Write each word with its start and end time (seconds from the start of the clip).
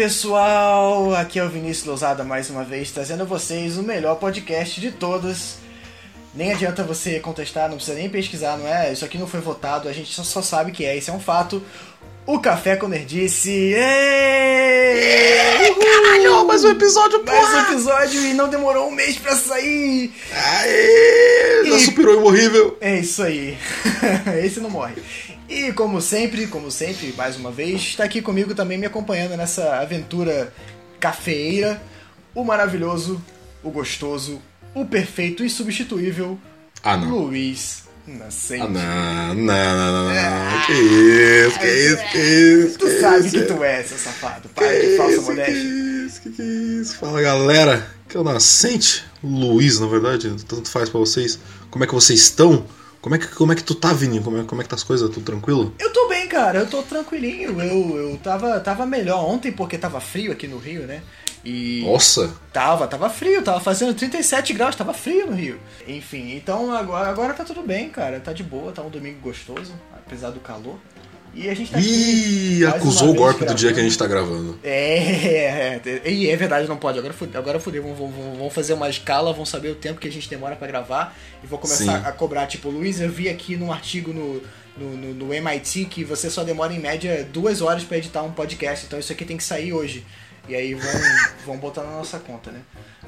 pessoal, 0.00 1.14
aqui 1.14 1.38
é 1.38 1.44
o 1.44 1.48
Vinícius 1.50 1.84
Lousada 1.86 2.24
mais 2.24 2.48
uma 2.48 2.64
vez, 2.64 2.90
trazendo 2.90 3.20
a 3.20 3.26
vocês 3.26 3.76
o 3.76 3.82
melhor 3.82 4.14
podcast 4.14 4.80
de 4.80 4.90
todos. 4.90 5.56
Nem 6.34 6.54
adianta 6.54 6.82
você 6.82 7.20
contestar, 7.20 7.68
não 7.68 7.76
precisa 7.76 7.98
nem 7.98 8.08
pesquisar, 8.08 8.56
não 8.56 8.66
é? 8.66 8.90
Isso 8.94 9.04
aqui 9.04 9.18
não 9.18 9.26
foi 9.26 9.40
votado, 9.40 9.90
a 9.90 9.92
gente 9.92 10.10
só, 10.10 10.40
sabe 10.40 10.72
que 10.72 10.86
é, 10.86 10.96
isso 10.96 11.10
é 11.10 11.12
um 11.12 11.20
fato. 11.20 11.62
O 12.32 12.38
Café 12.38 12.76
com 12.76 12.86
Nerdice. 12.86 13.74
Caralho, 15.82 16.46
mais 16.46 16.62
um 16.62 16.70
episódio, 16.70 17.24
Mais 17.24 17.40
porra! 17.40 17.56
um 17.58 17.72
episódio 17.72 18.24
e 18.24 18.32
não 18.34 18.48
demorou 18.48 18.86
um 18.88 18.92
mês 18.92 19.16
pra 19.18 19.34
sair. 19.34 20.12
Aê! 20.32 21.64
Já 21.66 21.76
E- 21.76 21.80
superou 21.80 22.16
o 22.16 22.20
imorrível. 22.20 22.78
É 22.80 23.00
isso 23.00 23.20
aí. 23.24 23.58
Esse 24.44 24.60
não 24.60 24.70
morre. 24.70 24.94
E 25.48 25.72
como 25.72 26.00
sempre, 26.00 26.46
como 26.46 26.70
sempre, 26.70 27.12
mais 27.16 27.34
uma 27.36 27.50
vez, 27.50 27.80
está 27.80 28.04
aqui 28.04 28.22
comigo 28.22 28.54
também 28.54 28.78
me 28.78 28.86
acompanhando 28.86 29.36
nessa 29.36 29.80
aventura 29.80 30.52
cafeeira, 31.00 31.82
o 32.32 32.44
maravilhoso, 32.44 33.20
o 33.60 33.70
gostoso, 33.70 34.40
o 34.72 34.84
perfeito 34.86 35.44
e 35.44 35.50
substituível 35.50 36.38
Ah. 36.84 36.94
Luiz 36.94 37.89
Nascente. 38.18 38.62
Ah, 38.62 39.32
não, 39.34 39.44
não, 39.44 39.76
não, 39.76 39.92
não, 39.92 40.14
não. 40.14 40.66
Que 40.66 40.72
isso, 40.72 41.58
que 41.58 41.66
isso, 41.66 42.12
que 42.12 42.18
isso. 42.18 42.78
Tu 42.78 42.86
que 42.86 43.00
sabe 43.00 43.26
isso, 43.26 43.30
que 43.30 43.42
tu 43.44 43.64
é, 43.64 43.82
seu 43.82 43.98
safado. 43.98 44.48
Que 44.48 44.54
Para 44.54 44.80
de 44.80 44.96
falsa 44.96 45.20
modéstia. 45.22 45.54
Que 45.54 46.06
isso, 46.06 46.20
que 46.22 46.30
que 46.30 46.42
é 46.42 46.44
isso. 46.44 46.96
Fala 46.96 47.22
galera, 47.22 47.86
que 48.08 48.16
é 48.16 48.20
o 48.20 48.24
Nascente, 48.24 49.04
Luiz, 49.22 49.78
na 49.78 49.86
verdade, 49.86 50.34
tanto 50.46 50.68
faz 50.68 50.88
pra 50.88 50.98
vocês. 50.98 51.38
Como 51.70 51.84
é 51.84 51.86
que 51.86 51.94
vocês 51.94 52.20
estão? 52.20 52.66
Como 53.00 53.14
é 53.14 53.18
que, 53.18 53.28
como 53.28 53.52
é 53.52 53.56
que 53.56 53.64
tu 53.64 53.74
tá, 53.74 53.92
Vini? 53.92 54.20
Como 54.20 54.38
é, 54.38 54.44
como 54.44 54.60
é 54.60 54.64
que 54.64 54.68
tá 54.68 54.76
as 54.76 54.82
coisas? 54.82 55.08
Tudo 55.08 55.24
tranquilo? 55.24 55.74
Eu 55.78 55.90
tô 55.92 56.06
bem, 56.08 56.28
cara, 56.28 56.58
eu 56.58 56.66
tô 56.66 56.82
tranquilinho. 56.82 57.58
Eu, 57.60 57.96
eu 57.96 58.16
tava, 58.22 58.60
tava 58.60 58.84
melhor 58.84 59.24
ontem 59.24 59.50
porque 59.50 59.78
tava 59.78 60.00
frio 60.00 60.32
aqui 60.32 60.46
no 60.46 60.58
Rio, 60.58 60.86
né? 60.86 61.02
E. 61.44 61.82
Nossa, 61.86 62.30
Tava, 62.52 62.86
tava 62.86 63.08
frio, 63.08 63.42
tava 63.42 63.60
fazendo 63.60 63.94
37 63.94 64.52
graus, 64.52 64.74
tava 64.76 64.92
frio 64.92 65.26
no 65.26 65.32
Rio. 65.34 65.58
Enfim, 65.88 66.34
então 66.34 66.72
agora, 66.74 67.08
agora 67.08 67.32
tá 67.34 67.44
tudo 67.44 67.62
bem, 67.62 67.88
cara. 67.88 68.20
Tá 68.20 68.32
de 68.32 68.42
boa, 68.42 68.72
tá 68.72 68.82
um 68.82 68.90
domingo 68.90 69.20
gostoso, 69.20 69.72
apesar 69.94 70.30
do 70.30 70.40
calor. 70.40 70.76
E 71.32 71.48
a 71.48 71.54
gente 71.54 71.70
tá. 71.70 71.78
Ih, 71.80 72.66
acusou 72.66 73.10
o 73.10 73.14
golpe 73.14 73.44
do 73.44 73.54
dia 73.54 73.72
que 73.72 73.78
a 73.78 73.82
gente 73.84 73.96
tá 73.96 74.04
gravando. 74.06 74.58
É, 74.64 75.80
é, 76.04 76.10
e 76.10 76.28
é 76.28 76.34
verdade, 76.36 76.66
não 76.68 76.76
pode. 76.76 76.98
Agora 76.98 77.14
fudeu, 77.14 77.40
agora 77.40 77.60
fudeu. 77.60 77.82
Vão, 77.84 77.94
vão, 77.94 78.10
vão- 78.10 78.34
vão 78.34 78.50
fazer 78.50 78.72
uma 78.74 78.88
escala, 78.90 79.32
vão 79.32 79.46
saber 79.46 79.68
o 79.70 79.76
tempo 79.76 80.00
que 80.00 80.08
a 80.08 80.12
gente 80.12 80.28
demora 80.28 80.56
pra 80.56 80.66
gravar 80.66 81.16
e 81.42 81.46
vou 81.46 81.58
começar 81.58 82.00
Sim. 82.00 82.06
a 82.06 82.10
cobrar. 82.12 82.46
Tipo, 82.48 82.68
Luiz, 82.68 83.00
eu 83.00 83.08
vi 83.10 83.28
aqui 83.28 83.56
num 83.56 83.72
artigo 83.72 84.12
no, 84.12 84.42
no, 84.76 84.96
no- 84.96 85.14
no 85.26 85.32
MIT 85.32 85.84
que 85.84 86.02
você 86.02 86.28
só 86.28 86.42
demora 86.42 86.72
em 86.74 86.80
média 86.80 87.24
duas 87.32 87.60
horas 87.62 87.84
pra 87.84 87.96
editar 87.98 88.22
um 88.24 88.32
podcast, 88.32 88.86
então 88.86 88.98
isso 88.98 89.12
aqui 89.12 89.24
tem 89.24 89.36
que 89.36 89.44
sair 89.44 89.72
hoje. 89.72 90.04
E 90.48 90.54
aí 90.54 90.74
vão, 90.74 90.92
vão 91.46 91.56
botar 91.58 91.82
na 91.84 91.92
nossa 91.92 92.18
conta, 92.18 92.50
né? 92.50 92.60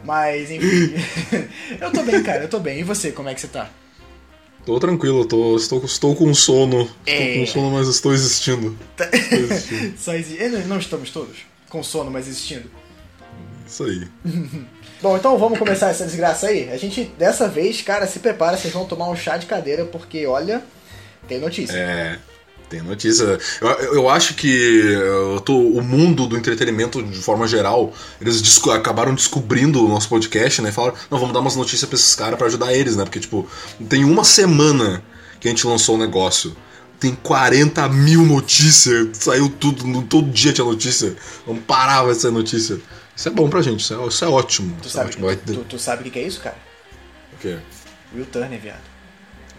Mas, 0.05 0.50
enfim. 0.50 0.94
eu 1.80 1.91
tô 1.92 2.02
bem, 2.02 2.22
cara, 2.22 2.44
eu 2.44 2.48
tô 2.48 2.58
bem. 2.61 2.80
E 2.80 2.83
você, 2.83 3.11
como 3.12 3.28
é 3.28 3.34
que 3.34 3.41
você 3.41 3.48
tá? 3.48 3.69
Tô 4.64 4.78
tranquilo, 4.78 5.24
tô, 5.24 5.56
estou, 5.56 5.84
estou 5.84 6.14
com 6.14 6.33
sono. 6.34 6.89
É. 7.05 7.30
Estou 7.30 7.41
com 7.41 7.52
sono, 7.52 7.77
mas 7.77 7.89
estou 7.89 8.12
existindo. 8.14 8.78
Tá- 8.97 9.08
Estou 9.12 9.39
existindo. 9.39 9.94
Só 9.98 10.14
exi... 10.14 10.39
eh, 10.41 10.48
Não 10.66 10.78
estamos 10.78 11.11
todos 11.11 11.39
com 11.69 11.83
sono, 11.83 12.11
mas 12.11 12.28
existindo. 12.28 12.70
Isso 13.67 13.84
aí. 13.84 14.06
Bom, 15.02 15.17
então 15.17 15.36
vamos 15.36 15.58
começar 15.58 15.91
essa 15.91 16.05
desgraça 16.05 16.46
aí. 16.46 16.70
A 16.70 16.77
gente, 16.77 17.05
dessa 17.19 17.48
vez, 17.48 17.83
cara, 17.83 18.06
se 18.06 18.20
prepara, 18.20 18.56
vocês 18.56 18.72
vão 18.72 18.84
tomar 18.84 19.08
um 19.08 19.17
chá 19.17 19.36
de 19.36 19.46
cadeira, 19.46 19.84
porque, 19.84 20.27
olha, 20.27 20.62
tem 21.27 21.41
notícia. 21.41 21.77
É. 21.77 22.19
Tem 22.72 22.80
notícia. 22.80 23.38
Eu, 23.60 23.68
eu 23.94 24.08
acho 24.08 24.32
que 24.32 24.48
eu 24.48 25.38
tô, 25.44 25.55
o 25.58 25.83
mundo 25.83 26.27
do 26.27 26.38
entretenimento, 26.38 27.02
de 27.02 27.18
forma 27.18 27.46
geral, 27.46 27.92
eles 28.18 28.40
desco- 28.40 28.70
acabaram 28.70 29.14
descobrindo 29.14 29.84
o 29.84 29.88
nosso 29.88 30.08
podcast, 30.08 30.62
né? 30.62 30.70
E 30.70 30.72
falaram, 30.72 30.94
não, 31.11 31.18
vamos 31.18 31.34
dar 31.34 31.40
umas 31.40 31.55
notícias 31.55 31.84
pra 31.86 31.96
esses 31.96 32.14
caras 32.14 32.38
pra 32.38 32.46
ajudar 32.46 32.72
eles, 32.72 32.96
né? 32.96 33.05
Porque, 33.05 33.20
tipo, 33.20 33.46
tem 33.90 34.05
uma 34.05 34.24
semana 34.24 35.02
que 35.38 35.48
a 35.48 35.50
gente 35.50 35.66
lançou 35.66 35.96
o 35.96 35.98
negócio. 35.98 36.56
Tem 36.98 37.14
40 37.14 37.86
mil 37.90 38.24
notícias. 38.24 39.18
Saiu 39.18 39.50
tudo, 39.50 40.00
todo 40.05 40.30
dia 40.30 40.50
tinha 40.55 40.64
notícia. 40.64 41.14
Vamos 41.46 41.64
parar, 41.64 42.05
vai 42.05 42.14
ser 42.14 42.30
notícia. 42.30 42.80
Isso 43.14 43.28
é 43.28 43.30
bom 43.30 43.50
pra 43.50 43.61
gente, 43.61 43.80
isso 43.80 43.92
é, 43.92 44.06
isso 44.06 44.24
é 44.24 44.28
ótimo. 44.28 44.74
Tu 44.80 44.88
Isso 44.88 44.96
é 44.96 45.00
sabe, 45.02 45.11
ótimo. 45.11 45.27
Vai 45.27 45.36
tu, 45.36 45.78
sabe 45.78 46.00
o 46.00 46.05
que 46.05 46.11
que 46.12 46.18
é 46.20 46.27
isso, 46.27 46.40
cara? 46.40 46.56
O 47.34 47.36
quê? 47.36 47.58
Will 48.14 48.24
Turner, 48.24 48.58
viado. 48.58 48.92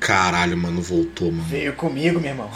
Caralho, 0.05 0.57
mano, 0.57 0.81
voltou, 0.81 1.31
mano. 1.31 1.45
Veio 1.49 1.73
comigo, 1.73 2.19
meu 2.19 2.31
irmão. 2.31 2.49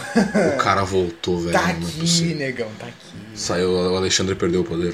O 0.54 0.58
cara 0.58 0.84
voltou, 0.84 1.40
velho. 1.40 1.54
tá 1.54 1.70
é 1.70 1.72
aqui, 1.72 2.00
possível. 2.00 2.36
negão, 2.36 2.68
tá 2.78 2.88
aqui. 2.88 3.16
Saiu, 3.34 3.72
o 3.72 3.96
Alexandre 3.96 4.36
perdeu 4.36 4.62
o 4.62 4.64
poder. 4.66 4.94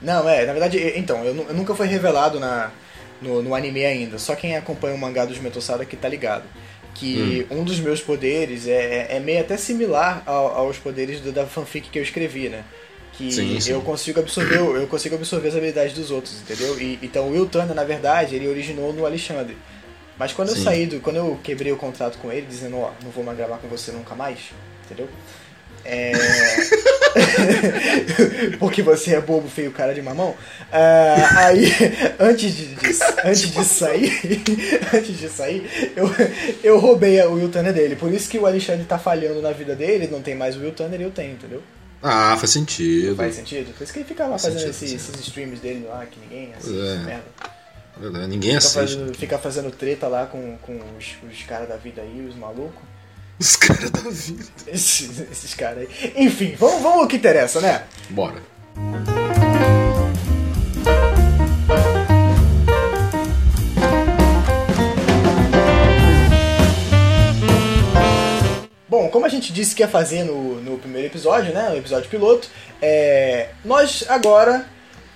Não, 0.00 0.28
é, 0.28 0.46
na 0.46 0.52
verdade, 0.52 0.78
então, 0.94 1.24
eu, 1.24 1.34
eu 1.48 1.54
nunca 1.54 1.74
foi 1.74 1.88
revelado 1.88 2.38
na, 2.38 2.70
no, 3.20 3.42
no 3.42 3.52
anime 3.54 3.84
ainda. 3.84 4.16
Só 4.18 4.36
quem 4.36 4.56
acompanha 4.56 4.94
o 4.94 4.98
mangá 4.98 5.24
dos 5.24 5.38
Metosada 5.38 5.84
que 5.84 5.96
tá 5.96 6.08
ligado. 6.08 6.44
Que 6.94 7.46
Hum. 7.50 7.58
um 7.58 7.64
dos 7.64 7.80
meus 7.80 8.00
poderes 8.00 8.68
é, 8.68 9.08
é 9.16 9.20
meio 9.20 9.40
até 9.40 9.56
similar 9.56 10.22
ao- 10.24 10.54
aos 10.56 10.78
poderes 10.78 11.20
do- 11.20 11.32
da 11.32 11.46
fanfic 11.46 11.90
que 11.90 11.98
eu 11.98 12.02
escrevi, 12.02 12.48
né? 12.48 12.62
Que 13.14 13.32
Sim, 13.32 13.58
sim. 13.60 13.72
eu 13.72 13.80
consigo 13.82 14.20
absorver, 14.20 14.56
eu 14.58 14.86
consigo 14.86 15.14
absorver 15.16 15.48
as 15.48 15.56
habilidades 15.56 15.94
dos 15.94 16.10
outros, 16.10 16.36
entendeu? 16.42 16.78
E, 16.80 16.98
então 17.02 17.26
o 17.28 17.32
Will 17.32 17.46
Turner, 17.46 17.74
na 17.74 17.82
verdade, 17.84 18.34
ele 18.36 18.46
originou 18.46 18.92
no 18.92 19.04
Alexandre. 19.04 19.56
Mas 20.18 20.32
quando 20.32 20.48
eu 20.50 20.56
Sim. 20.56 20.64
saí 20.64 20.86
do. 20.86 21.00
Quando 21.00 21.16
eu 21.16 21.38
quebrei 21.42 21.72
o 21.72 21.76
contrato 21.76 22.18
com 22.18 22.30
ele, 22.32 22.46
dizendo, 22.46 22.78
ó, 22.78 22.92
não 23.02 23.10
vou 23.10 23.24
mais 23.24 23.36
gravar 23.36 23.58
com 23.58 23.68
você 23.68 23.90
nunca 23.92 24.14
mais, 24.14 24.38
entendeu? 24.84 25.08
É. 25.84 26.12
Porque 28.58 28.82
você 28.82 29.14
é 29.14 29.20
bobo, 29.20 29.48
feio, 29.48 29.70
cara 29.70 29.94
de 29.94 30.02
mamão. 30.02 30.34
Ah, 30.72 31.46
aí, 31.46 31.70
antes 32.18 32.52
de, 32.54 32.66
de- 32.74 32.98
antes 33.24 33.50
de 33.52 33.64
sair, 33.64 34.12
antes 34.92 35.18
de 35.18 35.28
sair, 35.28 35.92
eu, 35.96 36.10
eu 36.62 36.78
roubei 36.78 37.20
o 37.22 37.34
Will 37.34 37.48
Turner 37.50 37.72
dele. 37.72 37.96
Por 37.96 38.12
isso 38.12 38.28
que 38.28 38.38
o 38.38 38.46
Alexandre 38.46 38.84
tá 38.84 38.98
falhando 38.98 39.40
na 39.40 39.52
vida 39.52 39.74
dele, 39.76 40.08
não 40.10 40.20
tem 40.22 40.34
mais 40.34 40.56
o 40.56 40.60
Will 40.60 40.72
Turner 40.72 41.00
e 41.00 41.04
eu 41.04 41.10
tenho, 41.10 41.32
entendeu? 41.34 41.62
Ah, 42.02 42.36
faz 42.36 42.50
sentido. 42.50 43.16
Faz 43.16 43.34
sentido? 43.34 43.72
Por 43.76 43.84
isso 43.84 43.92
que 43.92 43.98
ele 44.00 44.08
fica 44.08 44.24
lá 44.24 44.38
Faz 44.38 44.54
fazendo 44.54 44.72
sentido, 44.72 44.96
esses, 44.96 45.20
streams 45.26 45.60
dele 45.60 45.86
lá, 45.88 46.04
que 46.06 46.18
ninguém 46.20 46.52
assiste, 46.56 46.78
É. 46.78 46.96
merda. 47.04 47.24
Verdade, 47.98 48.26
Ninguém 48.28 48.50
Fica 48.52 48.58
assiste. 48.58 48.74
fazendo, 48.74 49.14
fica 49.14 49.38
fazendo 49.38 49.70
treta 49.70 50.06
lá 50.06 50.26
com, 50.26 50.56
com 50.58 50.78
os, 50.98 51.16
os 51.30 51.42
caras 51.44 51.68
da 51.68 51.76
vida 51.76 52.02
aí, 52.02 52.26
os 52.28 52.36
malucos. 52.36 52.82
Os 53.38 53.56
caras 53.56 53.90
da 53.90 54.00
vida. 54.00 54.44
Esses, 54.66 55.20
esses 55.30 55.54
caras 55.54 55.86
aí. 55.88 56.12
Enfim, 56.16 56.54
vamos, 56.58 56.82
vamos 56.82 57.00
ao 57.00 57.06
que 57.08 57.16
interessa, 57.16 57.60
né? 57.60 57.84
Bora. 58.10 58.42
Bom, 68.88 69.08
como 69.10 69.26
a 69.26 69.28
gente 69.28 69.52
disse 69.52 69.74
que 69.74 69.82
ia 69.82 69.88
fazer 69.88 70.24
no, 70.24 70.60
no 70.62 70.78
primeiro 70.78 71.08
episódio, 71.08 71.52
né? 71.52 71.68
No 71.68 71.76
episódio 71.76 72.08
piloto, 72.08 72.48
é, 72.80 73.50
nós 73.64 74.04
agora 74.08 74.64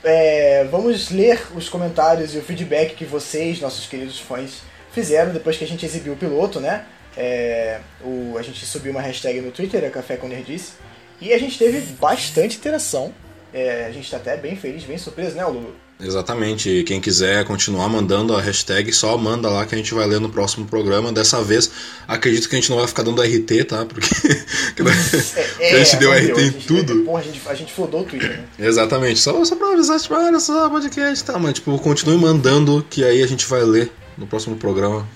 é, 0.03 0.65
vamos 0.65 1.11
ler 1.11 1.41
os 1.55 1.69
comentários 1.69 2.34
e 2.34 2.38
o 2.38 2.43
feedback 2.43 2.94
que 2.94 3.05
vocês, 3.05 3.61
nossos 3.61 3.87
queridos 3.87 4.19
fãs, 4.19 4.62
fizeram 4.93 5.33
depois 5.33 5.56
que 5.56 5.65
a 5.65 5.66
gente 5.66 5.84
exibiu 5.84 6.15
o 6.15 6.16
piloto, 6.16 6.61
né? 6.61 6.87
É, 7.16 7.81
o, 8.03 8.37
a 8.38 8.43
gente 8.43 8.65
subiu 8.65 8.93
uma 8.93 9.00
hashtag 9.00 9.41
no 9.41 9.50
Twitter, 9.50 9.84
a 9.84 9.91
Café 9.91 10.16
com 10.16 10.28
Nerdice, 10.28 10.72
e 11.21 11.33
a 11.33 11.38
gente 11.38 11.59
teve 11.59 11.81
bastante 11.94 12.56
interação. 12.56 13.12
É, 13.53 13.87
a 13.87 13.91
gente 13.91 14.11
tá 14.11 14.16
até 14.16 14.37
bem 14.37 14.56
feliz, 14.56 14.84
bem 14.84 14.97
surpreso, 14.97 15.37
né, 15.37 15.44
Lulu? 15.44 15.75
Exatamente. 16.03 16.83
Quem 16.84 17.00
quiser 17.00 17.44
continuar 17.44 17.88
mandando 17.88 18.34
a 18.34 18.41
hashtag, 18.41 18.93
só 18.93 19.16
manda 19.16 19.49
lá 19.49 19.67
que 19.67 19.75
a 19.75 19.79
gente 19.79 19.93
vai 19.93 20.06
ler 20.06 20.20
no 20.20 20.29
próximo 20.29 20.67
programa. 20.67 21.12
Dessa 21.12 21.43
vez, 21.43 21.70
acredito 22.08 22.49
que 22.49 22.56
a 22.56 22.61
gente 22.61 22.70
não 22.70 22.79
vai 22.79 22.87
ficar 22.87 23.02
dando 23.02 23.23
RT, 23.23 23.64
tá? 23.69 23.85
Porque 23.85 24.08
É, 25.61 25.75
a 25.75 25.85
gente 25.85 25.97
deu 25.97 26.14
entendeu? 26.14 26.37
RT 26.37 26.43
em 26.43 26.52
tudo. 26.61 27.05
Porra, 27.05 27.20
a 27.20 27.23
gente, 27.23 27.41
a 27.47 27.55
gente 27.55 27.73
flodou 27.73 28.00
o 28.00 28.05
Twitter, 28.05 28.31
né? 28.31 28.44
Exatamente. 28.58 29.20
Só, 29.20 29.44
só 29.44 29.56
pra 29.56 29.73
avisar, 29.73 30.00
tipo, 30.00 30.14
olha 30.14 30.41
só, 30.41 30.69
podcast 30.70 31.25
tal. 31.25 31.38
Mas, 31.38 31.55
tipo, 31.55 31.79
continue 31.79 32.17
mandando 32.17 32.85
que 32.88 33.05
aí 33.05 33.23
a 33.23 33.26
gente 33.26 33.47
vai 33.47 33.62
ler 33.62 33.93
no 34.17 34.26
próximo 34.26 34.56
programa. 34.56 35.06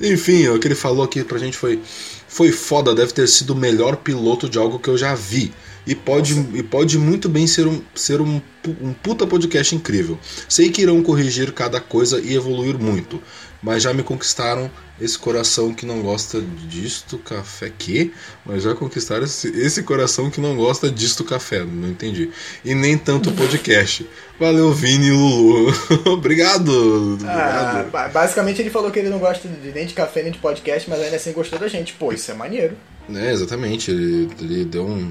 Enfim, 0.00 0.48
o 0.48 0.58
que 0.58 0.66
ele 0.66 0.74
falou 0.74 1.04
aqui 1.04 1.22
pra 1.22 1.38
gente 1.38 1.56
foi. 1.56 1.80
Foi 2.26 2.50
foda, 2.50 2.92
deve 2.92 3.12
ter 3.12 3.28
sido 3.28 3.50
o 3.50 3.56
melhor 3.56 3.94
piloto 3.94 4.48
de 4.48 4.58
algo 4.58 4.80
que 4.80 4.88
eu 4.88 4.98
já 4.98 5.14
vi. 5.14 5.52
E 5.86 5.94
pode, 5.94 6.34
e 6.54 6.64
pode 6.64 6.98
muito 6.98 7.28
bem 7.28 7.46
ser, 7.46 7.68
um, 7.68 7.80
ser 7.94 8.20
um, 8.20 8.42
um 8.80 8.92
puta 8.92 9.24
podcast 9.24 9.72
incrível. 9.72 10.18
Sei 10.48 10.68
que 10.68 10.82
irão 10.82 11.00
corrigir 11.00 11.52
cada 11.52 11.80
coisa 11.80 12.20
e 12.20 12.34
evoluir 12.34 12.76
muito 12.76 13.22
mas 13.64 13.82
já 13.82 13.94
me 13.94 14.02
conquistaram 14.02 14.70
esse 15.00 15.18
coração 15.18 15.72
que 15.72 15.86
não 15.86 16.02
gosta 16.02 16.38
disto 16.68 17.16
café. 17.16 17.72
Que? 17.76 18.12
Mas 18.44 18.62
já 18.62 18.74
conquistaram 18.74 19.24
esse, 19.24 19.48
esse 19.58 19.82
coração 19.82 20.30
que 20.30 20.38
não 20.38 20.54
gosta 20.54 20.90
disto 20.90 21.24
café. 21.24 21.64
Não 21.64 21.88
entendi. 21.88 22.30
E 22.62 22.74
nem 22.74 22.98
tanto 22.98 23.32
podcast. 23.32 24.06
Valeu, 24.38 24.70
Vini 24.70 25.06
e 25.06 25.12
Lulu. 25.12 25.72
obrigado. 26.12 27.18
Ah, 27.24 28.10
basicamente 28.12 28.60
ele 28.60 28.68
falou 28.68 28.90
que 28.90 28.98
ele 28.98 29.08
não 29.08 29.18
gosta 29.18 29.48
de, 29.48 29.72
nem 29.72 29.86
de 29.86 29.94
café 29.94 30.22
nem 30.22 30.30
de 30.30 30.38
podcast, 30.38 30.88
mas 30.90 31.00
ainda 31.00 31.16
assim 31.16 31.32
gostou 31.32 31.58
da 31.58 31.66
gente. 31.66 31.94
Pô, 31.94 32.12
isso 32.12 32.30
é 32.30 32.34
maneiro. 32.34 32.76
É, 33.14 33.32
exatamente. 33.32 33.90
Ele, 33.90 34.28
ele 34.42 34.64
deu 34.66 34.84
um. 34.84 35.10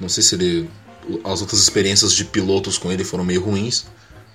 Não 0.00 0.08
sei 0.08 0.22
se 0.22 0.36
ele. 0.36 0.70
As 1.22 1.42
outras 1.42 1.60
experiências 1.60 2.14
de 2.14 2.24
pilotos 2.24 2.78
com 2.78 2.90
ele 2.90 3.04
foram 3.04 3.24
meio 3.24 3.42
ruins. 3.42 3.84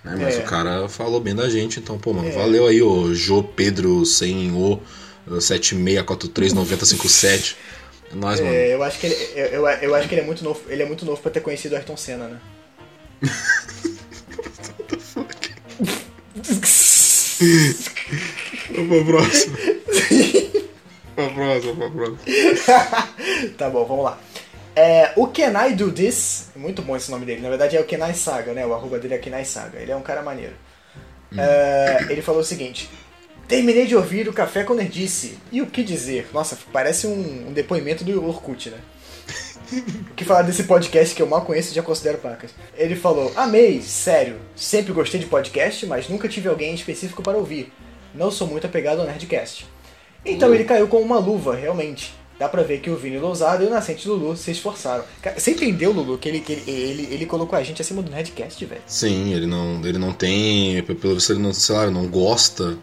Né? 0.06 0.16
Mas 0.20 0.36
é. 0.36 0.40
o 0.40 0.44
cara 0.44 0.88
falou 0.88 1.20
bem 1.20 1.34
da 1.34 1.50
gente, 1.50 1.80
então, 1.80 1.98
pô, 1.98 2.14
mano, 2.14 2.30
é. 2.30 2.32
valeu 2.32 2.68
aí, 2.68 2.84
o 2.84 3.16
Jô 3.16 3.42
Pedro 3.44 4.06
sem 4.06 4.52
o 4.52 4.80
76439057. 5.28 7.56
É 8.12 8.16
nóis, 8.16 8.40
mano. 8.40 8.54
É, 8.54 8.72
eu 8.72 8.84
acho 8.84 9.00
que 9.00 9.08
ele, 9.08 9.16
eu, 9.36 9.48
eu, 9.48 9.68
eu, 9.68 9.96
acho 9.96 10.08
que 10.08 10.14
ele 10.14 10.22
é 10.22 10.26
muito 10.26 10.44
novo. 10.44 10.62
Ele 10.70 10.84
é 10.84 10.86
muito 10.86 11.04
novo 11.06 11.20
pra 11.20 11.32
ter 11.32 11.40
conhecido 11.40 11.74
o 11.74 11.76
Ayrton 11.76 11.98
Senna, 11.98 12.28
né? 12.28 12.40
What 14.68 14.84
the 14.88 15.00
fuck? 15.00 15.36
Vamos 18.76 18.90
pra 18.90 19.04
próxima. 19.06 19.58
pra 21.16 21.30
próxima, 21.30 21.76
pra 21.76 21.90
próxima. 21.90 22.20
tá 23.58 23.72
bom, 23.72 23.86
vamos 23.86 24.06
lá. 24.06 24.20
É, 24.76 25.14
o 25.16 25.28
Can 25.28 25.54
I 25.68 25.74
Do 25.74 25.90
This, 25.90 26.50
muito 26.54 26.82
bom 26.82 26.98
esse 26.98 27.10
nome 27.10 27.26
dele, 27.26 27.42
na 27.42 27.48
verdade 27.48 27.78
é 27.78 27.80
o 27.80 27.86
Kenai 27.86 28.14
Saga, 28.14 28.52
né? 28.52 28.66
O 28.66 28.74
arroba 28.74 29.00
dele 29.00 29.14
é 29.14 29.18
Kenai 29.18 29.46
Saga, 29.46 29.80
ele 29.80 29.92
é 29.92 29.96
um 29.96 30.02
cara 30.02 30.22
maneiro. 30.22 30.54
Hum. 31.32 31.40
É, 31.40 32.08
ele 32.10 32.22
falou 32.22 32.42
o 32.42 32.44
seguinte: 32.44 32.90
Terminei 33.48 33.86
de 33.86 33.96
ouvir 33.96 34.28
o 34.28 34.34
Café 34.34 34.64
com 34.64 34.74
Nerdice. 34.74 35.38
E 35.50 35.62
o 35.62 35.68
que 35.68 35.82
dizer? 35.82 36.28
Nossa, 36.34 36.58
parece 36.74 37.08
um, 37.08 37.48
um 37.48 37.54
depoimento 37.54 38.04
do 38.04 38.28
Orkut, 38.28 38.70
né? 38.70 38.78
o 40.12 40.14
que 40.14 40.26
falar 40.26 40.42
desse 40.42 40.64
podcast 40.64 41.16
que 41.16 41.22
eu 41.22 41.28
mal 41.28 41.46
conheço 41.46 41.72
e 41.72 41.76
já 41.76 41.82
considero 41.82 42.18
pacas? 42.18 42.52
Ele 42.76 42.98
falou: 42.98 43.32
Amei, 43.34 43.82
sério. 43.82 44.42
Sempre 44.58 44.92
gostei 44.92 45.22
de 45.22 45.26
podcast, 45.26 45.86
mas 45.86 46.10
nunca 46.10 46.28
tive 46.28 46.50
alguém 46.50 46.76
específico 46.76 47.24
para 47.24 47.38
ouvir. 47.38 47.72
Não 48.14 48.30
sou 48.30 48.46
muito 48.46 48.68
apegado 48.68 49.00
ao 49.00 49.08
Nerdcast. 49.08 49.66
Então 50.26 50.54
ele 50.54 50.66
caiu 50.66 50.88
com 50.90 51.00
uma 51.00 51.20
luva, 51.20 51.56
realmente 51.56 52.14
dá 52.40 52.50
pra 52.50 52.64
ver 52.64 52.80
que 52.80 52.90
o 52.90 52.98
Vini 52.98 53.18
Lousado 53.18 53.64
e 53.64 53.68
o 53.68 53.70
Nascente 53.70 54.08
Lulu 54.08 54.36
se 54.36 54.52
esforçaram. 54.52 55.04
você 55.38 55.52
entendeu, 55.52 55.92
Lulu, 55.92 56.18
que 56.18 56.30
ele, 56.30 56.40
que 56.40 56.54
ele, 56.54 56.64
ele, 56.68 57.08
ele 57.12 57.26
colocou 57.26 57.58
a 57.58 57.64
gente 57.64 57.82
acima 57.82 58.02
do 58.02 58.12
Nerdcast, 58.12 58.64
velho? 58.66 58.82
Sim, 58.86 59.34
ele 59.34 59.46
não, 59.46 59.82
ele 59.86 59.98
não 59.98 60.14
tem. 60.14 60.82
Pelo 60.84 61.16
visto, 61.16 61.32
ele 61.32 61.42
não, 61.42 61.54
sei 61.54 61.76
lá, 61.76 61.90
não 61.90 62.08
gosta. 62.08 62.78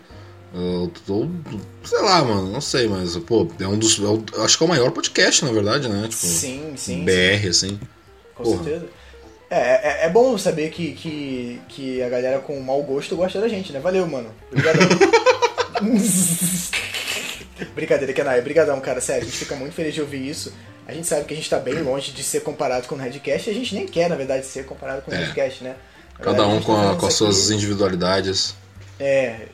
Ou, 0.54 0.90
sei 1.82 2.02
lá, 2.02 2.22
mano, 2.22 2.52
não 2.52 2.60
sei, 2.60 2.86
mas, 2.86 3.16
pô, 3.16 3.48
é 3.58 3.66
um 3.66 3.78
dos. 3.78 3.98
É 3.98 4.02
o, 4.02 4.22
acho 4.42 4.58
que 4.58 4.62
é 4.62 4.66
o 4.66 4.68
maior 4.68 4.90
podcast, 4.90 5.44
na 5.44 5.52
verdade, 5.52 5.88
né? 5.88 6.02
Tipo, 6.02 6.14
sim, 6.14 6.74
sim. 6.76 7.04
BR, 7.04 7.42
sim. 7.42 7.48
assim. 7.48 7.80
Com 8.34 8.44
Porra. 8.44 8.64
certeza. 8.64 8.86
É, 9.48 10.04
é, 10.04 10.06
é, 10.06 10.08
bom 10.08 10.36
saber 10.38 10.70
que, 10.70 10.92
que, 10.92 11.60
que 11.68 12.02
a 12.02 12.08
galera 12.08 12.38
com 12.38 12.58
mau 12.60 12.82
gosto 12.82 13.14
gosta 13.14 13.38
da 13.38 13.48
gente, 13.48 13.70
né? 13.70 13.80
Valeu, 13.80 14.06
mano. 14.06 14.30
Obrigado. 14.50 14.78
Brincadeira, 17.74 18.12
Kenai. 18.12 18.40
Obrigadão, 18.40 18.80
cara. 18.80 19.00
Sério, 19.00 19.22
a 19.22 19.24
gente 19.24 19.38
fica 19.38 19.54
muito 19.56 19.74
feliz 19.74 19.94
de 19.94 20.00
ouvir 20.00 20.28
isso. 20.28 20.52
A 20.86 20.92
gente 20.92 21.06
sabe 21.06 21.24
que 21.24 21.32
a 21.32 21.36
gente 21.36 21.48
tá 21.48 21.58
bem 21.58 21.80
longe 21.80 22.12
de 22.12 22.22
ser 22.22 22.40
comparado 22.40 22.86
com 22.88 22.94
o 22.94 22.98
Redcast 22.98 23.48
e 23.48 23.52
a 23.52 23.54
gente 23.54 23.74
nem 23.74 23.86
quer, 23.86 24.08
na 24.08 24.16
verdade, 24.16 24.44
ser 24.44 24.66
comparado 24.66 25.02
com 25.02 25.10
o 25.10 25.14
é. 25.14 25.18
Redcast, 25.18 25.62
né? 25.62 25.76
Cada 26.20 26.46
um 26.46 26.60
com, 26.60 26.74
tá 26.74 26.92
a, 26.92 26.96
com 26.96 27.06
as 27.06 27.14
suas 27.14 27.50
individualidades. 27.50 28.54
É, 28.98 29.46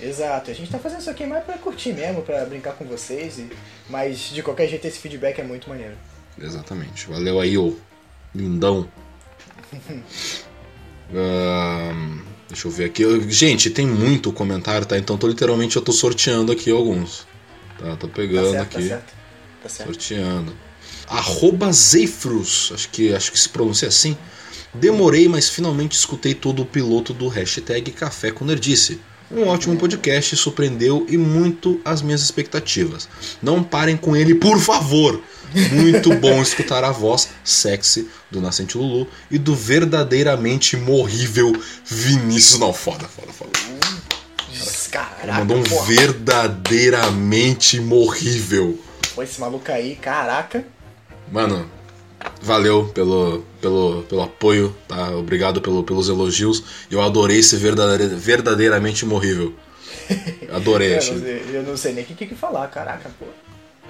exato. 0.00 0.50
A 0.50 0.54
gente 0.54 0.70
tá 0.70 0.78
fazendo 0.78 1.00
isso 1.00 1.10
aqui 1.10 1.24
mais 1.26 1.44
pra 1.44 1.58
curtir 1.58 1.92
mesmo, 1.92 2.22
pra 2.22 2.44
brincar 2.44 2.72
com 2.72 2.84
vocês. 2.84 3.38
E... 3.38 3.48
Mas 3.88 4.30
de 4.30 4.42
qualquer 4.42 4.68
jeito 4.68 4.86
esse 4.86 4.98
feedback 4.98 5.38
é 5.40 5.44
muito 5.44 5.68
maneiro. 5.68 5.94
Exatamente. 6.38 7.06
Valeu 7.06 7.40
aí, 7.40 7.56
ô 7.56 7.76
lindão. 8.34 8.88
uh, 11.12 12.22
deixa 12.48 12.68
eu 12.68 12.70
ver 12.70 12.84
aqui. 12.86 13.04
Gente, 13.30 13.70
tem 13.70 13.86
muito 13.86 14.32
comentário, 14.32 14.86
tá? 14.86 14.98
Então 14.98 15.16
tô 15.16 15.26
literalmente 15.26 15.76
eu 15.76 15.82
tô 15.82 15.92
sorteando 15.92 16.52
aqui 16.52 16.70
alguns. 16.70 17.26
Tá, 17.80 17.96
tô 17.96 18.08
pegando 18.08 18.46
tá 18.46 18.50
certo, 18.50 18.76
aqui. 18.76 18.88
Tá 18.88 18.88
certo. 18.88 19.14
Tá 19.62 19.68
certo. 19.68 19.88
Sorteando. 19.88 20.56
Arroba 21.08 21.72
Zeifrus, 21.72 22.70
acho 22.74 22.88
que, 22.90 23.12
acho 23.14 23.32
que 23.32 23.38
se 23.40 23.48
pronuncia 23.48 23.88
assim. 23.88 24.16
Demorei, 24.72 25.28
mas 25.28 25.48
finalmente 25.48 25.92
escutei 25.92 26.34
todo 26.34 26.62
o 26.62 26.66
piloto 26.66 27.12
do 27.12 27.26
hashtag 27.26 27.90
Café 27.90 28.30
com 28.30 28.44
Nerdice. 28.44 29.00
Um 29.30 29.46
ótimo 29.46 29.76
podcast, 29.76 30.36
surpreendeu 30.36 31.06
e 31.08 31.16
muito 31.16 31.80
as 31.84 32.02
minhas 32.02 32.20
expectativas. 32.20 33.08
Não 33.40 33.62
parem 33.62 33.96
com 33.96 34.16
ele, 34.16 34.34
por 34.34 34.58
favor! 34.58 35.22
Muito 35.72 36.14
bom 36.18 36.42
escutar 36.42 36.84
a 36.84 36.90
voz 36.90 37.28
sexy 37.44 38.08
do 38.30 38.40
Nascente 38.40 38.76
Lulu 38.76 39.08
e 39.30 39.38
do 39.38 39.54
verdadeiramente 39.54 40.76
morrível 40.76 41.52
Vinícius. 41.84 42.58
Não, 42.58 42.72
foda, 42.72 43.06
foda, 43.06 43.32
foda. 43.32 43.52
Caraca, 44.90 45.38
mandou 45.38 45.58
um 45.58 45.62
porra. 45.62 45.86
verdadeiramente 45.86 47.80
morrível. 47.80 48.78
Pô, 49.14 49.22
esse 49.22 49.40
maluco 49.40 49.70
aí, 49.70 49.96
caraca. 49.96 50.64
Mano, 51.30 51.70
valeu 52.42 52.84
pelo, 52.94 53.44
pelo, 53.60 54.02
pelo 54.02 54.22
apoio, 54.22 54.74
tá? 54.88 55.10
Obrigado 55.16 55.60
pelo, 55.60 55.84
pelos 55.84 56.08
elogios. 56.08 56.64
Eu 56.90 57.00
adorei 57.00 57.38
esse 57.38 57.56
verdadeir, 57.56 58.08
verdadeiramente 58.16 59.06
morrível. 59.06 59.54
Adorei, 60.52 60.92
eu, 60.92 60.94
não 60.96 61.00
sei, 61.00 61.44
eu 61.52 61.62
não 61.62 61.76
sei 61.76 61.92
nem 61.92 62.02
o 62.04 62.06
que, 62.06 62.26
que 62.26 62.34
falar, 62.34 62.66
caraca, 62.68 63.10
pô. 63.18 63.26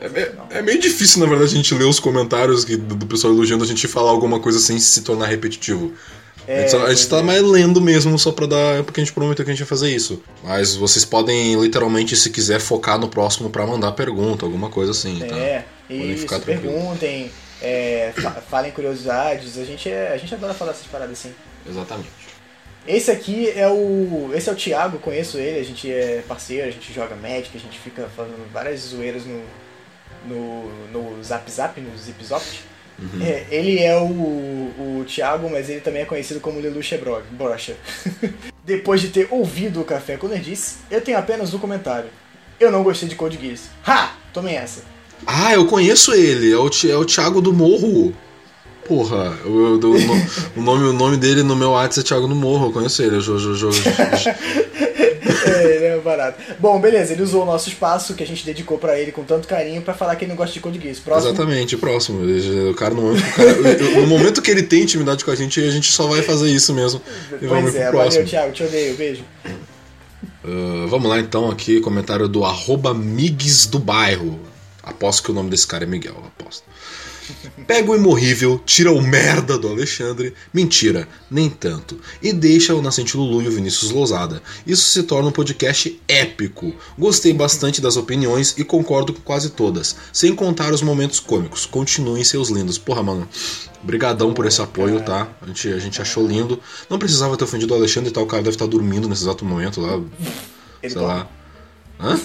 É, 0.01 0.59
é, 0.59 0.63
meio 0.63 0.79
difícil, 0.79 1.21
na 1.21 1.27
verdade, 1.27 1.53
a 1.53 1.57
gente 1.57 1.75
ler 1.75 1.85
os 1.85 2.01
comentários 2.01 2.65
que, 2.65 2.75
do 2.77 3.07
pessoal 3.07 3.35
elogiando 3.35 3.65
a 3.65 3.67
gente 3.67 3.87
falar 3.87 4.11
alguma 4.11 4.41
coisa 4.41 4.59
sem 4.59 4.79
se 4.79 5.03
tornar 5.03 5.27
repetitivo. 5.27 5.93
É, 6.51 6.65
a 6.65 6.67
gente, 6.67 6.97
gente 6.97 7.09
tá 7.09 7.19
é. 7.19 7.23
mais 7.23 7.43
lendo 7.43 7.81
mesmo 7.81 8.19
só 8.19 8.33
pra 8.33 8.45
dar. 8.45 8.83
Porque 8.83 9.01
a 9.01 9.05
gente 9.05 9.15
prometeu 9.15 9.45
que 9.45 9.51
a 9.53 9.55
gente 9.55 9.61
ia 9.61 9.67
fazer 9.67 9.95
isso. 9.95 10.21
Mas 10.43 10.75
vocês 10.75 11.05
podem, 11.05 11.55
literalmente, 11.61 12.17
se 12.17 12.29
quiser, 12.29 12.59
focar 12.59 12.99
no 12.99 13.09
próximo 13.09 13.49
pra 13.49 13.65
mandar 13.65 13.93
pergunta, 13.93 14.45
alguma 14.45 14.69
coisa 14.69 14.91
assim. 14.91 15.21
Tá? 15.21 15.37
É, 15.37 15.65
podem 15.87 16.11
isso, 16.11 16.23
ficar 16.23 16.41
perguntem, 16.41 17.31
é, 17.63 18.13
falem 18.49 18.73
curiosidades. 18.73 19.57
A 19.57 19.65
gente, 19.65 19.89
é, 19.89 20.13
a 20.13 20.17
gente 20.17 20.35
adora 20.35 20.53
falar 20.53 20.73
essas 20.73 20.87
paradas 20.87 21.13
assim. 21.13 21.33
Exatamente. 21.69 22.11
Esse 22.85 23.13
aqui 23.13 23.49
é 23.55 23.69
o. 23.69 24.33
Esse 24.35 24.49
é 24.49 24.53
o 24.53 24.57
Thiago, 24.57 24.99
conheço 24.99 25.39
ele, 25.39 25.61
a 25.61 25.65
gente 25.65 25.89
é 25.89 26.25
parceiro, 26.27 26.67
a 26.67 26.71
gente 26.73 26.93
joga 26.93 27.15
Magic, 27.15 27.51
a 27.55 27.61
gente 27.61 27.79
fica 27.79 28.09
falando 28.17 28.51
várias 28.53 28.81
zoeiras 28.81 29.23
no, 29.25 29.41
no, 30.27 30.69
no 30.89 31.23
Zap 31.23 31.49
Zap, 31.49 31.81
no 31.81 31.97
Zip 31.97 32.25
Zop. 32.25 32.45
É, 33.21 33.47
ele 33.51 33.79
é 33.79 33.97
o, 33.97 34.05
o 34.05 35.05
Thiago, 35.07 35.49
mas 35.51 35.69
ele 35.71 35.81
também 35.81 36.03
é 36.03 36.05
conhecido 36.05 36.39
como 36.41 36.61
Bro- 36.99 37.23
Brocha. 37.31 37.75
Depois 38.65 39.01
de 39.01 39.09
ter 39.09 39.27
ouvido 39.31 39.81
o 39.81 39.85
Café 39.85 40.17
com 40.17 40.29
Nerdice, 40.29 40.77
eu 40.91 41.01
tenho 41.01 41.19
apenas 41.19 41.55
um 41.55 41.59
comentário. 41.59 42.11
Eu 42.59 42.71
não 42.71 42.83
gostei 42.83 43.09
de 43.09 43.15
Code 43.15 43.39
Geass. 43.41 43.71
Ha! 43.87 44.13
Tomem 44.33 44.57
essa. 44.57 44.83
Ah, 45.27 45.55
eu 45.55 45.67
conheço 45.67 46.13
ele. 46.15 46.53
É 46.53 46.57
o, 46.57 46.69
é 46.89 46.97
o 46.97 47.05
Thiago 47.05 47.41
do 47.41 47.53
Morro. 47.53 48.15
Porra, 48.87 49.37
eu- 49.45 49.73
eu- 49.73 49.79
no- 49.79 50.27
o, 50.57 50.63
nome, 50.63 50.85
o 50.89 50.93
nome 50.93 51.17
dele 51.17 51.43
no 51.43 51.57
meu 51.57 51.71
WhatsApp 51.71 52.01
é 52.07 52.09
Thiago 52.09 52.29
do 52.29 52.35
Morro. 52.35 52.67
Eu 52.67 52.73
conheço 52.73 53.03
ele. 53.03 53.17
Eu, 53.17 53.23
É, 53.23 54.90
ele 55.75 55.85
é 55.85 55.99
barato. 55.99 56.41
Bom, 56.59 56.81
beleza, 56.81 57.13
ele 57.13 57.23
usou 57.23 57.43
o 57.43 57.47
nosso 57.47 57.69
espaço 57.69 58.15
que 58.15 58.23
a 58.23 58.27
gente 58.27 58.45
dedicou 58.45 58.79
pra 58.79 58.99
ele 58.99 59.13
com 59.13 59.25
tanto 59.25 59.47
carinho 59.49 59.83
pra 59.83 59.95
falar 59.95 60.17
que 60.17 60.25
ele 60.25 60.31
não 60.31 60.37
gosta 60.37 60.53
de 60.55 60.61
Code 60.61 60.79
Geass. 60.81 60.99
Próximo. 61.01 61.33
Exatamente, 61.33 61.77
próximo. 61.77 62.21
O 62.71 62.75
cara, 62.75 62.95
no 62.95 63.03
momento, 63.03 63.23
que 63.23 63.31
o 63.31 63.35
cara- 63.35 64.01
no 64.01 64.07
momento 64.07 64.43
que 64.43 64.51
ele 64.51 64.63
tem 64.63 64.83
intimidade 64.83 65.25
com 65.25 65.31
a 65.31 65.35
gente, 65.35 65.61
a 65.61 65.71
gente 65.71 65.91
só 65.93 66.07
vai 66.07 66.23
fazer 66.23 66.51
isso 66.51 66.73
mesmo. 66.75 67.01
E 67.41 67.47
vamos 67.47 67.63
Pois 67.71 67.75
pro 67.75 67.83
é, 67.83 67.91
próximo. 67.91 68.13
valeu, 68.13 68.27
Thiago, 68.29 68.53
te 68.53 68.63
odeio, 68.65 68.95
beijo. 68.97 69.25
Ah, 70.45 70.87
vamos 70.89 71.09
lá 71.09 71.19
então 71.19 71.51
aqui, 71.51 71.81
comentário 71.81 72.29
do 72.29 72.45
arroba 72.45 72.95
Migues 72.95 73.67
do 73.67 73.79
Bairro. 73.79 74.41
Aposto 74.83 75.23
que 75.25 75.31
o 75.31 75.35
nome 75.35 75.51
desse 75.51 75.67
cara 75.67 75.85
é 75.85 75.87
Miguel, 75.87 76.17
aposto. 76.27 76.65
Pega 77.67 77.91
o 77.91 77.97
imorrível, 77.97 78.61
tira 78.65 78.91
o 78.93 79.01
merda 79.01 79.57
do 79.59 79.69
Alexandre, 79.69 80.35
mentira, 80.53 81.09
nem 81.31 81.49
tanto, 81.49 81.99
e 82.23 82.33
deixa 82.33 82.75
o 82.75 82.83
Nascente 82.83 83.17
Lulu 83.17 83.43
e 83.43 83.49
o 83.49 83.51
Vinícius 83.51 83.91
Lousada. 83.91 84.43
Isso 84.67 84.91
se 84.91 85.03
torna 85.03 85.29
um 85.29 85.33
podcast 85.33 86.01
épico. 86.09 86.75
Gostei 86.99 87.33
bastante 87.33 87.81
das 87.81 87.97
opiniões 87.97 88.55
e 88.59 88.65
concordo 88.65 89.13
com 89.13 89.21
quase 89.21 89.51
todas, 89.51 89.97
sem 90.13 90.35
contar 90.35 90.73
os 90.73 90.83
momentos 90.83 91.21
cômicos. 91.21 91.67
Continuem 91.67 92.25
seus 92.25 92.49
lindos. 92.49 92.79
Porra, 92.79 93.03
mano, 93.03 93.29
brigadão 93.83 94.33
por 94.35 94.47
esse 94.47 94.61
apoio, 94.61 95.01
tá? 95.03 95.29
A 95.41 95.47
gente, 95.47 95.69
a 95.69 95.79
gente 95.79 96.03
achou 96.03 96.27
lindo. 96.27 96.61
Não 96.89 96.99
precisava 96.99 97.37
ter 97.37 97.45
ofendido 97.45 97.73
o 97.75 97.77
Alexandre 97.77 98.11
e 98.11 98.13
tal, 98.13 98.25
o 98.25 98.27
cara 98.27 98.43
deve 98.43 98.57
estar 98.57 98.67
dormindo 98.67 99.09
nesse 99.09 99.23
exato 99.23 99.45
momento 99.45 99.81
lá, 99.81 99.95
Ele 99.95 100.05
sei 100.83 100.91
dorme? 100.95 101.07
lá. 101.09 101.29
Hã? 102.01 102.21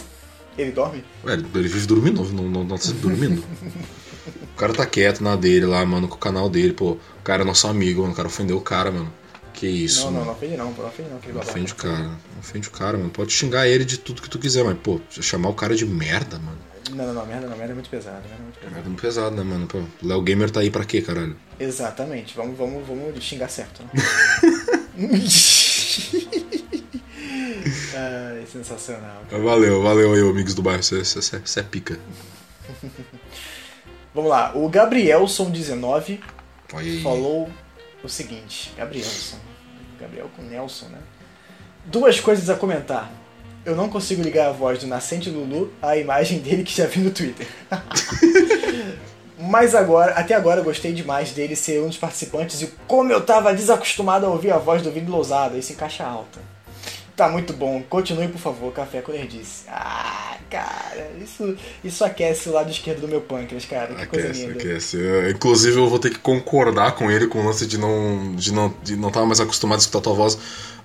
Ele 0.57 0.71
dorme? 0.71 1.03
Ué, 1.25 1.33
ele 1.33 1.67
vive 1.67 1.85
dormindo, 1.85 2.23
não, 2.31 2.43
não, 2.43 2.63
não 2.63 2.77
tá 2.77 2.83
sempre 2.85 3.01
dormindo. 3.01 3.43
O 4.27 4.57
cara 4.57 4.73
tá 4.73 4.85
quieto 4.85 5.21
na 5.23 5.35
dele 5.35 5.65
lá, 5.65 5.85
mano, 5.85 6.07
com 6.07 6.15
o 6.15 6.19
canal 6.19 6.49
dele, 6.49 6.73
pô. 6.73 6.91
O 6.91 7.23
cara 7.23 7.43
é 7.43 7.45
nosso 7.45 7.67
amigo, 7.67 8.01
mano. 8.01 8.13
O 8.13 8.15
cara 8.15 8.27
ofendeu 8.27 8.57
o 8.57 8.61
cara, 8.61 8.91
mano. 8.91 9.11
Que 9.53 9.67
isso, 9.67 10.05
não, 10.05 10.05
não, 10.05 10.13
mano. 10.13 10.25
não 10.25 10.33
ofende 10.33 10.57
não, 10.57 10.73
pô, 10.73 10.81
não 10.81 10.89
ofende 10.89 11.09
não. 11.09 11.15
Não 11.17 11.27
babaca. 11.27 11.49
ofende 11.49 11.71
o 11.71 11.75
cara. 11.75 12.03
Não 12.03 12.39
ofende 12.39 12.67
o 12.67 12.71
cara, 12.71 12.97
mano. 12.97 13.09
Pode 13.09 13.31
xingar 13.31 13.67
ele 13.67 13.85
de 13.85 13.97
tudo 13.97 14.21
que 14.21 14.29
tu 14.29 14.37
quiser, 14.37 14.63
mas, 14.65 14.77
pô, 14.77 14.99
chamar 15.09 15.49
o 15.49 15.53
cara 15.53 15.75
de 15.75 15.85
merda, 15.85 16.39
mano. 16.39 16.57
Não, 16.91 17.07
não, 17.07 17.13
não, 17.13 17.25
merda 17.25 17.47
não, 17.47 17.57
merda 17.57 17.71
é 17.71 17.73
muito 17.73 17.89
pesado, 17.89 18.17
merda 18.17 18.35
é 18.35 18.43
muito 18.43 18.55
pesado. 18.55 18.73
Merda 18.75 18.89
muito 18.89 19.01
pesado, 19.01 19.35
né, 19.35 19.43
mano? 19.43 19.67
Pô, 19.67 19.79
o 19.79 20.07
Léo 20.07 20.21
Gamer 20.21 20.51
tá 20.51 20.59
aí 20.59 20.69
pra 20.69 20.85
quê, 20.85 21.01
caralho? 21.01 21.35
Exatamente, 21.59 22.35
vamos, 22.35 22.57
vamos, 22.57 22.85
vamos 22.87 23.23
xingar 23.23 23.49
certo. 23.49 23.81
Né? 23.83 23.89
Ai, 27.95 28.45
sensacional. 28.51 29.23
Mas 29.31 29.41
Valeu, 29.41 29.81
valeu 29.81 30.13
aí, 30.13 30.19
amigos 30.21 30.53
do 30.53 30.61
bairro. 30.61 30.83
Você 30.83 31.59
é 31.59 31.63
pica. 31.63 31.97
Vamos 34.15 34.29
lá, 34.29 34.53
o 34.55 34.69
Gabrielson19 34.69 36.19
Olha 36.73 36.81
aí. 36.81 37.03
falou 37.03 37.49
o 38.01 38.07
seguinte: 38.07 38.71
Gabrielson. 38.77 39.35
Gabriel 39.99 40.29
com 40.33 40.41
Nelson, 40.41 40.85
né? 40.87 40.99
Duas 41.83 42.21
coisas 42.21 42.49
a 42.49 42.55
comentar. 42.55 43.11
Eu 43.65 43.75
não 43.75 43.89
consigo 43.89 44.21
ligar 44.21 44.47
a 44.47 44.51
voz 44.53 44.79
do 44.79 44.87
nascente 44.87 45.29
Lulu 45.29 45.73
à 45.81 45.97
imagem 45.97 46.39
dele 46.39 46.63
que 46.63 46.73
já 46.73 46.85
vi 46.85 47.01
no 47.01 47.11
Twitter. 47.11 47.45
Mas 49.37 49.75
agora, 49.75 50.13
até 50.13 50.33
agora 50.33 50.61
eu 50.61 50.63
gostei 50.63 50.93
demais 50.93 51.31
dele 51.31 51.55
ser 51.55 51.81
um 51.81 51.87
dos 51.87 51.97
participantes 51.97 52.61
e 52.61 52.67
como 52.87 53.11
eu 53.11 53.19
tava 53.19 53.53
desacostumado 53.53 54.25
a 54.25 54.29
ouvir 54.29 54.51
a 54.51 54.57
voz 54.57 54.81
do 54.81 54.91
Vini 54.91 55.09
Lousada, 55.09 55.57
isso 55.57 55.73
em 55.73 55.75
caixa 55.75 56.05
alta. 56.05 56.39
Tá 57.15 57.29
muito 57.29 57.53
bom, 57.53 57.81
continue 57.89 58.27
por 58.27 58.39
favor, 58.39 58.73
Café 58.73 59.01
com 59.01 59.13
Nerdice. 59.13 59.63
Ah, 59.69 60.35
cara, 60.49 61.11
isso, 61.23 61.55
isso 61.81 62.03
aquece 62.03 62.49
o 62.49 62.51
lado 62.51 62.69
esquerdo 62.69 63.01
do 63.01 63.07
meu 63.07 63.21
pâncreas, 63.21 63.63
cara, 63.65 63.95
que 63.95 64.05
coisa 64.05 64.27
Aquece, 64.27 64.45
linda. 64.45 64.59
aquece. 64.59 64.97
Eu, 64.97 65.29
Inclusive, 65.31 65.77
eu 65.77 65.87
vou 65.87 65.97
ter 65.97 66.09
que 66.09 66.19
concordar 66.19 66.93
com 66.95 67.09
ele 67.09 67.27
com 67.27 67.39
o 67.39 67.45
lance 67.45 67.65
de 67.65 67.77
não 67.77 68.35
de 68.35 68.51
não 68.51 68.73
de 68.83 68.97
não 68.97 69.07
estar 69.07 69.25
mais 69.25 69.39
acostumado 69.39 69.77
a 69.77 69.81
escutar 69.81 70.01
tua 70.01 70.13
voz. 70.13 70.37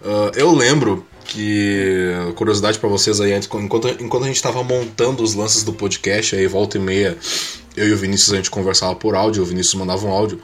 Ah, 0.04 0.30
eu 0.36 0.52
lembro 0.52 1.04
que 1.24 2.12
curiosidade 2.36 2.78
pra 2.78 2.88
vocês 2.88 3.20
aí 3.20 3.32
antes, 3.32 3.48
enquanto 3.52 3.88
enquanto 4.00 4.24
a 4.24 4.26
gente 4.28 4.40
tava 4.40 4.62
montando 4.62 5.22
os 5.24 5.34
lances 5.34 5.64
do 5.64 5.72
podcast 5.72 6.36
aí 6.36 6.46
volta 6.46 6.76
e 6.76 6.80
meia, 6.80 7.18
eu 7.76 7.88
e 7.88 7.92
o 7.92 7.96
Vinícius 7.96 8.32
a 8.32 8.36
gente 8.36 8.50
conversava 8.50 8.94
por 8.94 9.16
áudio, 9.16 9.42
o 9.42 9.46
Vinícius 9.46 9.74
mandava 9.74 10.06
um 10.06 10.10
áudio. 10.10 10.40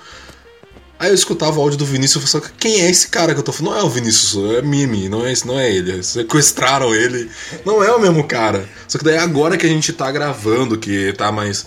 Aí 0.98 1.10
eu 1.10 1.14
escutava 1.14 1.58
o 1.58 1.62
áudio 1.62 1.78
do 1.78 1.84
Vinícius 1.84 2.24
e 2.24 2.26
falava, 2.26 2.50
quem 2.58 2.80
é 2.80 2.90
esse 2.90 3.08
cara 3.08 3.34
que 3.34 3.40
eu 3.40 3.44
tô 3.44 3.52
falando? 3.52 3.74
Não 3.74 3.80
é 3.80 3.84
o 3.84 3.90
Vinícius, 3.90 4.56
é 4.56 4.62
Mimi, 4.62 5.10
não 5.10 5.26
é, 5.26 5.32
não 5.44 5.58
é 5.58 5.70
ele. 5.70 6.02
Sequestraram 6.02 6.94
ele. 6.94 7.30
Não 7.66 7.84
é 7.84 7.92
o 7.92 8.00
mesmo 8.00 8.24
cara. 8.24 8.66
Só 8.88 8.96
que 8.96 9.04
daí 9.04 9.18
agora 9.18 9.58
que 9.58 9.66
a 9.66 9.68
gente 9.68 9.92
tá 9.92 10.10
gravando, 10.10 10.78
que 10.78 11.12
tá 11.12 11.30
mais. 11.30 11.66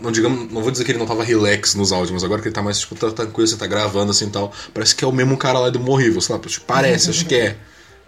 Não, 0.00 0.10
digamos, 0.10 0.50
não 0.50 0.62
vou 0.62 0.70
dizer 0.70 0.84
que 0.84 0.92
ele 0.92 0.98
não 0.98 1.06
tava 1.06 1.22
relax 1.22 1.74
nos 1.74 1.92
áudios, 1.92 2.10
mas 2.10 2.24
agora 2.24 2.40
que 2.40 2.48
ele 2.48 2.54
tá 2.54 2.62
mais 2.62 2.78
tipo, 2.80 2.94
tá 2.94 3.10
tranquilo, 3.10 3.46
você 3.46 3.56
tá 3.56 3.66
gravando 3.66 4.10
assim 4.10 4.26
e 4.26 4.30
tal. 4.30 4.50
Parece 4.72 4.96
que 4.96 5.04
é 5.04 5.08
o 5.08 5.12
mesmo 5.12 5.36
cara 5.36 5.58
lá 5.58 5.68
do 5.68 5.78
Morrível, 5.78 6.20
sei 6.22 6.34
lá, 6.34 6.40
parece, 6.66 7.10
acho 7.10 7.26
que 7.26 7.34
é. 7.34 7.56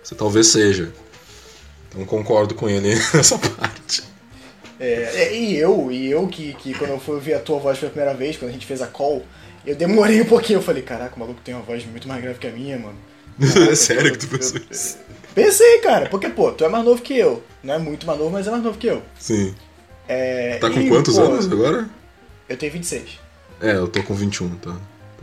Você 0.02 0.14
talvez 0.14 0.46
seja. 0.46 0.90
Então 1.88 2.04
concordo 2.06 2.54
com 2.54 2.68
ele 2.68 2.94
nessa 3.12 3.38
parte. 3.38 4.04
É, 4.78 5.10
é, 5.14 5.36
e 5.36 5.56
eu, 5.56 5.90
e 5.90 6.10
eu 6.10 6.26
que, 6.28 6.54
que 6.54 6.74
quando 6.74 6.90
eu 6.90 7.00
fui 7.00 7.14
ouvir 7.14 7.34
a 7.34 7.40
tua 7.40 7.58
voz 7.58 7.78
pela 7.78 7.90
primeira 7.90 8.14
vez, 8.14 8.36
quando 8.36 8.50
a 8.50 8.52
gente 8.52 8.66
fez 8.66 8.82
a 8.82 8.86
call, 8.86 9.24
eu 9.66 9.74
demorei 9.74 10.20
um 10.20 10.26
pouquinho, 10.26 10.58
eu 10.58 10.62
falei, 10.62 10.82
caraca, 10.82 11.16
o 11.16 11.18
maluco 11.18 11.40
tem 11.44 11.54
uma 11.54 11.62
voz 11.62 11.84
muito 11.86 12.06
mais 12.08 12.22
grave 12.22 12.38
que 12.38 12.46
a 12.46 12.50
minha, 12.52 12.78
mano. 12.78 12.98
É 13.70 13.74
sério 13.74 14.12
que 14.12 14.18
tu 14.18 14.28
pensou 14.28 14.60
isso? 14.70 14.98
Pensei, 15.34 15.78
cara, 15.80 16.08
porque, 16.08 16.28
pô, 16.30 16.52
tu 16.52 16.64
é 16.64 16.68
mais 16.68 16.84
novo 16.84 17.02
que 17.02 17.18
eu. 17.18 17.42
Não 17.62 17.74
é 17.74 17.78
muito 17.78 18.06
mais 18.06 18.18
novo, 18.18 18.30
mas 18.30 18.46
é 18.46 18.50
mais 18.50 18.62
novo 18.62 18.78
que 18.78 18.86
eu. 18.86 19.02
Sim. 19.18 19.54
É, 20.08 20.56
Tá 20.58 20.70
com 20.70 20.80
e, 20.80 20.88
quantos 20.88 21.16
pô, 21.16 21.22
anos 21.22 21.50
agora? 21.52 21.88
Eu 22.48 22.56
tenho 22.56 22.72
26. 22.72 23.18
É, 23.60 23.72
eu 23.72 23.88
tô 23.88 24.02
com 24.02 24.14
21, 24.14 24.48
tá? 24.56 24.74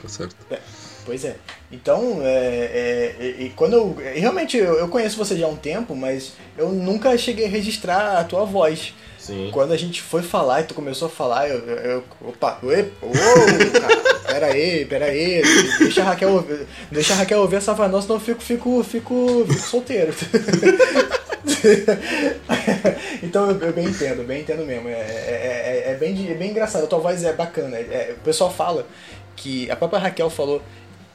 Tá 0.01 0.07
certo. 0.07 0.35
É, 0.51 0.59
pois 1.05 1.23
é. 1.25 1.37
Então, 1.71 2.19
é, 2.21 3.15
é, 3.19 3.51
quando 3.55 3.73
eu. 3.73 3.97
e 4.15 4.19
Realmente, 4.19 4.57
eu, 4.57 4.73
eu 4.75 4.87
conheço 4.89 5.17
você 5.17 5.35
já 5.37 5.45
há 5.47 5.49
um 5.49 5.55
tempo, 5.55 5.95
mas 5.95 6.33
eu 6.57 6.69
nunca 6.69 7.17
cheguei 7.17 7.45
a 7.45 7.49
registrar 7.49 8.17
a 8.19 8.23
tua 8.23 8.45
voz. 8.45 8.93
Sim. 9.17 9.49
Quando 9.53 9.71
a 9.71 9.77
gente 9.77 10.01
foi 10.01 10.21
falar 10.21 10.61
e 10.61 10.65
tu 10.65 10.73
começou 10.73 11.07
a 11.07 11.11
falar, 11.11 11.49
eu. 11.49 11.57
eu- 11.59 12.03
opa, 12.21 12.59
oi, 12.61 12.91
ô, 13.01 13.09
cara, 13.79 14.12
pera 14.33 14.45
aí, 14.47 14.85
pera 14.85 15.05
aí. 15.05 15.41
Deixa 15.79 16.01
a 16.01 16.05
Raquel 16.05 16.29
ouvir, 16.31 16.65
deixa 16.91 17.13
a 17.13 17.17
Raquel 17.17 17.39
ouvir 17.41 17.57
essa 17.57 17.73
voz, 17.73 18.03
senão 18.03 18.15
eu 18.15 18.19
fico, 18.19 18.41
fico, 18.41 18.83
fico, 18.83 19.45
fico 19.47 19.61
solteiro. 19.61 20.13
então 23.21 23.49
eu, 23.51 23.59
eu 23.59 23.73
bem 23.73 23.85
entendo, 23.85 24.23
bem 24.25 24.41
entendo 24.41 24.65
mesmo. 24.65 24.89
É, 24.89 24.93
é, 24.93 25.83
é- 25.85 25.91
é 25.91 25.95
bem, 25.95 26.13
de- 26.13 26.31
é 26.31 26.35
bem 26.35 26.51
engraçado, 26.51 26.85
a 26.85 26.87
tua 26.87 26.99
voz 26.99 27.23
é 27.23 27.33
bacana. 27.33 27.77
É- 27.77 28.15
o 28.17 28.23
pessoal 28.23 28.51
fala 28.51 28.87
que. 29.35 29.69
A 29.69 29.75
própria 29.75 29.99
Raquel 29.99 30.29
falou 30.29 30.61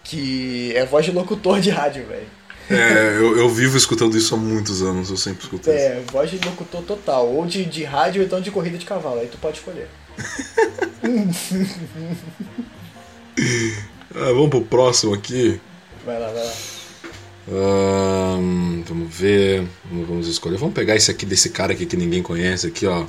que 0.04 0.72
é 0.76 0.84
voz 0.84 1.04
de 1.04 1.12
locutor 1.12 1.60
de 1.60 1.70
rádio, 1.70 2.06
velho. 2.06 2.26
É, 2.70 3.16
eu, 3.16 3.38
eu 3.38 3.48
vivo 3.48 3.78
escutando 3.78 4.16
isso 4.16 4.34
há 4.34 4.38
muitos 4.38 4.82
anos, 4.82 5.08
eu 5.10 5.16
sempre 5.16 5.42
escuto 5.44 5.70
isso. 5.70 5.78
É, 5.78 6.00
voz 6.12 6.30
de 6.30 6.38
locutor 6.46 6.82
total. 6.82 7.26
Ou 7.26 7.46
de, 7.46 7.64
de 7.64 7.82
rádio 7.82 8.20
ou 8.20 8.26
então 8.26 8.40
de 8.40 8.50
corrida 8.50 8.76
de 8.78 8.84
cavalo. 8.86 9.20
Aí 9.20 9.26
tu 9.28 9.38
pode 9.38 9.58
escolher. 9.58 9.88
Ah, 14.14 14.32
vamos 14.32 14.48
pro 14.50 14.62
próximo 14.62 15.14
aqui. 15.14 15.60
Vai 16.04 16.18
lá, 16.18 16.28
vai 16.32 16.44
lá. 16.44 16.52
Ahn, 17.50 18.82
vamos 18.86 19.14
ver. 19.14 19.66
Vamos, 19.90 20.28
escolher. 20.28 20.58
Vamos 20.58 20.74
pegar 20.74 20.96
esse 20.96 21.10
aqui 21.10 21.24
desse 21.24 21.50
cara 21.50 21.72
aqui 21.72 21.86
que 21.86 21.96
ninguém 21.96 22.22
conhece 22.22 22.66
aqui, 22.66 22.86
ó. 22.86 23.04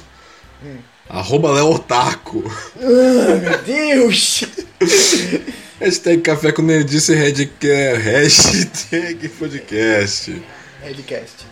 Arroba 1.10 1.52
Léo 1.52 1.72
Otaku. 1.72 2.44
Ah, 2.78 3.36
meu 3.42 3.58
Deus! 3.64 4.44
Hashtag 5.80 6.22
Café 6.22 6.52
com 6.52 6.62
Nerdice 6.62 7.14
Redca- 7.16 7.98
Hashtag 7.98 9.30
podcast. 9.30 10.42
Redcast. 10.84 11.46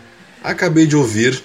Acabei 0.44 0.86
de 0.86 0.96
ouvir. 0.96 1.42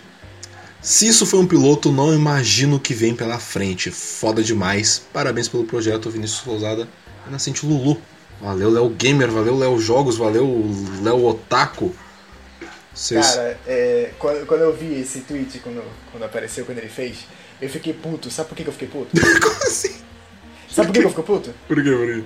Se 0.80 1.06
isso 1.06 1.24
foi 1.24 1.38
um 1.38 1.46
piloto, 1.46 1.92
não 1.92 2.12
imagino 2.12 2.76
o 2.76 2.80
que 2.80 2.92
vem 2.92 3.14
pela 3.14 3.38
frente. 3.38 3.90
Foda 3.92 4.42
demais. 4.42 5.00
Parabéns 5.12 5.46
pelo 5.48 5.62
projeto, 5.64 6.10
Vinícius 6.10 6.44
Lousada 6.44 6.88
Nascente 7.30 7.66
Lulu. 7.66 8.00
Valeu, 8.40 8.70
Léo 8.70 8.88
Gamer, 8.88 9.30
valeu, 9.30 9.56
Léo 9.56 9.78
Jogos, 9.78 10.16
valeu, 10.16 10.64
Léo 11.02 11.24
Otaku. 11.26 11.94
Vocês... 12.92 13.34
Cara, 13.34 13.58
é, 13.66 14.10
quando, 14.18 14.46
quando 14.46 14.60
eu 14.62 14.74
vi 14.74 15.00
esse 15.00 15.20
tweet, 15.20 15.60
quando, 15.60 15.82
quando 16.10 16.24
apareceu, 16.24 16.64
quando 16.64 16.78
ele 16.78 16.88
fez, 16.88 17.26
eu 17.60 17.68
fiquei 17.68 17.92
puto. 17.92 18.30
Sabe 18.30 18.48
por 18.48 18.56
que 18.56 18.64
que 18.64 18.68
eu 18.68 18.72
fiquei 18.72 18.88
puto? 18.88 19.10
Como 19.40 19.62
assim? 19.62 19.94
Sabe 20.68 20.88
por 20.88 20.94
que 20.94 21.00
que 21.00 21.06
eu 21.06 21.10
fiquei 21.10 21.24
puto? 21.24 21.54
Por 21.68 21.82
quê, 21.82 21.90
por 21.90 22.06
quê? 22.06 22.24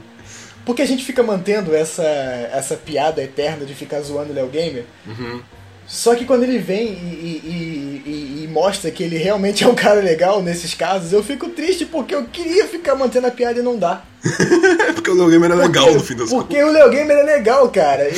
Porque 0.64 0.82
a 0.82 0.86
gente 0.86 1.04
fica 1.04 1.22
mantendo 1.22 1.74
essa, 1.74 2.02
essa 2.02 2.76
piada 2.76 3.22
eterna 3.22 3.64
de 3.64 3.74
ficar 3.74 4.00
zoando 4.00 4.32
o 4.32 4.34
Léo 4.34 4.48
Gamer. 4.48 4.84
Uhum. 5.06 5.40
Só 5.86 6.14
que 6.14 6.24
quando 6.24 6.42
ele 6.42 6.58
vem 6.58 6.88
e, 6.88 7.40
e- 7.44 8.02
e- 8.06 8.42
e- 8.44 8.48
mostra 8.48 8.90
que 8.90 9.02
ele 9.02 9.16
realmente 9.18 9.62
é 9.64 9.68
um 9.68 9.74
cara 9.74 10.00
legal 10.00 10.42
nesses 10.42 10.74
casos, 10.74 11.12
eu 11.12 11.22
fico 11.22 11.48
triste 11.50 11.84
porque 11.86 12.14
eu 12.14 12.24
queria 12.24 12.66
ficar 12.66 12.94
mantendo 12.94 13.26
a 13.26 13.30
piada 13.30 13.60
e 13.60 13.62
não 13.62 13.78
dá. 13.78 14.02
porque 14.94 15.10
o 15.10 15.14
Leo 15.14 15.28
Gamer 15.30 15.52
é 15.52 15.54
legal 15.54 15.84
Porque- 15.84 15.98
no 15.98 16.04
fim 16.04 16.16
das 16.16 16.30
Porque 16.30 16.62
o 16.62 16.70
Leo 16.72 16.90
Gamer 16.90 17.18
é 17.18 17.22
legal, 17.22 17.68
cara. 17.68 18.08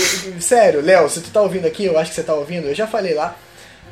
Sério, 0.41 0.81
Léo, 0.81 1.09
se 1.11 1.21
tu 1.21 1.31
tá 1.31 1.43
ouvindo 1.43 1.67
aqui, 1.67 1.85
eu 1.85 1.99
acho 1.99 2.11
que 2.11 2.17
você 2.17 2.23
tá 2.23 2.35
ouvindo, 2.35 2.69
eu 2.69 2.75
já 2.75 2.87
falei 2.87 3.15
lá. 3.15 3.37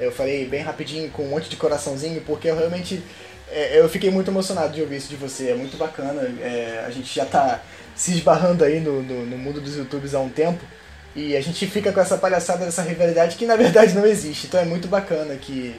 Eu 0.00 0.12
falei 0.12 0.44
bem 0.46 0.60
rapidinho, 0.62 1.10
com 1.10 1.24
um 1.24 1.28
monte 1.30 1.48
de 1.48 1.56
coraçãozinho, 1.56 2.20
porque 2.26 2.48
eu 2.48 2.56
realmente. 2.56 3.02
é, 3.50 3.78
eu 3.80 3.88
fiquei 3.88 4.10
muito 4.10 4.30
emocionado 4.30 4.72
de 4.74 4.80
ouvir 4.82 4.96
isso 4.96 5.08
de 5.08 5.16
você. 5.16 5.48
É 5.50 5.54
muito 5.54 5.76
bacana. 5.76 6.22
é, 6.40 6.84
a 6.86 6.90
gente 6.90 7.14
já 7.14 7.24
tá 7.24 7.62
se 7.94 8.12
esbarrando 8.12 8.62
aí 8.64 8.78
no, 8.80 9.02
no, 9.02 9.24
no 9.26 9.38
mundo 9.38 9.60
dos 9.60 9.76
YouTubes 9.76 10.14
há 10.14 10.20
um 10.20 10.28
tempo. 10.28 10.62
E 11.16 11.34
a 11.36 11.40
gente 11.40 11.66
fica 11.66 11.90
com 11.92 12.00
essa 12.00 12.18
palhaçada, 12.18 12.66
essa 12.66 12.82
rivalidade 12.82 13.36
que 13.36 13.46
na 13.46 13.56
verdade 13.56 13.94
não 13.94 14.04
existe. 14.06 14.46
Então 14.46 14.60
é 14.60 14.64
muito 14.66 14.86
bacana 14.86 15.34
que 15.36 15.74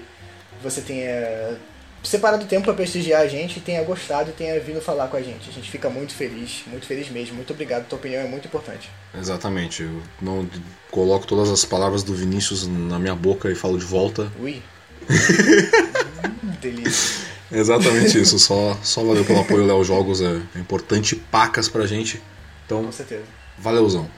você 0.64 0.82
tenha 0.82 1.56
separado 2.04 2.46
tempo 2.46 2.64
pra 2.66 2.74
prestigiar 2.74 3.22
a 3.22 3.28
gente, 3.28 3.60
tenha 3.60 3.84
gostado 3.84 4.30
e 4.32 4.34
tenha 4.34 4.60
vindo 4.60 4.82
falar 4.82 5.08
com 5.10 5.18
a 5.18 5.22
gente. 5.22 5.50
A 5.50 5.54
gente 5.54 5.70
fica 5.70 5.90
muito 5.90 6.14
feliz, 6.16 6.64
muito 6.66 6.88
feliz 6.88 7.10
mesmo. 7.10 7.36
Muito 7.36 7.54
obrigado, 7.54 7.86
tua 7.88 8.00
opinião 8.00 8.24
é 8.24 8.28
muito 8.28 8.48
importante. 8.48 8.90
Exatamente. 9.16 9.84
Eu 9.84 10.02
não 10.20 10.50
coloco 10.90 11.28
todas 11.28 11.50
as 11.52 11.64
palavras 11.64 12.02
do 12.02 12.16
Vinícius 12.16 12.66
na 12.68 12.98
minha 12.98 13.16
boca 13.16 13.52
e 13.52 13.56
falo 13.56 13.78
de 13.78 13.86
volta. 13.86 14.32
Ui. 14.40 14.62
Delícia. 16.62 17.28
É 17.52 17.60
exatamente 17.60 18.18
isso. 18.20 18.40
Só, 18.40 18.78
só 18.84 19.04
valeu 19.04 19.24
pelo 19.24 19.42
apoio, 19.42 19.66
Léo 19.66 19.84
Jogos. 19.84 20.22
É 20.22 20.40
importante 20.56 21.16
pacas 21.16 21.70
pra 21.70 21.86
gente. 21.86 22.22
Então, 22.66 22.84
Com 22.86 22.92
certeza. 22.92 23.24
valeuzão. 23.58 24.10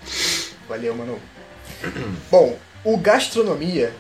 Valeu, 0.70 0.96
mano. 0.96 1.20
Bom, 2.32 2.58
o 2.84 2.96
Gastronomia. 2.98 3.94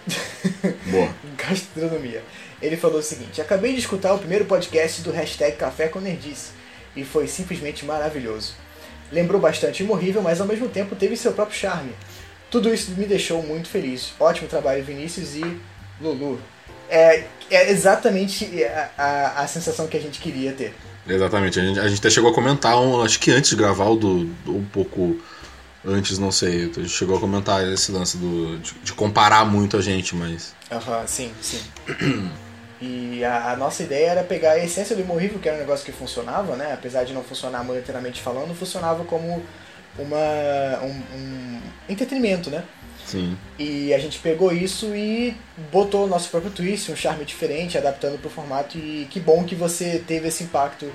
Boa. 0.87 1.09
Gastronomia. 1.37 2.23
Ele 2.61 2.77
falou 2.77 2.99
o 2.99 3.03
seguinte: 3.03 3.41
Acabei 3.41 3.73
de 3.73 3.79
escutar 3.79 4.13
o 4.13 4.19
primeiro 4.19 4.45
podcast 4.45 5.01
do 5.01 5.11
hashtag 5.11 5.57
Café 5.57 5.87
com 5.87 5.99
Nerdice 5.99 6.51
e 6.95 7.03
foi 7.03 7.27
simplesmente 7.27 7.85
maravilhoso. 7.85 8.53
Lembrou 9.11 9.41
bastante 9.41 9.81
Imorrível, 9.83 10.21
mas 10.21 10.39
ao 10.39 10.47
mesmo 10.47 10.67
tempo 10.69 10.95
teve 10.95 11.17
seu 11.17 11.31
próprio 11.33 11.57
charme. 11.57 11.91
Tudo 12.51 12.73
isso 12.73 12.91
me 12.91 13.05
deixou 13.05 13.41
muito 13.43 13.67
feliz. 13.69 14.13
Ótimo 14.19 14.47
trabalho, 14.47 14.83
Vinícius 14.83 15.35
e 15.35 15.57
Lulu. 16.01 16.39
É, 16.89 17.23
é 17.51 17.71
exatamente 17.71 18.63
a, 18.63 18.89
a, 18.97 19.41
a 19.43 19.47
sensação 19.47 19.87
que 19.87 19.97
a 19.97 19.99
gente 20.01 20.19
queria 20.19 20.51
ter. 20.51 20.73
Exatamente. 21.07 21.59
A 21.59 21.63
gente, 21.63 21.79
a 21.79 21.87
gente 21.87 21.99
até 21.99 22.09
chegou 22.09 22.31
a 22.31 22.33
comentar, 22.33 22.79
um- 22.79 23.01
acho 23.01 23.19
que 23.19 23.31
antes 23.31 23.51
de 23.51 23.55
gravar, 23.55 23.85
ou 23.85 23.95
do, 23.97 24.25
do- 24.25 24.55
um 24.57 24.65
pouco 24.65 25.19
antes, 25.85 26.17
não 26.17 26.31
sei. 26.31 26.71
Chegou 26.87 27.17
a 27.17 27.19
comentar 27.19 27.65
esse 27.67 27.91
lance 27.91 28.17
do, 28.17 28.57
de, 28.59 28.73
de 28.79 28.93
comparar 28.93 29.45
muito 29.45 29.77
a 29.77 29.81
gente, 29.81 30.15
mas. 30.15 30.53
Aham, 30.71 31.05
sim, 31.07 31.31
sim. 31.41 31.61
E 32.81 33.25
a, 33.25 33.51
a 33.51 33.57
nossa 33.57 33.83
ideia 33.83 34.11
era 34.11 34.23
pegar 34.23 34.51
a 34.51 34.63
essência 34.63 34.95
do 34.95 35.01
Imorrível, 35.01 35.39
que 35.39 35.49
era 35.49 35.57
um 35.57 35.59
negócio 35.59 35.85
que 35.85 35.91
funcionava, 35.91 36.55
né? 36.55 36.73
Apesar 36.73 37.03
de 37.03 37.13
não 37.13 37.23
funcionar 37.23 37.63
monetariamente 37.63 38.21
falando, 38.21 38.55
funcionava 38.55 39.03
como 39.03 39.43
uma, 39.97 40.79
um, 40.83 41.17
um 41.17 41.61
entretenimento, 41.89 42.49
né? 42.49 42.63
Sim. 43.05 43.37
E 43.57 43.93
a 43.93 43.99
gente 43.99 44.19
pegou 44.19 44.53
isso 44.53 44.95
e 44.95 45.35
botou 45.71 46.05
o 46.05 46.07
nosso 46.07 46.29
próprio 46.29 46.51
twist, 46.51 46.91
um 46.91 46.95
charme 46.95 47.25
diferente, 47.25 47.77
adaptando 47.77 48.19
pro 48.19 48.29
formato. 48.29 48.77
E 48.77 49.07
que 49.09 49.19
bom 49.19 49.43
que 49.43 49.55
você 49.55 50.01
teve 50.05 50.27
esse 50.27 50.43
impacto, 50.43 50.89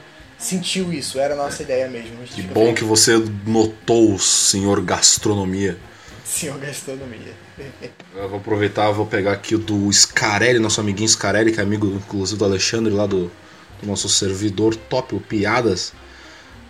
sentiu 0.44 0.92
isso, 0.92 1.18
era 1.18 1.34
a 1.34 1.36
nossa 1.36 1.62
ideia 1.62 1.88
mesmo. 1.88 2.16
Que 2.26 2.42
bom 2.42 2.66
feliz. 2.66 2.78
que 2.78 2.84
você 2.84 3.12
notou, 3.46 4.18
senhor 4.18 4.80
gastronomia. 4.80 5.78
Senhor 6.24 6.58
Gastronomia. 6.58 7.34
Eu 8.16 8.28
vou 8.28 8.38
aproveitar, 8.38 8.90
vou 8.90 9.04
pegar 9.04 9.32
aqui 9.32 9.54
o 9.54 9.58
do 9.58 9.92
Scarelli, 9.92 10.58
nosso 10.58 10.80
amiguinho 10.80 11.08
Scarelli, 11.08 11.52
que 11.52 11.60
é 11.60 11.62
amigo 11.62 11.86
inclusive 11.86 12.38
do 12.38 12.44
Alexandre 12.44 12.92
lá 12.92 13.06
do, 13.06 13.30
do 13.80 13.86
nosso 13.86 14.08
servidor 14.08 14.74
top, 14.74 15.14
o 15.14 15.20
Piadas. 15.20 15.92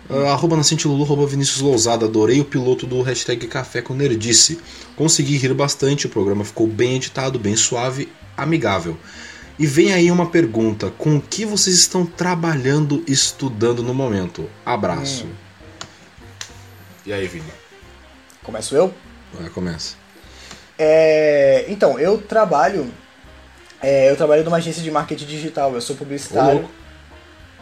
Uh, 0.09 0.25
arroba 0.27 0.57
Nascente 0.57 0.87
Lulu, 0.87 1.03
arroba 1.03 1.25
Vinícius 1.25 1.61
Lousada. 1.61 2.05
Adorei 2.05 2.41
o 2.41 2.45
piloto 2.45 2.85
do 2.85 3.01
hashtag 3.01 3.47
Café 3.47 3.81
com 3.81 3.93
Nerdice. 3.93 4.59
Consegui 4.95 5.37
rir 5.37 5.53
bastante, 5.53 6.05
o 6.05 6.09
programa 6.09 6.43
ficou 6.43 6.67
bem 6.67 6.97
editado, 6.97 7.39
bem 7.39 7.55
suave, 7.55 8.09
amigável. 8.37 8.97
E 9.57 9.65
vem 9.65 9.93
aí 9.93 10.11
uma 10.11 10.29
pergunta: 10.29 10.91
com 10.91 11.17
o 11.17 11.21
que 11.21 11.45
vocês 11.45 11.75
estão 11.75 12.05
trabalhando 12.05 13.03
e 13.07 13.11
estudando 13.11 13.81
no 13.81 13.93
momento? 13.93 14.49
Abraço. 14.65 15.27
E 17.05 17.13
aí, 17.13 17.27
Vini? 17.27 17.45
Começo 18.43 18.75
eu? 18.75 18.93
Vai, 19.33 19.49
começa. 19.49 19.95
É, 20.77 21.65
então, 21.69 21.99
eu 21.99 22.17
trabalho. 22.17 22.91
é, 23.81 24.09
eu 24.09 24.15
trabalho 24.15 24.43
numa 24.43 24.57
agência 24.57 24.81
de 24.83 24.91
marketing 24.91 25.25
digital, 25.25 25.73
eu 25.73 25.81
sou 25.81 25.95
publicitário. 25.95 26.59
louco. 26.59 26.71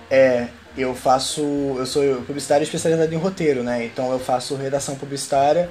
É, 0.09 0.47
eu 0.77 0.95
faço. 0.95 1.41
Eu 1.77 1.85
sou 1.85 2.03
publicitário 2.21 2.63
especializado 2.63 3.13
em 3.13 3.17
roteiro, 3.17 3.63
né? 3.63 3.85
Então 3.85 4.11
eu 4.11 4.19
faço 4.19 4.55
redação 4.55 4.95
publicitária 4.95 5.69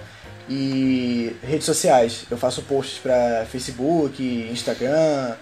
e 0.49 1.35
redes 1.43 1.65
sociais. 1.67 2.25
Eu 2.31 2.37
faço 2.37 2.63
posts 2.63 2.99
pra 2.99 3.47
Facebook, 3.51 4.23
Instagram, 4.51 5.35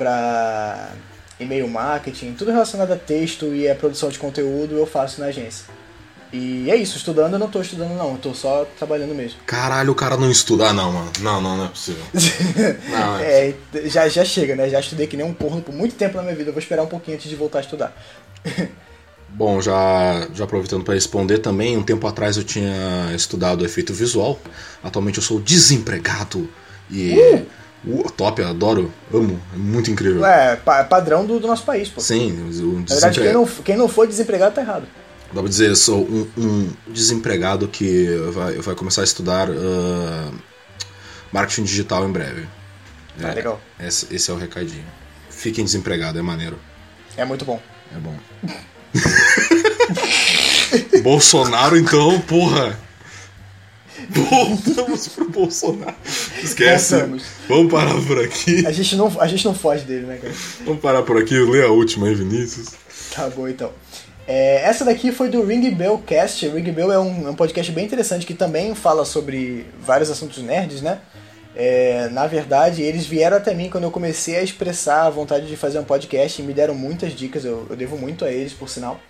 pra 0.00 0.92
e-mail 1.38 1.68
marketing, 1.68 2.32
tudo 2.32 2.50
relacionado 2.50 2.90
a 2.90 2.96
texto 2.96 3.54
e 3.54 3.68
a 3.68 3.74
produção 3.74 4.08
de 4.08 4.18
conteúdo 4.18 4.78
eu 4.78 4.86
faço 4.86 5.20
na 5.20 5.26
agência. 5.26 5.66
E 6.32 6.70
é 6.70 6.76
isso, 6.76 6.96
estudando 6.96 7.34
eu 7.34 7.38
não 7.38 7.50
tô 7.50 7.60
estudando 7.60 7.94
não, 7.94 8.12
eu 8.12 8.18
tô 8.18 8.32
só 8.32 8.64
trabalhando 8.78 9.14
mesmo. 9.14 9.38
Caralho, 9.44 9.92
o 9.92 9.94
cara 9.94 10.16
não 10.16 10.30
estuda. 10.30 10.68
Ah, 10.68 10.72
não, 10.72 10.92
mano. 10.92 11.12
Não, 11.20 11.42
não, 11.42 11.56
não 11.56 11.64
é 11.66 11.68
possível. 11.68 12.02
Não, 12.88 13.18
é. 13.18 13.48
É, 13.48 13.54
já, 13.88 14.08
já 14.08 14.24
chega, 14.24 14.54
né? 14.54 14.68
Já 14.68 14.78
estudei 14.78 15.08
que 15.08 15.16
nem 15.16 15.26
um 15.26 15.34
corno 15.34 15.60
por 15.60 15.74
muito 15.74 15.96
tempo 15.96 16.16
na 16.16 16.22
minha 16.22 16.36
vida. 16.36 16.50
Eu 16.50 16.54
vou 16.54 16.60
esperar 16.62 16.84
um 16.84 16.86
pouquinho 16.86 17.16
antes 17.16 17.28
de 17.28 17.34
voltar 17.34 17.58
a 17.58 17.62
estudar. 17.62 17.92
Bom, 19.28 19.60
já, 19.60 20.28
já 20.32 20.44
aproveitando 20.44 20.84
para 20.84 20.94
responder 20.94 21.38
também, 21.38 21.76
um 21.76 21.82
tempo 21.82 22.06
atrás 22.06 22.36
eu 22.36 22.44
tinha 22.44 23.12
estudado 23.14 23.64
efeito 23.64 23.92
visual. 23.92 24.38
Atualmente 24.84 25.18
eu 25.18 25.24
sou 25.24 25.40
desempregado. 25.40 26.48
E. 26.88 27.12
Uh, 27.12 27.59
top, 28.16 28.40
eu 28.42 28.48
adoro, 28.48 28.92
amo, 29.12 29.40
é 29.54 29.56
muito 29.56 29.90
incrível. 29.90 30.24
É, 30.24 30.56
pa- 30.56 30.84
padrão 30.84 31.24
do, 31.26 31.40
do 31.40 31.46
nosso 31.46 31.64
país, 31.64 31.88
pô. 31.88 32.00
Sim, 32.00 32.32
o 32.62 32.78
Na 32.80 32.84
verdade, 32.94 33.20
quem 33.20 33.32
não, 33.32 33.46
quem 33.46 33.76
não 33.76 33.88
for 33.88 34.06
desempregado 34.06 34.54
tá 34.54 34.60
errado. 34.60 34.86
Dá 35.32 35.40
pra 35.40 35.48
dizer, 35.48 35.68
eu 35.70 35.76
sou 35.76 36.02
um, 36.04 36.28
um 36.36 36.70
desempregado 36.88 37.68
que 37.68 38.08
vai, 38.32 38.54
vai 38.56 38.74
começar 38.74 39.02
a 39.02 39.04
estudar 39.04 39.48
ah, 39.50 40.30
marketing 41.32 41.62
digital 41.64 42.06
em 42.08 42.12
breve. 42.12 42.46
Ah, 43.22 43.28
É, 43.28 43.34
legal. 43.34 43.60
Esse, 43.78 44.06
esse 44.14 44.30
é 44.30 44.34
o 44.34 44.36
recadinho. 44.36 44.84
Fiquem 45.30 45.64
desempregados, 45.64 46.18
é 46.18 46.22
maneiro. 46.22 46.58
É 47.16 47.24
muito 47.24 47.44
bom. 47.44 47.60
É 47.94 47.98
bom. 47.98 48.14
Bolsonaro, 51.02 51.76
então, 51.78 52.20
porra. 52.22 52.78
Voltamos 54.08 55.08
pro 55.08 55.28
Bolsonaro. 55.28 55.94
Esquece. 56.42 56.94
Voltamos. 56.94 57.22
Vamos 57.48 57.72
parar 57.72 58.06
por 58.06 58.18
aqui. 58.18 58.66
A 58.66 58.72
gente 58.72 58.96
não, 58.96 59.20
a 59.20 59.26
gente 59.26 59.44
não 59.44 59.54
foge 59.54 59.84
dele, 59.84 60.06
né, 60.06 60.18
cara? 60.20 60.34
Vamos 60.64 60.80
parar 60.80 61.02
por 61.02 61.16
aqui. 61.16 61.38
Lê 61.38 61.62
a 61.62 61.68
última 61.70 62.06
aí, 62.06 62.14
Vinícius. 62.14 62.68
Tá 63.14 63.28
bom, 63.28 63.48
então. 63.48 63.72
É, 64.26 64.62
essa 64.64 64.84
daqui 64.84 65.10
foi 65.10 65.28
do 65.28 65.44
Ring 65.44 65.70
Bell 65.70 65.98
Cast. 65.98 66.48
Ring 66.48 66.70
Bell 66.72 66.92
é 66.92 66.98
um, 66.98 67.26
é 67.26 67.30
um 67.30 67.34
podcast 67.34 67.72
bem 67.72 67.84
interessante 67.84 68.24
que 68.24 68.34
também 68.34 68.74
fala 68.74 69.04
sobre 69.04 69.66
vários 69.80 70.10
assuntos 70.10 70.38
nerds, 70.38 70.82
né? 70.82 71.00
É, 71.54 72.08
na 72.10 72.26
verdade, 72.26 72.82
eles 72.82 73.06
vieram 73.06 73.36
até 73.36 73.52
mim 73.52 73.68
quando 73.68 73.84
eu 73.84 73.90
comecei 73.90 74.36
a 74.36 74.42
expressar 74.42 75.06
a 75.06 75.10
vontade 75.10 75.46
de 75.48 75.56
fazer 75.56 75.80
um 75.80 75.84
podcast 75.84 76.40
e 76.40 76.44
me 76.44 76.54
deram 76.54 76.74
muitas 76.74 77.12
dicas. 77.12 77.44
Eu, 77.44 77.66
eu 77.68 77.76
devo 77.76 77.98
muito 77.98 78.24
a 78.24 78.30
eles, 78.30 78.52
por 78.52 78.68
sinal. 78.68 79.00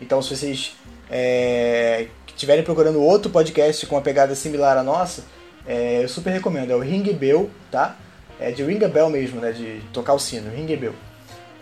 Então, 0.00 0.20
se 0.20 0.36
vocês 0.36 0.72
é, 1.10 2.06
estiverem 2.26 2.64
procurando 2.64 3.00
outro 3.02 3.30
podcast 3.30 3.86
com 3.86 3.94
uma 3.94 4.02
pegada 4.02 4.34
similar 4.34 4.76
à 4.76 4.82
nossa, 4.82 5.24
é, 5.66 6.02
eu 6.02 6.08
super 6.08 6.30
recomendo. 6.30 6.70
É 6.70 6.76
o 6.76 6.80
Ring 6.80 7.02
Bell, 7.12 7.50
tá? 7.70 7.96
É 8.38 8.50
de 8.50 8.62
Ring 8.62 8.78
Bell 8.78 9.08
mesmo, 9.08 9.40
né? 9.40 9.52
De 9.52 9.80
tocar 9.92 10.14
o 10.14 10.18
sino, 10.18 10.50
Ring 10.50 10.76
Bell. 10.76 10.94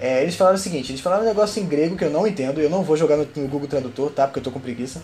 É, 0.01 0.23
eles 0.23 0.35
falaram 0.35 0.57
o 0.57 0.61
seguinte, 0.61 0.91
eles 0.91 1.01
falaram 1.01 1.23
um 1.23 1.27
negócio 1.27 1.63
em 1.63 1.67
grego 1.67 1.97
que 1.97 2.05
eu 2.05 2.11
não 2.11 2.27
entendo, 2.27 2.61
e 2.61 2.65
eu 2.65 2.71
não 2.71 2.83
vou 2.83 2.97
jogar 2.97 3.17
no, 3.17 3.29
no 3.37 3.49
Google 3.49 3.69
Tradutor, 3.69 4.11
tá? 4.11 4.27
Porque 4.27 4.41
eu 4.41 4.43
tô 4.43 4.51
com 4.51 4.59
preguiça. 4.59 5.01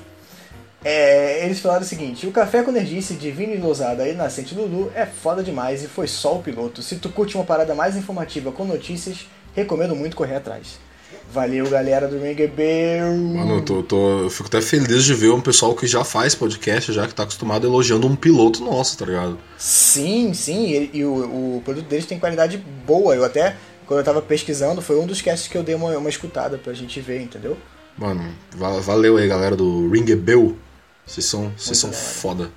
É, 0.85 1.45
eles 1.45 1.61
falaram 1.61 1.83
o 1.83 1.85
seguinte, 1.85 2.27
o 2.27 2.33
Café 2.33 2.63
com 2.63 2.71
Nerdice 2.71 3.15
de 3.15 3.31
Vini 3.31 3.57
Lousada 3.57 4.09
e 4.09 4.15
Nascente 4.15 4.55
Lulu 4.55 4.93
é 4.95 5.07
foda 5.07 5.43
demais 5.43 5.83
e 5.83 5.89
foi 5.89 6.07
só 6.07 6.37
o 6.37 6.43
piloto. 6.43 6.83
Se 6.83 6.97
tu 6.97 7.09
curte 7.09 7.37
uma 7.37 7.45
parada 7.45 7.75
mais 7.75 7.97
informativa 7.97 8.53
com 8.53 8.65
notícias, 8.65 9.29
recomendo 9.55 9.95
muito 9.95 10.17
correr 10.17 10.37
atrás. 10.37 10.79
Valeu, 11.31 11.69
galera 11.69 12.09
do 12.09 12.19
Bell. 12.19 13.15
Mano, 13.15 13.57
eu, 13.57 13.63
tô, 13.63 13.83
tô- 13.83 14.21
eu 14.25 14.31
fico 14.31 14.47
até 14.49 14.63
feliz 14.63 15.05
de 15.05 15.13
ver 15.13 15.31
um 15.31 15.41
pessoal 15.43 15.75
que 15.75 15.87
já 15.87 16.03
faz 16.03 16.35
podcast, 16.35 16.91
já 16.93 17.07
que 17.07 17.15
tá 17.15 17.25
acostumado 17.25 17.67
elogiando 17.67 18.07
um 18.07 18.17
piloto 18.17 18.65
nosso, 18.65 18.97
tá 18.97 19.05
ligado? 19.05 19.39
Sim, 19.59 20.33
sim, 20.33 20.71
e, 20.71 20.91
e 20.99 21.05
o, 21.05 21.57
o 21.57 21.63
produto 21.65 21.85
deles 21.87 22.07
tem 22.07 22.19
qualidade 22.19 22.57
boa. 22.87 23.15
Eu 23.15 23.25
até, 23.25 23.57
quando 23.87 23.99
eu 24.01 24.05
tava 24.05 24.23
pesquisando, 24.23 24.81
foi 24.81 24.99
um 24.99 25.07
dos 25.07 25.21
casts 25.21 25.49
que 25.49 25.59
eu 25.59 25.63
dei 25.63 25.75
uma, 25.75 25.97
uma 25.99 26.09
escutada 26.09 26.57
pra 26.57 26.73
gente 26.73 26.99
ver, 27.01 27.21
entendeu? 27.21 27.59
Mano, 27.99 28.25
va- 28.57 28.81
valeu 28.81 29.19
aí, 29.19 29.29
galera 29.29 29.55
do 29.55 29.91
Ring 29.91 30.07
Bell. 30.17 30.57
Vocês 31.05 31.27
são, 31.27 31.53
vocês 31.57 31.77
são 31.77 31.93
foda. 31.93 32.51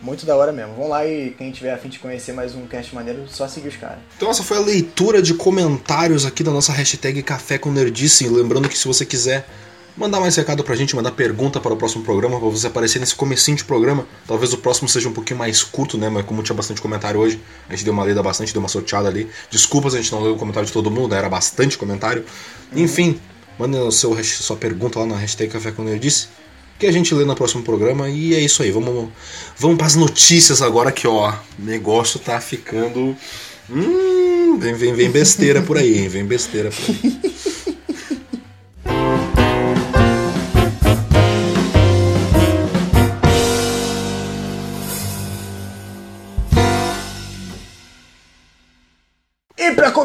Muito 0.00 0.24
da 0.24 0.36
hora 0.36 0.52
mesmo. 0.52 0.74
Vão 0.74 0.88
lá 0.88 1.06
e 1.06 1.30
quem 1.30 1.50
tiver 1.50 1.72
a 1.72 1.78
fim 1.78 1.88
de 1.88 1.98
conhecer 1.98 2.32
mais 2.32 2.54
um 2.54 2.66
cast 2.66 2.94
maneiro, 2.94 3.24
só 3.28 3.48
seguir 3.48 3.68
os 3.68 3.76
caras. 3.76 3.98
Então 4.16 4.30
essa 4.30 4.42
foi 4.42 4.56
a 4.56 4.60
leitura 4.60 5.20
de 5.20 5.34
comentários 5.34 6.24
aqui 6.24 6.42
da 6.44 6.50
nossa 6.50 6.72
hashtag 6.72 7.22
Café 7.22 7.58
com 7.58 7.70
Nerdice. 7.70 8.28
Lembrando 8.28 8.68
que 8.68 8.78
se 8.78 8.86
você 8.86 9.04
quiser 9.04 9.48
mandar 9.96 10.20
mais 10.20 10.36
recado 10.36 10.62
pra 10.62 10.76
gente, 10.76 10.94
mandar 10.94 11.10
pergunta 11.10 11.60
para 11.60 11.74
o 11.74 11.76
próximo 11.76 12.04
programa, 12.04 12.38
pra 12.38 12.48
você 12.48 12.68
aparecer 12.68 13.00
nesse 13.00 13.16
comecinho 13.16 13.56
de 13.56 13.64
programa. 13.64 14.06
Talvez 14.26 14.52
o 14.52 14.58
próximo 14.58 14.88
seja 14.88 15.08
um 15.08 15.12
pouquinho 15.12 15.38
mais 15.38 15.64
curto, 15.64 15.98
né? 15.98 16.08
Mas 16.08 16.24
como 16.24 16.42
tinha 16.44 16.54
bastante 16.54 16.80
comentário 16.80 17.18
hoje, 17.18 17.40
a 17.68 17.72
gente 17.72 17.84
deu 17.84 17.92
uma 17.92 18.04
lida 18.04 18.22
bastante, 18.22 18.52
deu 18.52 18.62
uma 18.62 18.68
sorteada 18.68 19.08
ali. 19.08 19.28
Desculpas, 19.50 19.94
a 19.94 19.96
gente 19.96 20.12
não 20.12 20.22
leu 20.22 20.34
o 20.34 20.38
comentário 20.38 20.66
de 20.66 20.72
todo 20.72 20.90
mundo, 20.90 21.12
era 21.14 21.28
bastante 21.28 21.76
comentário. 21.76 22.24
Enfim, 22.72 23.20
manda 23.58 23.90
seu, 23.90 24.16
sua 24.24 24.56
pergunta 24.56 25.00
lá 25.00 25.06
na 25.06 25.16
hashtag 25.16 25.52
Café 25.52 25.72
com 25.72 25.82
Nerdice 25.82 26.28
que 26.78 26.86
a 26.86 26.92
gente 26.92 27.14
lê 27.14 27.24
no 27.24 27.34
próximo 27.34 27.62
programa. 27.62 28.08
E 28.08 28.34
é 28.34 28.40
isso 28.40 28.62
aí, 28.62 28.70
vamos, 28.70 29.08
vamos 29.56 29.76
para 29.76 29.86
as 29.86 29.96
notícias 29.96 30.62
agora 30.62 30.92
que, 30.92 31.06
ó, 31.06 31.32
negócio 31.58 32.20
tá 32.20 32.40
ficando. 32.40 33.16
Hum, 33.70 34.58
vem, 34.58 34.74
vem, 34.74 34.94
vem 34.94 35.10
besteira 35.10 35.62
por 35.62 35.76
aí? 35.76 36.08
Vem 36.08 36.24
besteira 36.24 36.70
por 36.70 36.88
aí. 36.90 37.18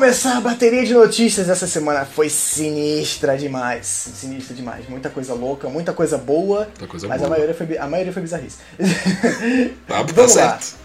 começar, 0.04 0.36
a 0.36 0.42
bateria 0.42 0.84
de 0.84 0.94
notícias 0.94 1.48
essa 1.48 1.66
semana 1.66 2.04
foi 2.04 2.28
sinistra 2.28 3.38
demais. 3.38 3.88
Sinistra 4.13 4.54
demais. 4.54 4.86
Muita 4.89 5.10
coisa 5.10 5.34
louca, 5.34 5.70
muita 5.70 5.94
coisa 5.94 6.18
boa. 6.18 6.66
Muita 6.66 6.88
coisa 6.88 7.08
mas 7.08 7.22
boa. 7.22 7.28
A, 7.28 7.30
maioria 7.30 7.56
foi, 7.56 7.78
a 7.78 7.88
maioria 7.88 8.12
foi 8.12 8.22
bizarrice. 8.22 8.58
Tá, 9.88 10.04
tá 10.04 10.13
Vamos 10.13 10.36
lá. 10.36 10.60
certo. 10.60 10.76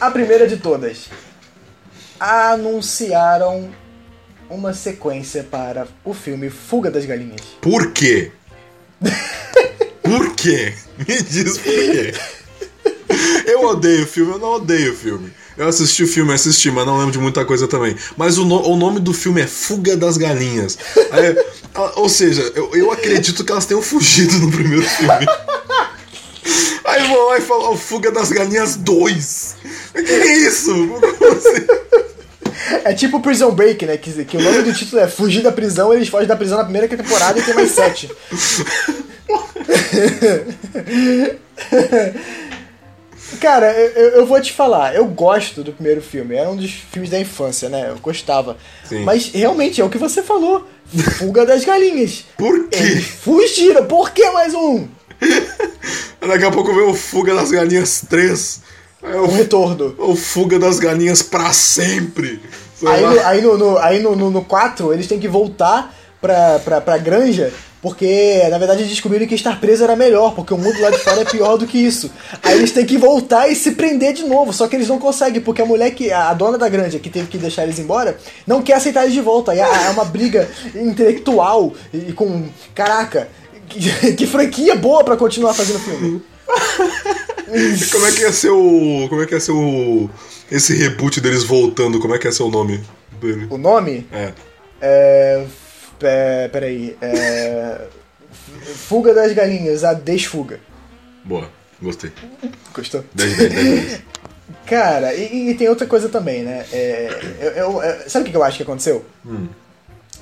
A 0.00 0.08
primeira 0.08 0.46
de 0.46 0.58
todas. 0.58 1.10
Anunciaram 2.20 3.70
uma 4.48 4.72
sequência 4.72 5.42
para 5.42 5.88
o 6.04 6.14
filme 6.14 6.48
Fuga 6.48 6.92
das 6.92 7.04
Galinhas. 7.04 7.40
Por 7.60 7.90
quê? 7.90 8.30
Por 10.00 10.32
quê? 10.36 10.74
Me 10.96 11.22
diz 11.22 11.58
por 11.58 11.72
quê. 11.72 12.14
Eu 13.46 13.64
odeio 13.64 14.04
o 14.04 14.06
filme, 14.06 14.32
eu 14.32 14.38
não 14.38 14.52
odeio 14.54 14.92
o 14.92 14.96
filme. 14.96 15.32
Eu 15.56 15.68
assisti 15.68 16.02
o 16.02 16.08
filme, 16.08 16.32
assisti, 16.32 16.70
mas 16.70 16.84
não 16.86 16.96
lembro 16.98 17.12
de 17.12 17.18
muita 17.18 17.44
coisa 17.44 17.68
também. 17.68 17.94
Mas 18.16 18.38
o, 18.38 18.44
no- 18.44 18.66
o 18.68 18.76
nome 18.76 18.98
do 19.00 19.12
filme 19.12 19.40
é 19.40 19.46
Fuga 19.46 19.96
das 19.96 20.16
Galinhas. 20.16 20.76
Aí, 21.12 21.36
ou 21.96 22.08
seja, 22.08 22.42
eu, 22.56 22.70
eu 22.74 22.90
acredito 22.90 23.44
que 23.44 23.52
elas 23.52 23.66
tenham 23.66 23.82
fugido 23.82 24.36
no 24.38 24.50
primeiro 24.50 24.82
filme. 24.82 25.14
Aí 26.84 27.08
vão 27.08 27.28
lá 27.28 27.38
e 27.38 27.40
falam 27.40 27.72
"Ó, 27.72 27.76
Fuga 27.76 28.10
das 28.10 28.30
Galinhas 28.30 28.76
2. 28.76 29.56
O 29.96 30.02
que 30.02 30.12
é 30.12 30.36
isso? 30.46 30.72
Como 31.18 31.32
assim? 31.32 31.66
É 32.84 32.92
tipo 32.92 33.20
Prison 33.20 33.50
Break, 33.52 33.86
né? 33.86 33.96
Que, 33.96 34.24
que 34.24 34.36
o 34.36 34.42
nome 34.42 34.62
do 34.62 34.72
título 34.74 35.00
é 35.00 35.08
Fugir 35.08 35.42
da 35.42 35.50
prisão, 35.52 35.94
eles 35.94 36.08
fogem 36.08 36.26
da 36.28 36.36
prisão 36.36 36.58
na 36.58 36.64
primeira 36.64 36.86
temporada 36.88 37.38
e 37.38 37.42
tem 37.42 37.54
mais 37.54 37.70
sete. 37.70 38.10
Cara, 43.40 43.72
eu, 43.72 44.08
eu- 44.10 44.26
vou 44.26 44.40
te 44.40 44.52
falar, 44.52 44.94
eu 44.94 45.04
gosto 45.06 45.62
do 45.62 45.72
primeiro 45.72 46.00
filme, 46.02 46.34
era 46.34 46.48
um 46.50 46.56
dos 46.56 46.70
filmes 46.70 47.10
da 47.10 47.18
infância, 47.18 47.68
né? 47.68 47.88
Eu 47.90 47.98
gostava. 47.98 48.56
Sim. 48.88 49.02
Mas 49.04 49.30
realmente 49.32 49.80
é 49.80 49.84
o 49.84 49.88
que 49.90 49.98
você 49.98 50.22
falou: 50.22 50.66
Fuga 51.18 51.44
das 51.46 51.64
galinhas. 51.64 52.24
Por 52.36 52.68
quê? 52.68 52.76
Eles 52.78 53.06
fugiram, 53.06 53.86
por 53.86 54.10
que 54.10 54.30
mais 54.30 54.54
um? 54.54 54.86
Daqui 56.26 56.44
a 56.44 56.50
pouco 56.50 56.74
vem 56.74 56.84
o 56.84 56.94
Fuga 56.94 57.34
das 57.34 57.50
Galinhas 57.50 58.02
3. 58.08 58.60
Aí 59.02 59.14
Um 59.16 59.24
o, 59.24 59.26
retorno. 59.30 59.94
o 59.98 60.16
Fuga 60.16 60.58
das 60.58 60.78
Galinhas 60.78 61.22
pra 61.22 61.52
sempre. 61.52 62.40
Sei 62.78 62.88
Aí, 62.88 63.00
no, 63.02 63.20
aí, 63.20 63.40
no, 63.42 63.58
no, 63.58 63.78
aí 63.78 64.02
no, 64.02 64.16
no, 64.16 64.30
no 64.30 64.44
4, 64.44 64.92
eles 64.92 65.06
têm 65.06 65.18
que 65.20 65.28
voltar 65.28 65.94
pra, 66.20 66.58
pra, 66.60 66.80
pra 66.80 66.98
granja, 66.98 67.52
porque 67.84 68.48
na 68.50 68.56
verdade 68.56 68.82
descobriram 68.84 69.26
que 69.26 69.34
estar 69.34 69.60
preso 69.60 69.84
era 69.84 69.94
melhor, 69.94 70.34
porque 70.34 70.54
o 70.54 70.56
mundo 70.56 70.80
lá 70.80 70.88
de 70.88 70.96
fora 70.96 71.20
é 71.20 71.24
pior 71.26 71.58
do 71.58 71.66
que 71.66 71.76
isso. 71.76 72.10
Aí 72.42 72.56
eles 72.56 72.72
têm 72.72 72.86
que 72.86 72.96
voltar 72.96 73.46
e 73.46 73.54
se 73.54 73.72
prender 73.72 74.14
de 74.14 74.24
novo, 74.24 74.54
só 74.54 74.66
que 74.66 74.74
eles 74.74 74.88
não 74.88 74.98
conseguem, 74.98 75.42
porque 75.42 75.60
a 75.60 75.66
mulher 75.66 75.90
que. 75.90 76.10
A 76.10 76.32
dona 76.32 76.56
da 76.56 76.66
granja 76.66 76.98
que 76.98 77.10
teve 77.10 77.28
que 77.28 77.36
deixar 77.36 77.64
eles 77.64 77.78
embora, 77.78 78.16
não 78.46 78.62
quer 78.62 78.76
aceitar 78.76 79.02
eles 79.02 79.12
de 79.12 79.20
volta. 79.20 79.52
Aí 79.52 79.60
é 79.60 79.62
é 79.64 79.90
uma 79.90 80.04
briga 80.06 80.48
intelectual 80.74 81.74
e 81.92 82.10
com. 82.12 82.48
Caraca! 82.74 83.28
Que, 83.68 84.14
que 84.16 84.26
franquia 84.26 84.74
boa 84.76 85.04
pra 85.04 85.18
continuar 85.18 85.52
fazendo 85.52 85.78
filme. 85.80 86.22
Como 87.92 88.06
é 88.06 88.12
que 88.12 88.22
ia 88.22 88.32
ser 88.32 88.48
o. 88.48 89.06
Como 89.10 89.20
é 89.20 89.26
que 89.26 89.34
ia 89.34 89.40
ser 89.40 89.52
o. 89.52 90.08
Esse 90.50 90.74
reboot 90.74 91.20
deles 91.20 91.44
voltando, 91.44 92.00
como 92.00 92.14
é 92.14 92.18
que 92.18 92.26
ia 92.26 92.32
ser 92.32 92.44
o 92.44 92.50
nome 92.50 92.82
dele? 93.20 93.46
O 93.50 93.58
nome? 93.58 94.06
É. 94.10 94.32
É. 94.80 95.44
é 96.08 96.48
peraí. 96.48 96.96
É. 97.00 97.86
Fuga 98.88 99.14
das 99.14 99.32
galinhas, 99.32 99.84
a 99.84 99.92
desfuga. 99.94 100.60
Boa, 101.24 101.48
gostei. 101.80 102.12
Gostou? 102.74 103.04
10 103.14 103.36
10 103.36 103.52
10 103.52 103.64
10. 103.86 104.02
Cara, 104.66 105.14
e, 105.14 105.50
e 105.50 105.54
tem 105.54 105.68
outra 105.68 105.86
coisa 105.86 106.08
também, 106.08 106.42
né? 106.42 106.64
É, 106.72 107.20
eu, 107.40 107.50
eu- 107.52 107.82
é, 107.82 108.08
sabe 108.08 108.28
o 108.28 108.30
que 108.30 108.36
eu 108.36 108.42
acho 108.44 108.56
que 108.58 108.62
aconteceu? 108.62 109.04
Hum, 109.24 109.48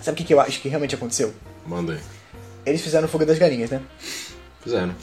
Sabe 0.02 0.14
o 0.16 0.18
que 0.18 0.24
que 0.24 0.34
eu 0.34 0.40
acho 0.40 0.60
que 0.60 0.68
realmente 0.68 0.94
aconteceu? 0.94 1.32
manda 1.66 1.92
aí. 1.92 2.00
Eles 2.66 2.80
fizeram 2.80 3.06
Fuga 3.08 3.24
das 3.26 3.38
Galinhas, 3.38 3.70
né? 3.70 3.80
Fizeram. 4.62 4.94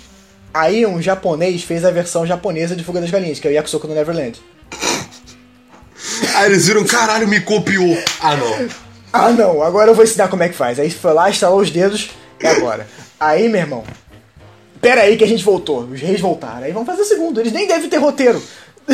Aí 0.54 0.86
um 0.86 1.02
japonês 1.02 1.64
fez 1.64 1.86
a 1.86 1.92
versão 1.92 2.26
japonesa 2.26 2.76
de 2.76 2.84
Fuga 2.84 3.00
das 3.02 3.12
Galinhas, 3.12 3.40
que 3.40 3.48
é 3.48 3.52
o 3.52 3.54
Yakusoku 3.54 3.88
no 3.88 3.94
Neverland. 3.96 4.42
Aí 6.36 6.46
eles 6.48 6.68
viram, 6.68 6.86
caralho, 6.86 7.28
me 7.28 7.40
copiou. 7.42 7.98
Ah, 8.22 8.36
não. 8.36 8.68
Ah 9.12 9.32
não, 9.32 9.62
agora 9.64 9.92
eu 9.92 9.96
vou 9.96 10.04
ensinar 10.04 10.28
como 10.28 10.44
é 10.44 10.50
que 10.50 10.56
faz. 10.56 10.80
Aí 10.80 10.90
foi 10.90 11.14
lá, 11.14 11.30
instalou 11.30 11.60
os 11.60 11.70
dedos, 11.72 12.10
e 12.42 12.46
agora? 12.48 12.88
Aí, 13.20 13.50
meu 13.50 13.62
irmão, 13.62 13.84
pera 14.82 15.02
aí 15.02 15.18
que 15.18 15.24
a 15.24 15.28
gente 15.28 15.44
voltou, 15.44 15.82
os 15.86 16.00
reis 16.00 16.22
voltaram. 16.22 16.64
Aí 16.64 16.72
vamos 16.72 16.88
fazer 16.88 17.02
o 17.02 17.06
segundo, 17.06 17.40
eles 17.40 17.52
nem 17.52 17.68
devem 17.68 17.90
ter 17.90 17.98
roteiro. 17.98 18.42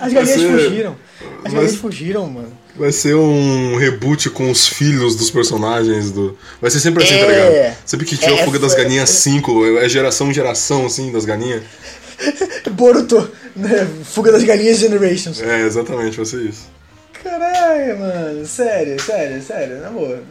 As 0.00 0.12
galinhas 0.12 0.40
ser- 0.40 0.50
fugiram. 0.50 0.96
As 1.44 1.52
galinhas 1.52 1.76
fugiram, 1.76 2.26
mano. 2.26 2.52
Vai 2.76 2.92
ser 2.92 3.14
um 3.16 3.76
reboot 3.76 4.30
com 4.30 4.50
os 4.50 4.66
filhos 4.68 5.16
dos 5.16 5.30
personagens 5.30 6.10
do. 6.10 6.38
Vai 6.60 6.70
ser 6.70 6.80
sempre 6.80 7.02
assim, 7.04 7.14
É. 7.14 7.18
tá 7.20 7.26
ligado? 7.32 7.76
Sempre 7.84 8.06
que 8.06 8.16
tiver 8.16 8.30
É, 8.30 8.34
o 8.42 8.44
Fuga 8.44 8.58
das 8.60 8.72
Galinhas 8.74 9.10
5, 9.10 9.78
é 9.78 9.88
geração 9.88 10.30
em 10.30 10.34
geração, 10.34 10.86
assim, 10.86 11.10
das 11.12 11.24
galinhas. 11.24 11.62
Boruto, 12.70 13.30
né? 13.56 13.86
Fuga 14.04 14.30
das 14.32 14.44
Galinhas 14.44 14.78
Generations. 14.78 15.40
É, 15.42 15.62
exatamente, 15.66 16.16
vai 16.16 16.24
ser 16.26 16.40
isso. 16.42 16.66
Caralho, 17.22 17.98
mano, 17.98 18.46
sério, 18.46 19.00
sério, 19.02 19.42
sério, 19.42 19.80
na 19.80 19.90
boa. 19.90 20.22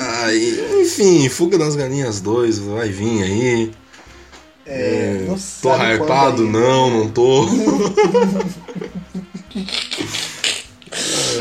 Ah, 0.00 0.32
e- 0.32 0.82
enfim, 0.82 1.28
Fuga 1.28 1.56
das 1.58 1.74
Galinhas 1.76 2.20
2 2.20 2.58
vai 2.58 2.88
vir 2.90 3.22
aí. 3.22 3.72
É, 4.66 5.24
não 5.26 5.36
tô 5.60 5.74
hypado? 5.76 6.42
Não, 6.44 6.90
não 6.90 7.08
tô. 7.10 7.46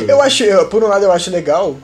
Eu 0.07 0.21
acho, 0.21 0.43
eu- 0.43 0.67
por 0.67 0.83
um 0.83 0.88
lado, 0.88 1.05
eu 1.05 1.12
acho 1.12 1.29
legal 1.29 1.77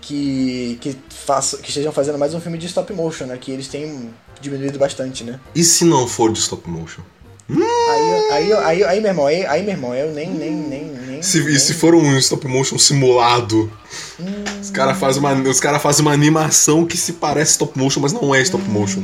que, 0.00 0.78
que, 0.80 0.96
faço, 1.10 1.58
que 1.58 1.68
estejam 1.68 1.92
fazendo 1.92 2.16
mais 2.18 2.32
um 2.34 2.40
filme 2.40 2.56
de 2.56 2.66
stop 2.66 2.92
motion, 2.92 3.26
né? 3.26 3.36
Que 3.38 3.50
eles 3.50 3.68
têm 3.68 4.10
diminuído 4.40 4.78
bastante, 4.78 5.24
né? 5.24 5.40
e 5.54 5.64
se 5.64 5.84
não 5.84 6.06
for 6.06 6.32
de 6.32 6.38
stop 6.38 6.68
motion? 6.70 7.02
Aí, 7.50 8.12
aí, 8.30 8.52
aí, 8.52 8.84
aí, 8.84 9.00
meu 9.00 9.10
irmão, 9.10 9.26
aí, 9.26 9.46
aí, 9.46 9.62
meu 9.62 9.72
irmão, 9.72 9.94
eu 9.94 10.12
nem, 10.12 10.28
nem, 10.28 10.50
nem, 10.54 10.84
nem. 10.84 11.22
Se, 11.22 11.40
nem- 11.42 11.54
e 11.54 11.58
se 11.58 11.72
for 11.74 11.94
um 11.94 12.16
stop 12.18 12.46
motion 12.46 12.78
simulado? 12.78 13.72
Hum. 14.20 14.44
Os 14.60 14.70
caras 14.70 14.98
fazem 14.98 15.20
uma, 15.20 15.32
os 15.48 15.58
cara 15.60 15.78
fazem 15.78 16.02
uma 16.04 16.12
animação 16.12 16.84
que 16.84 16.96
se 16.96 17.14
parece 17.14 17.52
stop 17.52 17.78
motion, 17.78 18.00
mas 18.00 18.12
não 18.12 18.34
é 18.34 18.42
stop 18.42 18.62
motion. 18.68 19.00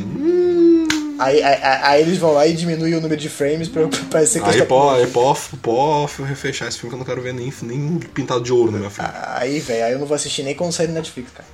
Aí, 1.18 1.42
aí, 1.42 1.62
aí- 1.62 1.80
aí 1.82 2.02
eles 2.02 2.18
vão 2.18 2.32
lá 2.32 2.46
e 2.46 2.52
diminuem 2.52 2.94
o 2.94 3.00
número 3.00 3.18
de 3.20 3.28
frames 3.30 3.68
pra 3.68 3.88
parecer 4.10 4.42
que 4.42 4.48
é 4.50 4.52
Aí 4.52 4.62
pô, 4.66 4.78
motion. 4.78 4.94
aí 4.96 5.06
pô, 5.06 5.36
pô, 5.62 6.08
fechar 6.36 6.68
esse 6.68 6.76
filme 6.78 6.90
que 6.90 6.94
eu 6.96 6.98
não 6.98 7.06
quero 7.06 7.22
ver 7.22 7.32
nem, 7.32 7.52
nem 7.62 7.98
pintado 8.12 8.42
de 8.42 8.52
ouro 8.52 8.70
na 8.72 8.78
minha 8.78 8.90
frente. 8.90 9.10
Aí, 9.28 9.58
velho, 9.60 9.84
aí 9.86 9.92
eu 9.92 9.98
não 9.98 10.06
vou 10.06 10.16
assistir 10.16 10.42
nem 10.42 10.54
quando 10.54 10.72
sair 10.72 10.88
no 10.88 10.94
Netflix, 10.94 11.30
cara. 11.32 11.48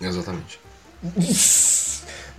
Exatamente. 0.00 0.58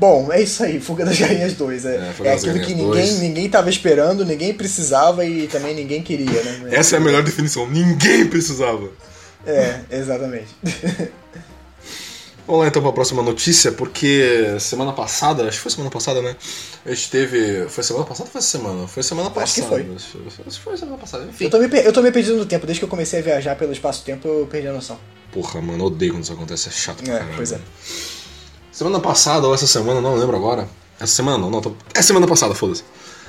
Bom, 0.03 0.33
é 0.33 0.41
isso 0.41 0.61
aí, 0.61 0.81
Fuga 0.81 1.05
das 1.05 1.17
Galinhas 1.17 1.53
2. 1.53 1.85
É, 1.85 1.95
É, 1.95 2.27
é 2.27 2.33
aquilo 2.33 2.59
que 2.59 2.73
ninguém, 2.75 3.05
2. 3.05 3.19
ninguém 3.19 3.49
tava 3.49 3.69
esperando, 3.69 4.25
ninguém 4.25 4.53
precisava 4.53 5.23
e 5.23 5.47
também 5.47 5.73
ninguém 5.73 6.03
queria, 6.03 6.43
né? 6.43 6.71
Essa 6.75 6.97
é 6.97 6.99
a 6.99 7.01
melhor 7.01 7.23
definição. 7.23 7.69
Ninguém 7.69 8.27
precisava. 8.27 8.89
É, 9.47 9.79
exatamente. 9.89 10.47
Vamos 12.45 12.63
lá 12.63 12.67
então 12.67 12.81
para 12.81 12.91
a 12.91 12.93
próxima 12.93 13.23
notícia, 13.23 13.71
porque 13.71 14.57
semana 14.59 14.91
passada, 14.91 15.47
acho 15.47 15.55
que 15.55 15.63
foi 15.63 15.71
semana 15.71 15.89
passada, 15.89 16.21
né? 16.21 16.35
A 16.85 16.89
gente 16.89 17.09
teve. 17.09 17.69
Foi 17.69 17.81
semana 17.85 18.03
passada 18.05 18.27
ou 18.27 18.31
foi 18.33 18.41
semana? 18.41 18.85
Foi 18.89 19.03
semana 19.03 19.29
passada. 19.29 19.43
Acho 19.45 19.61
que 19.61 19.61
foi. 19.61 19.95
Acho 20.45 20.57
que 20.59 20.63
foi 20.65 20.75
semana 20.75 20.97
passada. 20.97 21.23
Enfim. 21.29 21.45
Eu 21.45 21.49
tô, 21.49 21.59
me, 21.59 21.67
eu 21.79 21.93
tô 21.93 22.01
me 22.01 22.11
perdendo 22.11 22.39
no 22.39 22.45
tempo, 22.45 22.65
desde 22.65 22.81
que 22.81 22.85
eu 22.85 22.89
comecei 22.89 23.19
a 23.19 23.23
viajar 23.23 23.55
pelo 23.55 23.71
espaço-tempo, 23.71 24.27
eu 24.27 24.47
perdi 24.51 24.67
a 24.67 24.73
noção. 24.73 24.99
Porra, 25.31 25.61
mano, 25.61 25.85
odeio 25.85 26.11
quando 26.11 26.23
isso 26.23 26.33
acontece, 26.33 26.67
é 26.67 26.71
chato 26.73 27.01
pra 27.01 27.13
É, 27.13 27.17
caralho. 27.19 27.35
pois 27.37 27.53
é. 27.53 27.59
Semana 28.73 28.99
passada 28.99 29.45
ou 29.45 29.53
essa 29.53 29.67
semana, 29.67 30.01
não 30.01 30.15
lembro 30.15 30.35
agora. 30.35 30.67
Essa 30.99 31.13
semana 31.13 31.37
não, 31.37 31.51
não. 31.51 31.61
Tô... 31.61 31.75
É 31.93 32.01
semana 32.01 32.25
passada, 32.25 32.55
foda-se. 32.55 32.83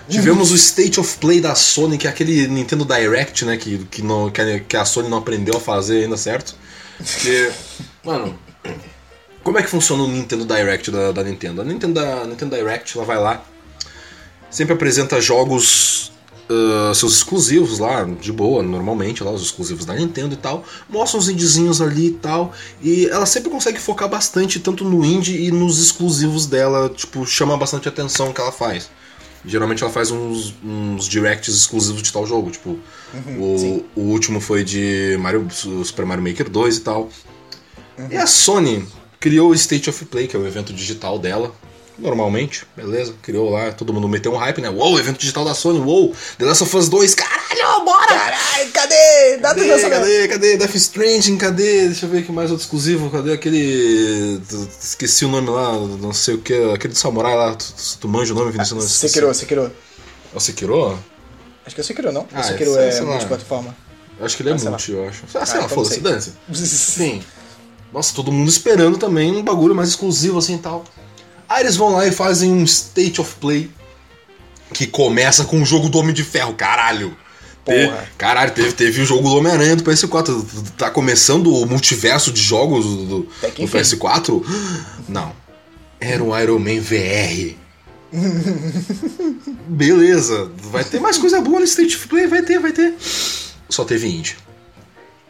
Tivemos 0.08 0.50
o 0.50 0.54
State 0.56 0.98
of 0.98 1.18
Play 1.18 1.40
da 1.40 1.54
Sony, 1.54 1.98
que 1.98 2.06
é 2.06 2.10
aquele 2.10 2.46
Nintendo 2.46 2.84
Direct, 2.84 3.44
né? 3.44 3.58
Que, 3.58 3.78
que, 3.90 4.02
não, 4.02 4.30
que 4.30 4.76
a 4.76 4.84
Sony 4.86 5.08
não 5.08 5.18
aprendeu 5.18 5.56
a 5.56 5.60
fazer 5.60 6.04
ainda 6.04 6.16
certo. 6.16 6.54
Porque, 6.96 7.50
mano, 8.02 8.38
como 9.42 9.58
é 9.58 9.62
que 9.62 9.68
funciona 9.68 10.02
o 10.02 10.08
Nintendo 10.08 10.46
Direct 10.46 10.90
da, 10.90 11.12
da 11.12 11.22
Nintendo? 11.22 11.60
A 11.60 11.64
Nintendo, 11.64 12.00
a 12.00 12.26
Nintendo 12.26 12.56
Direct, 12.56 12.96
ela 12.96 13.06
vai 13.06 13.18
lá, 13.18 13.44
sempre 14.50 14.74
apresenta 14.74 15.20
jogos 15.20 16.10
Uh, 16.48 16.94
seus 16.94 17.14
exclusivos 17.14 17.78
lá, 17.78 18.04
de 18.04 18.30
boa, 18.30 18.62
normalmente, 18.62 19.24
lá, 19.24 19.30
os 19.30 19.42
exclusivos 19.42 19.86
da 19.86 19.94
Nintendo 19.94 20.34
e 20.34 20.36
tal. 20.36 20.62
Mostra 20.90 21.18
uns 21.18 21.28
indiezinhos 21.28 21.80
ali 21.80 22.08
e 22.08 22.12
tal. 22.12 22.52
E 22.82 23.06
ela 23.06 23.24
sempre 23.24 23.50
consegue 23.50 23.80
focar 23.80 24.08
bastante, 24.08 24.60
tanto 24.60 24.84
no 24.84 25.02
indie 25.04 25.46
e 25.46 25.50
nos 25.50 25.82
exclusivos 25.82 26.46
dela. 26.46 26.90
Tipo, 26.90 27.24
chama 27.24 27.56
bastante 27.56 27.88
atenção 27.88 28.28
o 28.28 28.34
que 28.34 28.40
ela 28.40 28.52
faz. 28.52 28.90
Geralmente 29.46 29.82
ela 29.82 29.92
faz 29.92 30.10
uns, 30.10 30.54
uns 30.62 31.08
directs 31.08 31.54
exclusivos 31.54 32.02
de 32.02 32.12
tal 32.12 32.26
jogo. 32.26 32.50
Tipo, 32.50 32.78
uhum, 33.14 33.84
o, 33.94 34.00
o 34.00 34.00
último 34.10 34.38
foi 34.40 34.64
de 34.64 35.16
Mario, 35.20 35.46
Super 35.50 36.04
Mario 36.04 36.24
Maker 36.24 36.50
2 36.50 36.76
e 36.76 36.80
tal. 36.80 37.08
Uhum. 37.98 38.08
E 38.10 38.16
a 38.16 38.26
Sony 38.26 38.86
criou 39.18 39.50
o 39.50 39.54
State 39.54 39.88
of 39.88 40.04
Play, 40.06 40.26
que 40.26 40.36
é 40.36 40.38
o 40.38 40.46
evento 40.46 40.74
digital 40.74 41.18
dela 41.18 41.54
normalmente, 41.98 42.66
beleza, 42.76 43.14
criou 43.22 43.50
lá, 43.50 43.72
todo 43.72 43.92
mundo 43.92 44.08
meteu 44.08 44.32
um 44.32 44.36
hype, 44.36 44.60
né? 44.60 44.70
Uou, 44.70 44.98
evento 44.98 45.18
digital 45.18 45.44
da 45.44 45.54
Sony, 45.54 45.78
uou, 45.78 46.14
The 46.38 46.44
Last 46.44 46.62
of 46.62 46.76
Us 46.76 46.88
2, 46.88 47.14
caralho, 47.14 47.84
bora! 47.84 48.06
Caralho, 48.06 48.72
cadê? 48.72 49.36
Dá 49.38 49.48
cadê, 49.50 49.68
cadê, 49.68 49.90
cadê, 49.90 50.28
cadê? 50.28 50.56
Death 50.56 50.74
Stranding, 50.74 51.36
cadê? 51.38 51.86
Deixa 51.86 52.06
eu 52.06 52.10
ver 52.10 52.18
aqui 52.18 52.32
mais 52.32 52.50
outro 52.50 52.64
exclusivo, 52.64 53.10
cadê 53.10 53.32
aquele... 53.32 54.40
Esqueci 54.80 55.24
o 55.24 55.28
nome 55.28 55.50
lá, 55.50 55.72
não 55.72 56.12
sei 56.12 56.34
o 56.34 56.38
que, 56.38 56.54
aquele 56.72 56.94
samurai 56.94 57.36
lá, 57.36 57.54
tu, 57.54 57.66
tu 58.00 58.08
manja 58.08 58.32
o 58.32 58.36
nome, 58.36 58.52
Vinícius? 58.52 58.84
Ah, 58.84 58.88
Sekiro, 58.88 59.34
Sekiro. 59.34 59.72
É 60.32 60.36
o 60.36 60.40
Sekiro? 60.40 60.98
Acho 61.66 61.74
que 61.74 61.80
é 61.80 61.84
o 61.84 61.86
Sekiro, 61.86 62.12
não? 62.12 62.26
Ah, 62.32 62.40
o 62.40 62.44
Sekiro 62.44 62.76
é, 62.78 62.96
é 62.96 63.00
multiplataforma. 63.00 63.74
Acho 64.20 64.36
que 64.36 64.42
ele 64.42 64.50
é 64.50 64.52
ah, 64.52 64.70
multi, 64.70 64.92
eu 64.92 65.08
acho. 65.08 65.24
Ah, 65.34 65.46
sei 65.46 65.58
lá, 65.58 65.62
ah, 65.62 65.66
então 65.66 65.68
foda-se, 65.68 66.00
dança. 66.00 66.32
Sim. 66.54 67.22
Nossa, 67.92 68.14
todo 68.14 68.30
mundo 68.30 68.48
esperando 68.48 68.98
também 68.98 69.30
um 69.30 69.42
bagulho 69.42 69.74
mais 69.74 69.88
exclusivo 69.88 70.38
assim 70.38 70.56
e 70.56 70.58
tal. 70.58 70.84
Aí 71.54 71.62
eles 71.62 71.76
vão 71.76 71.90
lá 71.90 72.04
e 72.04 72.10
fazem 72.10 72.52
um 72.52 72.64
State 72.64 73.20
of 73.20 73.36
Play 73.36 73.70
que 74.72 74.88
começa 74.88 75.44
com 75.44 75.62
o 75.62 75.64
jogo 75.64 75.88
do 75.88 75.98
Homem 75.98 76.12
de 76.12 76.24
Ferro, 76.24 76.52
caralho. 76.54 77.16
Teve, 77.64 77.92
caralho, 78.18 78.50
teve, 78.50 78.72
teve 78.72 79.02
o 79.02 79.06
jogo 79.06 79.28
do 79.28 79.36
Homem-Aranha 79.36 79.76
do 79.76 79.84
PS4. 79.84 80.44
Tá 80.76 80.90
começando 80.90 81.54
o 81.54 81.64
multiverso 81.64 82.32
de 82.32 82.42
jogos 82.42 82.84
do, 82.84 83.04
do, 83.04 83.18
do 83.20 83.68
PS4? 83.68 84.44
Não. 85.08 85.32
Era 86.00 86.24
um 86.24 86.36
Iron 86.36 86.58
Man 86.58 86.80
VR. 86.80 87.54
Beleza. 89.68 90.50
Vai 90.72 90.82
ter 90.82 90.98
mais 90.98 91.18
coisa 91.18 91.40
boa 91.40 91.60
no 91.60 91.64
State 91.66 91.94
of 91.94 92.08
Play? 92.08 92.26
Vai 92.26 92.42
ter, 92.42 92.58
vai 92.58 92.72
ter. 92.72 92.96
Só 93.68 93.84
teve 93.84 94.08
indie. 94.08 94.36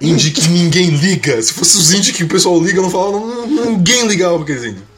Indie 0.01 0.31
que 0.31 0.49
ninguém 0.49 0.89
liga. 0.89 1.41
Se 1.43 1.53
fosse 1.53 1.77
os 1.77 1.93
indie 1.93 2.15
que 2.15 2.25
o 2.25 2.29
pessoal 2.29 2.59
liga, 2.63 2.81
não 2.81 2.91
falava, 2.91 3.21
ninguém 3.47 4.07
ligava 4.07 4.37
pra 4.37 4.45
aqueles 4.45 4.65
indie. 4.65 4.94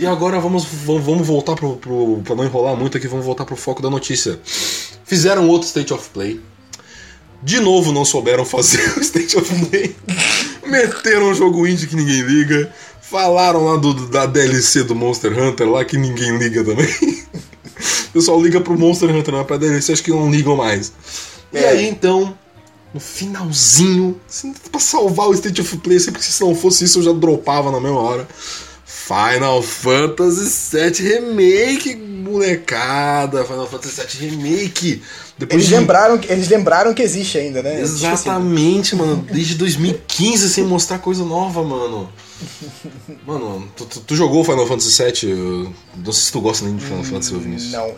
E 0.00 0.06
agora 0.06 0.40
vamos, 0.40 0.64
vamos 0.64 1.26
voltar 1.26 1.54
pro, 1.54 1.76
pro. 1.76 2.22
Pra 2.24 2.34
não 2.34 2.42
enrolar 2.42 2.74
muito 2.74 2.96
aqui, 2.96 3.06
vamos 3.06 3.26
voltar 3.26 3.44
pro 3.44 3.54
foco 3.54 3.82
da 3.82 3.90
notícia. 3.90 4.40
Fizeram 5.04 5.46
outro 5.46 5.68
State 5.68 5.92
of 5.92 6.08
Play. 6.08 6.40
De 7.42 7.60
novo 7.60 7.92
não 7.92 8.02
souberam 8.02 8.46
fazer 8.46 8.80
o 8.96 9.00
State 9.02 9.36
of 9.36 9.66
Play. 9.66 9.94
Meteram 10.66 11.28
um 11.28 11.34
jogo 11.34 11.66
indie 11.66 11.86
que 11.86 11.94
ninguém 11.94 12.22
liga. 12.22 12.72
Falaram 13.02 13.66
lá 13.66 13.76
do, 13.76 13.92
da 14.06 14.24
DLC 14.24 14.84
do 14.84 14.94
Monster 14.94 15.38
Hunter 15.38 15.68
lá 15.68 15.84
que 15.84 15.98
ninguém 15.98 16.38
liga 16.38 16.64
também. 16.64 16.88
O 18.08 18.12
pessoal 18.12 18.42
liga 18.42 18.60
pro 18.60 18.76
Monster 18.76 19.08
Hunter, 19.08 19.32
não 19.32 19.40
é 19.40 19.44
pra 19.44 19.56
DLC, 19.56 19.92
acho 19.92 20.02
que 20.02 20.10
não 20.10 20.28
ligam 20.30 20.56
mais. 20.56 20.92
E 21.52 21.58
é. 21.58 21.68
aí 21.68 21.88
então, 21.88 22.36
no 22.92 22.98
finalzinho, 22.98 24.20
assim, 24.28 24.52
pra 24.70 24.80
salvar 24.80 25.28
o 25.28 25.32
State 25.32 25.60
of 25.60 25.76
Play, 25.76 26.00
sempre 26.00 26.18
que 26.18 26.26
se 26.26 26.40
não 26.42 26.52
fosse 26.54 26.84
isso 26.84 26.98
eu 26.98 27.02
já 27.04 27.12
dropava 27.12 27.70
na 27.70 27.78
mesma 27.78 28.00
hora. 28.00 28.26
Final 29.10 29.60
Fantasy 29.60 30.70
VII 30.70 31.08
Remake, 31.08 31.96
molecada. 31.96 33.44
Final 33.44 33.66
Fantasy 33.66 34.06
VII 34.06 34.30
Remake. 34.30 35.02
Depois 35.36 35.62
eles, 35.62 35.68
de... 35.68 35.74
lembraram, 35.74 36.20
eles 36.28 36.48
lembraram 36.48 36.94
que 36.94 37.02
existe 37.02 37.36
ainda, 37.36 37.60
né? 37.60 37.80
Exatamente, 37.80 38.94
mano. 38.94 39.26
Desde 39.28 39.56
2015 39.56 40.48
sem 40.50 40.62
mostrar 40.62 41.00
coisa 41.00 41.24
nova, 41.24 41.64
mano. 41.64 42.08
Mano, 43.26 43.68
tu, 43.76 43.84
tu, 43.84 44.00
tu, 44.00 44.14
jogou 44.14 44.44
Final 44.44 44.66
Fantasy 44.66 45.02
VII? 45.02 45.74
Não 45.96 46.12
sei 46.12 46.26
se 46.26 46.32
tu 46.32 46.40
gosta 46.40 46.64
nem 46.64 46.76
de 46.76 46.84
Final 46.84 47.02
Fantasy, 47.02 47.36
Vinícius. 47.36 47.72
Não. 47.72 47.92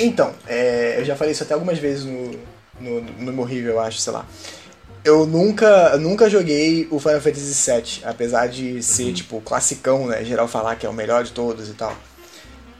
Então, 0.00 0.34
é, 0.48 0.96
eu 0.98 1.04
já 1.04 1.14
falei 1.14 1.32
isso 1.32 1.44
até 1.44 1.54
algumas 1.54 1.78
vezes 1.78 2.04
no, 2.04 2.32
no, 2.80 3.00
no 3.00 3.32
meu 3.32 3.44
review, 3.44 3.70
eu 3.70 3.80
acho, 3.80 3.98
sei 3.98 4.12
lá 4.12 4.26
eu 5.08 5.26
nunca, 5.26 5.96
nunca 5.96 6.28
joguei 6.28 6.86
o 6.90 7.00
Final 7.00 7.20
Fantasy 7.20 7.70
VII, 7.70 8.04
apesar 8.04 8.46
de 8.46 8.82
ser, 8.82 9.04
uhum. 9.04 9.12
tipo, 9.14 9.40
classicão, 9.40 10.06
né? 10.06 10.22
Geral 10.22 10.46
falar 10.46 10.76
que 10.76 10.84
é 10.84 10.88
o 10.88 10.92
melhor 10.92 11.24
de 11.24 11.32
todos 11.32 11.68
e 11.68 11.72
tal. 11.72 11.96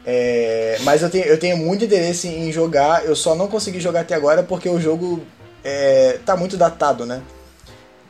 É, 0.05 0.77
mas 0.83 1.01
eu 1.01 1.09
tenho, 1.09 1.25
eu 1.25 1.39
tenho 1.39 1.57
muito 1.57 1.83
interesse 1.83 2.27
em 2.27 2.51
jogar, 2.51 3.03
eu 3.03 3.15
só 3.15 3.33
não 3.35 3.47
consegui 3.47 3.79
jogar 3.79 4.01
até 4.01 4.13
agora 4.13 4.43
porque 4.43 4.69
o 4.69 4.79
jogo 4.79 5.23
é, 5.63 6.19
tá 6.23 6.37
muito 6.37 6.55
datado, 6.55 7.05
né? 7.05 7.21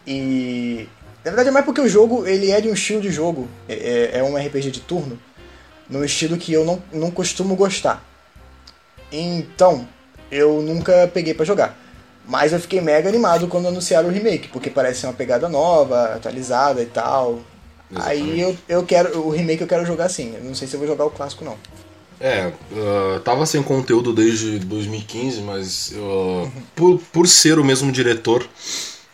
E. 0.05 0.87
Na 1.23 1.31
verdade 1.31 1.49
é 1.49 1.51
mais 1.51 1.65
porque 1.65 1.81
o 1.81 1.89
jogo 1.89 2.25
ele 2.25 2.51
é 2.51 2.61
de 2.61 2.69
um 2.69 2.73
estilo 2.73 3.01
de 3.01 3.11
jogo, 3.11 3.47
é, 3.67 3.73
é, 3.73 4.19
é 4.19 4.23
um 4.23 4.37
RPG 4.37 4.71
de 4.71 4.79
turno, 4.81 5.19
num 5.89 6.03
estilo 6.03 6.37
que 6.37 6.51
eu 6.51 6.65
não, 6.65 6.81
não 6.91 7.09
costumo 7.09 7.55
gostar. 7.55 8.03
Então, 9.11 9.87
eu 10.31 10.61
nunca 10.61 11.09
peguei 11.13 11.33
para 11.33 11.45
jogar. 11.45 11.88
Mas 12.29 12.53
eu 12.53 12.59
fiquei 12.59 12.79
mega 12.79 13.09
animado 13.09 13.47
quando 13.47 13.67
anunciaram 13.67 14.07
o 14.07 14.11
remake, 14.11 14.49
porque 14.49 14.69
parece 14.69 15.01
ser 15.01 15.07
uma 15.07 15.13
pegada 15.13 15.49
nova, 15.49 16.13
atualizada 16.13 16.79
e 16.79 16.85
tal. 16.85 17.39
Exatamente. 17.91 18.21
Aí 18.21 18.39
eu, 18.39 18.57
eu 18.69 18.83
quero. 18.85 19.19
O 19.19 19.31
remake 19.31 19.61
eu 19.61 19.67
quero 19.67 19.83
jogar 19.83 20.09
sim. 20.09 20.35
Eu 20.35 20.43
não 20.43 20.53
sei 20.53 20.67
se 20.67 20.75
eu 20.75 20.79
vou 20.79 20.87
jogar 20.87 21.05
o 21.05 21.09
clássico 21.09 21.43
não. 21.43 21.57
É, 22.21 22.51
uh, 22.71 23.19
tava 23.21 23.45
sem 23.47 23.63
conteúdo 23.63 24.13
desde 24.13 24.59
2015, 24.59 25.41
mas 25.41 25.91
uh, 25.95 25.99
uhum. 25.99 26.51
por, 26.75 26.99
por 27.11 27.27
ser 27.27 27.57
o 27.57 27.63
mesmo 27.63 27.91
diretor, 27.91 28.47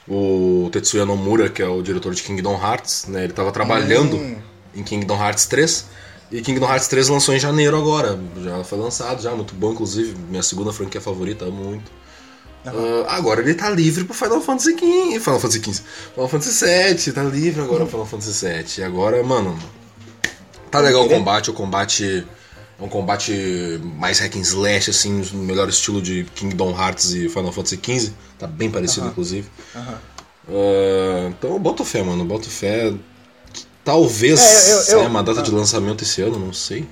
o 0.07 0.67
Tetsuya 0.71 1.05
Nomura, 1.05 1.47
que 1.47 1.61
é 1.61 1.67
o 1.67 1.81
diretor 1.83 2.13
de 2.13 2.23
Kingdom 2.23 2.59
Hearts, 2.59 3.05
né, 3.07 3.25
ele 3.25 3.33
tava 3.33 3.51
trabalhando 3.51 4.17
uhum. 4.17 4.37
em 4.75 4.83
Kingdom 4.83 5.15
Hearts 5.15 5.45
3. 5.45 5.85
E 6.31 6.41
Kingdom 6.41 6.65
Hearts 6.65 6.87
3 6.87 7.07
lançou 7.07 7.35
em 7.35 7.39
janeiro 7.39 7.77
agora. 7.77 8.19
Já 8.43 8.63
foi 8.63 8.79
lançado, 8.79 9.21
já, 9.21 9.31
muito 9.31 9.53
bom, 9.53 9.71
inclusive. 9.71 10.15
Minha 10.27 10.41
segunda 10.41 10.73
franquia 10.73 10.99
favorita, 10.99 11.45
amo 11.45 11.79
muito. 12.71 12.77
Uh, 12.77 13.05
agora 13.07 13.41
ele 13.41 13.53
tá 13.53 13.69
livre 13.69 14.03
pro 14.03 14.13
Final 14.13 14.41
Fantasy 14.41 14.71
XV. 14.71 15.19
Final 15.19 15.39
Fantasy 15.39 15.63
XV. 15.63 15.83
Final 16.13 16.29
Fantasy 16.29 16.65
VII, 16.65 17.13
tá 17.13 17.23
livre 17.23 17.61
agora 17.61 17.83
o 17.83 17.87
Final 17.87 18.05
Fantasy 18.05 18.45
VII. 18.45 18.65
E 18.77 18.83
agora, 18.83 19.23
mano. 19.23 19.57
Tá 20.71 20.79
legal 20.79 21.05
o 21.05 21.09
combate, 21.09 21.49
o 21.49 21.53
combate. 21.53 22.27
É 22.77 22.83
um 22.83 22.89
combate 22.89 23.79
mais 23.97 24.19
hack 24.19 24.35
and 24.35 24.41
slash, 24.41 24.89
assim, 24.89 25.23
no 25.31 25.43
melhor 25.43 25.69
estilo 25.69 26.01
de 26.01 26.25
Kingdom 26.35 26.71
Hearts 26.71 27.13
e 27.13 27.29
Final 27.29 27.51
Fantasy 27.51 27.79
XV. 27.81 28.13
Tá 28.37 28.47
bem 28.47 28.69
parecido, 28.69 29.01
uh 29.01 29.07
-huh. 29.07 29.11
inclusive. 29.11 29.47
Uh 29.73 29.79
-huh. 29.79 29.93
uh, 30.49 31.27
então 31.29 31.51
eu 31.51 31.59
boto 31.59 31.85
fé, 31.85 32.03
mano. 32.03 32.23
Eu 32.23 32.27
boto 32.27 32.49
fé. 32.49 32.93
Talvez 33.85 34.39
é, 34.41 34.71
eu, 34.71 34.77
eu, 34.77 34.83
saia 34.83 35.07
uma 35.07 35.23
data 35.23 35.41
de 35.41 35.51
lançamento 35.51 36.03
esse 36.03 36.21
ano, 36.21 36.39
não 36.39 36.51
sei. 36.51 36.85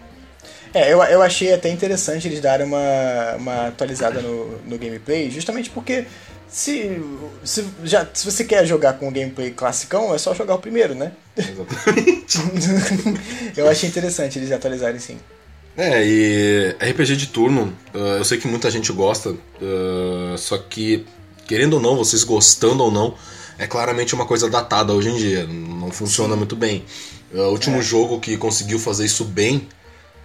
É, 0.74 0.92
eu, 0.92 1.04
eu 1.04 1.22
achei 1.22 1.54
até 1.54 1.70
interessante 1.70 2.28
eles 2.28 2.42
darem 2.42 2.66
uma, 2.66 3.36
uma 3.38 3.68
atualizada 3.68 4.22
no, 4.22 4.58
no 4.66 4.78
gameplay, 4.78 5.30
justamente 5.30 5.70
porque 5.70 6.06
se, 6.48 7.00
se, 7.44 7.66
já, 7.84 8.08
se 8.12 8.26
você 8.26 8.44
quer 8.44 8.66
jogar 8.66 8.94
com 8.94 9.08
o 9.08 9.12
gameplay 9.12 9.52
classicão, 9.52 10.14
é 10.14 10.18
só 10.18 10.34
jogar 10.34 10.56
o 10.56 10.60
primeiro, 10.60 10.96
né? 10.96 11.12
Exatamente. 11.38 12.38
eu 13.58 13.70
achei 13.70 13.88
interessante 13.88 14.40
eles 14.40 14.52
atualizarem 14.52 15.00
sim. 15.00 15.18
É, 15.76 16.06
e 16.06 16.76
RPG 16.80 17.16
de 17.16 17.28
turno, 17.28 17.74
uh, 17.94 18.18
eu 18.18 18.26
sei 18.26 18.38
que 18.38 18.48
muita 18.48 18.70
gente 18.70 18.92
gosta, 18.92 19.32
uh, 19.32 20.38
só 20.38 20.58
que, 20.58 21.06
querendo 21.48 21.74
ou 21.74 21.80
não, 21.80 21.96
vocês 21.96 22.24
gostando 22.24 22.84
ou 22.84 22.92
não, 22.92 23.16
é 23.58 23.66
claramente 23.66 24.14
uma 24.14 24.26
coisa 24.26 24.48
datada 24.50 24.94
hoje 24.94 25.10
em 25.10 25.18
dia, 25.18 25.48
não 25.48 25.92
funciona 25.92 26.34
Sim. 26.34 26.38
muito 26.38 26.56
bem. 26.56 26.86
Uh, 27.34 27.40
o 27.42 27.50
último 27.50 27.78
é. 27.78 27.82
jogo 27.82 28.20
que 28.20 28.38
conseguiu 28.38 28.78
fazer 28.78 29.06
isso 29.06 29.26
bem 29.26 29.68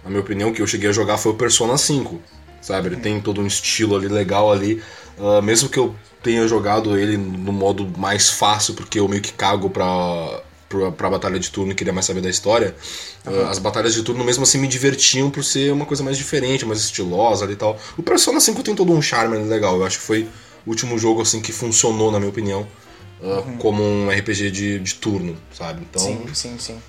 na 0.03 0.09
minha 0.09 0.21
opinião, 0.21 0.53
que 0.53 0.61
eu 0.61 0.67
cheguei 0.67 0.89
a 0.89 0.93
jogar 0.93 1.17
foi 1.17 1.31
o 1.31 1.35
Persona 1.35 1.77
5. 1.77 2.19
Sabe? 2.61 2.89
Ele 2.89 2.97
tem 2.97 3.21
todo 3.21 3.41
um 3.41 3.47
estilo 3.47 3.95
ali 3.95 4.07
legal 4.07 4.51
ali. 4.51 4.81
Uh, 5.17 5.41
mesmo 5.41 5.69
que 5.69 5.77
eu 5.77 5.95
tenha 6.21 6.47
jogado 6.47 6.97
ele 6.97 7.17
no 7.17 7.51
modo 7.51 7.87
mais 7.97 8.29
fácil, 8.29 8.73
porque 8.73 8.99
eu 8.99 9.07
meio 9.07 9.21
que 9.21 9.31
cago 9.31 9.69
pra, 9.69 10.41
pra, 10.67 10.91
pra 10.91 11.09
batalha 11.09 11.39
de 11.39 11.49
turno 11.49 11.71
e 11.71 11.75
queria 11.75 11.93
mais 11.93 12.05
saber 12.05 12.21
da 12.21 12.29
história. 12.29 12.75
Uhum. 13.25 13.43
Uh, 13.43 13.47
as 13.47 13.59
batalhas 13.59 13.93
de 13.93 14.03
turno 14.03 14.23
mesmo 14.23 14.43
assim 14.43 14.57
me 14.57 14.67
divertiam 14.67 15.29
por 15.29 15.43
ser 15.43 15.71
uma 15.71 15.85
coisa 15.85 16.03
mais 16.03 16.17
diferente, 16.17 16.65
mais 16.65 16.79
estilosa 16.79 17.45
ali 17.45 17.53
e 17.53 17.57
tal. 17.57 17.77
O 17.97 18.03
Persona 18.03 18.39
5 18.39 18.61
tem 18.63 18.75
todo 18.75 18.91
um 18.91 19.01
charme 19.01 19.37
legal. 19.37 19.77
Eu 19.77 19.85
acho 19.85 19.99
que 19.99 20.05
foi 20.05 20.27
o 20.65 20.69
último 20.69 20.97
jogo 20.97 21.21
assim 21.21 21.41
que 21.41 21.51
funcionou, 21.51 22.11
na 22.11 22.19
minha 22.19 22.29
opinião, 22.29 22.67
uh, 23.21 23.25
uhum. 23.25 23.57
como 23.57 23.83
um 23.83 24.09
RPG 24.09 24.51
de, 24.51 24.79
de 24.79 24.95
turno, 24.95 25.37
sabe? 25.53 25.81
Então, 25.89 26.01
sim, 26.01 26.25
sim, 26.33 26.57
sim. 26.59 26.79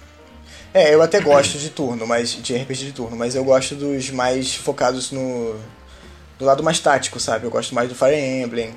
É, 0.72 0.94
eu 0.94 1.02
até 1.02 1.20
gosto 1.20 1.58
de 1.58 1.70
turno, 1.70 2.06
mas 2.06 2.30
de 2.30 2.56
RPG 2.56 2.86
de 2.86 2.92
turno, 2.92 3.16
mas 3.16 3.34
eu 3.34 3.44
gosto 3.44 3.74
dos 3.74 4.10
mais 4.10 4.54
focados 4.54 5.10
no 5.10 5.56
do 6.38 6.44
lado 6.44 6.62
mais 6.62 6.78
tático, 6.78 7.20
sabe? 7.20 7.44
Eu 7.44 7.50
gosto 7.50 7.74
mais 7.74 7.88
do 7.88 7.94
Fire 7.94 8.16
Emblem. 8.16 8.72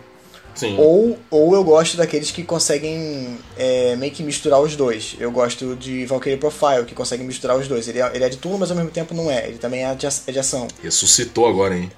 Sim. 0.55 0.75
Ou, 0.77 1.17
ou 1.31 1.55
eu 1.55 1.63
gosto 1.63 1.97
daqueles 1.97 2.29
que 2.29 2.43
conseguem 2.43 3.39
é, 3.57 3.95
meio 3.95 4.11
que 4.11 4.21
misturar 4.21 4.59
os 4.61 4.75
dois. 4.75 5.15
Eu 5.19 5.31
gosto 5.31 5.75
de 5.75 6.05
Valkyrie 6.05 6.37
Profile, 6.37 6.85
que 6.85 6.93
consegue 6.93 7.23
misturar 7.23 7.57
os 7.57 7.67
dois. 7.67 7.87
Ele 7.87 7.99
é, 7.99 8.11
ele 8.13 8.23
é 8.23 8.29
de 8.29 8.37
turno, 8.37 8.59
mas 8.59 8.69
ao 8.69 8.77
mesmo 8.77 8.91
tempo 8.91 9.15
não 9.15 9.31
é. 9.31 9.47
Ele 9.47 9.57
também 9.57 9.83
é 9.83 9.95
de, 9.95 10.05
é 10.05 10.31
de 10.31 10.39
ação. 10.39 10.67
Ressuscitou 10.83 11.47
agora, 11.47 11.75
hein? 11.75 11.91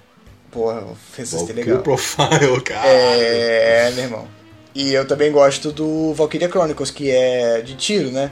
Porra, 0.51 0.86
ressuscitei 1.17 1.55
legal. 1.55 1.81
Profile, 1.81 2.62
cara. 2.63 2.88
É, 2.88 3.91
meu 3.91 4.03
irmão. 4.05 4.27
E 4.73 4.93
eu 4.93 5.05
também 5.05 5.31
gosto 5.31 5.71
do 5.71 6.13
Valkyria 6.13 6.49
Chronicles, 6.49 6.91
que 6.91 7.10
é 7.10 7.62
de 7.62 7.75
tiro, 7.75 8.12
né? 8.12 8.31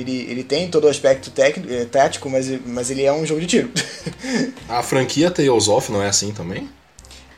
Ele, 0.00 0.26
ele 0.30 0.44
tem 0.44 0.68
todo 0.68 0.84
o 0.84 0.88
aspecto 0.88 1.30
técnico, 1.30 1.72
é, 1.72 1.84
tático, 1.84 2.28
mas, 2.28 2.46
mas 2.66 2.90
ele 2.90 3.04
é 3.04 3.12
um 3.12 3.24
jogo 3.26 3.40
de 3.40 3.46
tiro. 3.46 3.70
A 4.68 4.82
franquia 4.82 5.30
Tales 5.30 5.68
of 5.68 5.90
não 5.92 6.02
é 6.02 6.08
assim 6.08 6.32
também? 6.32 6.68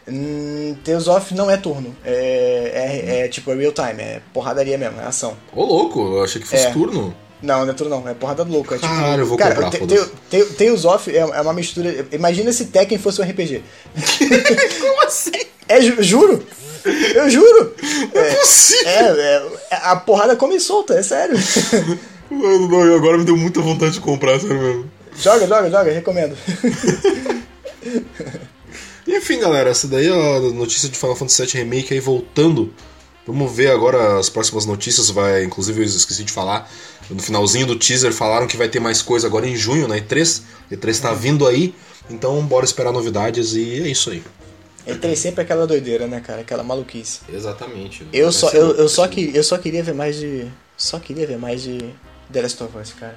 Hum, 0.07 0.75
Tales 0.85 1.07
of 1.07 1.35
não 1.35 1.51
é 1.51 1.57
turno. 1.57 1.95
É, 2.05 2.73
é, 3.13 3.21
é 3.21 3.29
tipo 3.29 3.53
é 3.53 3.55
real 3.55 3.73
time, 3.73 4.03
é 4.03 4.21
porradaria 4.33 4.79
mesmo, 4.79 5.01
é 5.01 5.05
ação. 5.05 5.37
Ô, 5.55 5.65
louco, 5.65 6.01
eu 6.01 6.25
achei 6.25 6.41
que 6.41 6.47
fosse 6.49 6.67
É. 6.67 6.71
turno. 6.71 7.15
Não, 7.41 7.65
não 7.65 7.71
é 7.71 7.75
turno 7.75 8.01
não, 8.01 8.09
é 8.09 8.15
porrada 8.15 8.43
louca. 8.43 8.75
É 8.75 8.79
tipo, 8.79 8.93
Caralho, 8.93 9.23
eu 9.23 9.27
vou 9.27 9.39
cara, 9.39 9.55
comprar, 9.55 9.71
Te- 9.71 9.79
foda-se. 9.79 10.11
Te- 10.31 10.45
Te- 10.45 10.55
Tales 10.55 10.85
of 10.85 11.15
é, 11.15 11.19
é 11.21 11.41
uma 11.41 11.53
mistura. 11.53 12.07
Imagina 12.11 12.53
se 12.53 12.65
Tekken 12.67 12.99
fosse 12.99 13.21
um 13.21 13.25
RPG. 13.25 13.63
Como 14.81 15.03
assim? 15.07 15.31
É, 15.69 15.81
ju- 15.81 16.03
juro! 16.03 16.45
Eu 17.15 17.29
juro! 17.29 17.75
É 18.15 18.35
possível. 18.35 18.89
É, 18.89 19.43
é, 19.71 19.77
a 19.83 19.95
porrada 19.97 20.35
come 20.37 20.59
solta, 20.59 20.95
é 20.95 21.03
sério. 21.03 21.37
Mano, 22.31 22.69
não, 22.69 22.95
agora 22.95 23.19
me 23.19 23.25
deu 23.25 23.37
muita 23.37 23.61
vontade 23.61 23.93
de 23.93 24.01
comprar, 24.01 24.39
sério 24.41 24.61
mesmo. 24.61 24.91
joga, 25.17 25.47
joga, 25.47 25.71
joga, 25.71 25.93
recomendo. 25.93 26.37
Enfim, 29.07 29.41
galera, 29.41 29.71
essa 29.71 29.89
daí 29.89 30.07
é 30.07 30.37
a 30.37 30.41
notícia 30.41 30.89
de 30.89 30.99
Final 30.99 31.17
Fantasy 31.17 31.43
VII 31.43 31.63
Remake 31.63 31.95
aí 31.95 32.01
voltando. 32.01 32.73
Vamos 33.27 33.51
ver 33.53 33.71
agora 33.71 34.19
as 34.19 34.29
próximas 34.29 34.67
notícias. 34.67 35.11
Vai, 35.11 35.45
inclusive, 35.45 35.81
eu 35.81 35.85
esqueci 35.85 36.25
de 36.25 36.33
falar. 36.33 36.71
No 37.11 37.23
finalzinho 37.23 37.67
do 37.67 37.77
teaser 37.77 38.13
falaram 38.13 38.47
que 38.47 38.57
vai 38.57 38.69
ter 38.69 38.81
mais 38.81 39.01
coisa 39.01 39.27
agora 39.27 39.47
em 39.47 39.57
junho, 39.57 39.89
na 39.89 39.97
E3. 39.97 40.43
E3 40.71 41.01
tá 41.01 41.15
vindo 41.15 41.47
aí. 41.47 41.75
Então, 42.11 42.41
bora 42.45 42.65
esperar 42.65 42.93
novidades 42.93 43.55
e 43.55 43.83
é 43.83 43.89
isso 43.89 44.11
aí. 44.11 44.23
E3 44.87 45.15
sempre 45.17 45.43
aquela 45.43 45.67
doideira, 45.67 46.07
né, 46.07 46.21
cara? 46.21 46.41
Aquela 46.41 46.63
maluquice. 46.63 47.21
Exatamente. 47.31 48.07
Eu 48.13 48.33
só, 48.33 48.51
eu, 48.51 48.75
eu, 48.77 48.89
só 48.89 49.07
que, 49.07 49.31
eu 49.35 49.45
só 49.45 49.59
queria 49.59 49.83
ver 49.83 49.95
mais 49.95 50.17
de. 50.17 50.47
Só 50.77 50.99
queria 50.99 51.27
ver 51.27 51.39
mais 51.39 51.63
de 51.63 51.93
The 52.33 52.43
Last 52.43 52.63
of 52.63 52.77
Us, 52.77 52.93
cara. 52.93 53.17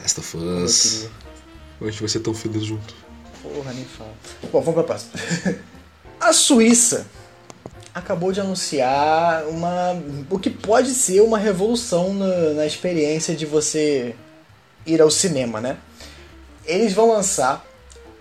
Last 0.00 0.20
of 0.20 0.36
Us. 0.36 1.08
A 1.80 1.84
gente 1.84 2.00
vai 2.00 2.08
ser 2.08 2.20
tão 2.20 2.34
feliz 2.34 2.64
junto. 2.64 2.94
Porra, 3.42 3.72
nem 3.72 3.84
fala. 3.84 4.14
Bom, 4.50 4.60
vamos 4.60 4.74
pra 4.74 4.84
próxima. 4.84 5.12
A 6.20 6.32
Suíça 6.32 7.06
acabou 7.94 8.32
de 8.32 8.40
anunciar 8.40 9.44
uma. 9.46 10.02
o 10.30 10.38
que 10.38 10.50
pode 10.50 10.94
ser 10.94 11.20
uma 11.20 11.38
revolução 11.38 12.14
na, 12.14 12.54
na 12.54 12.66
experiência 12.66 13.34
de 13.34 13.44
você 13.44 14.16
ir 14.86 15.00
ao 15.00 15.10
cinema, 15.10 15.60
né? 15.60 15.76
Eles 16.64 16.92
vão 16.92 17.10
lançar 17.10 17.64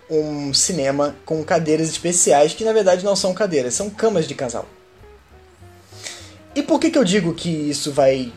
um 0.10 0.54
cinema 0.54 1.16
com 1.26 1.44
cadeiras 1.44 1.90
especiais 1.90 2.54
que 2.54 2.64
na 2.64 2.74
verdade 2.74 3.06
não 3.06 3.16
são 3.16 3.34
cadeiras, 3.34 3.74
são 3.74 3.90
camas 3.90 4.28
de 4.28 4.36
casal. 4.36 4.68
E 6.56 6.62
por 6.62 6.80
que, 6.80 6.92
que 6.92 6.98
eu 6.98 7.04
digo 7.04 7.34
que 7.34 7.50
isso 7.50 7.92
vai 7.92 8.32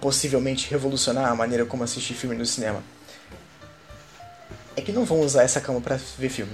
possivelmente 0.00 0.70
revolucionar 0.70 1.30
a 1.30 1.34
maneira 1.34 1.64
como 1.64 1.84
assistir 1.84 2.14
filme 2.14 2.36
no 2.36 2.46
cinema? 2.46 2.82
É 4.76 4.80
que 4.80 4.92
não 4.92 5.04
vão 5.04 5.20
usar 5.20 5.42
essa 5.42 5.60
cama 5.60 5.80
pra 5.80 5.98
ver 6.18 6.28
filme. 6.28 6.52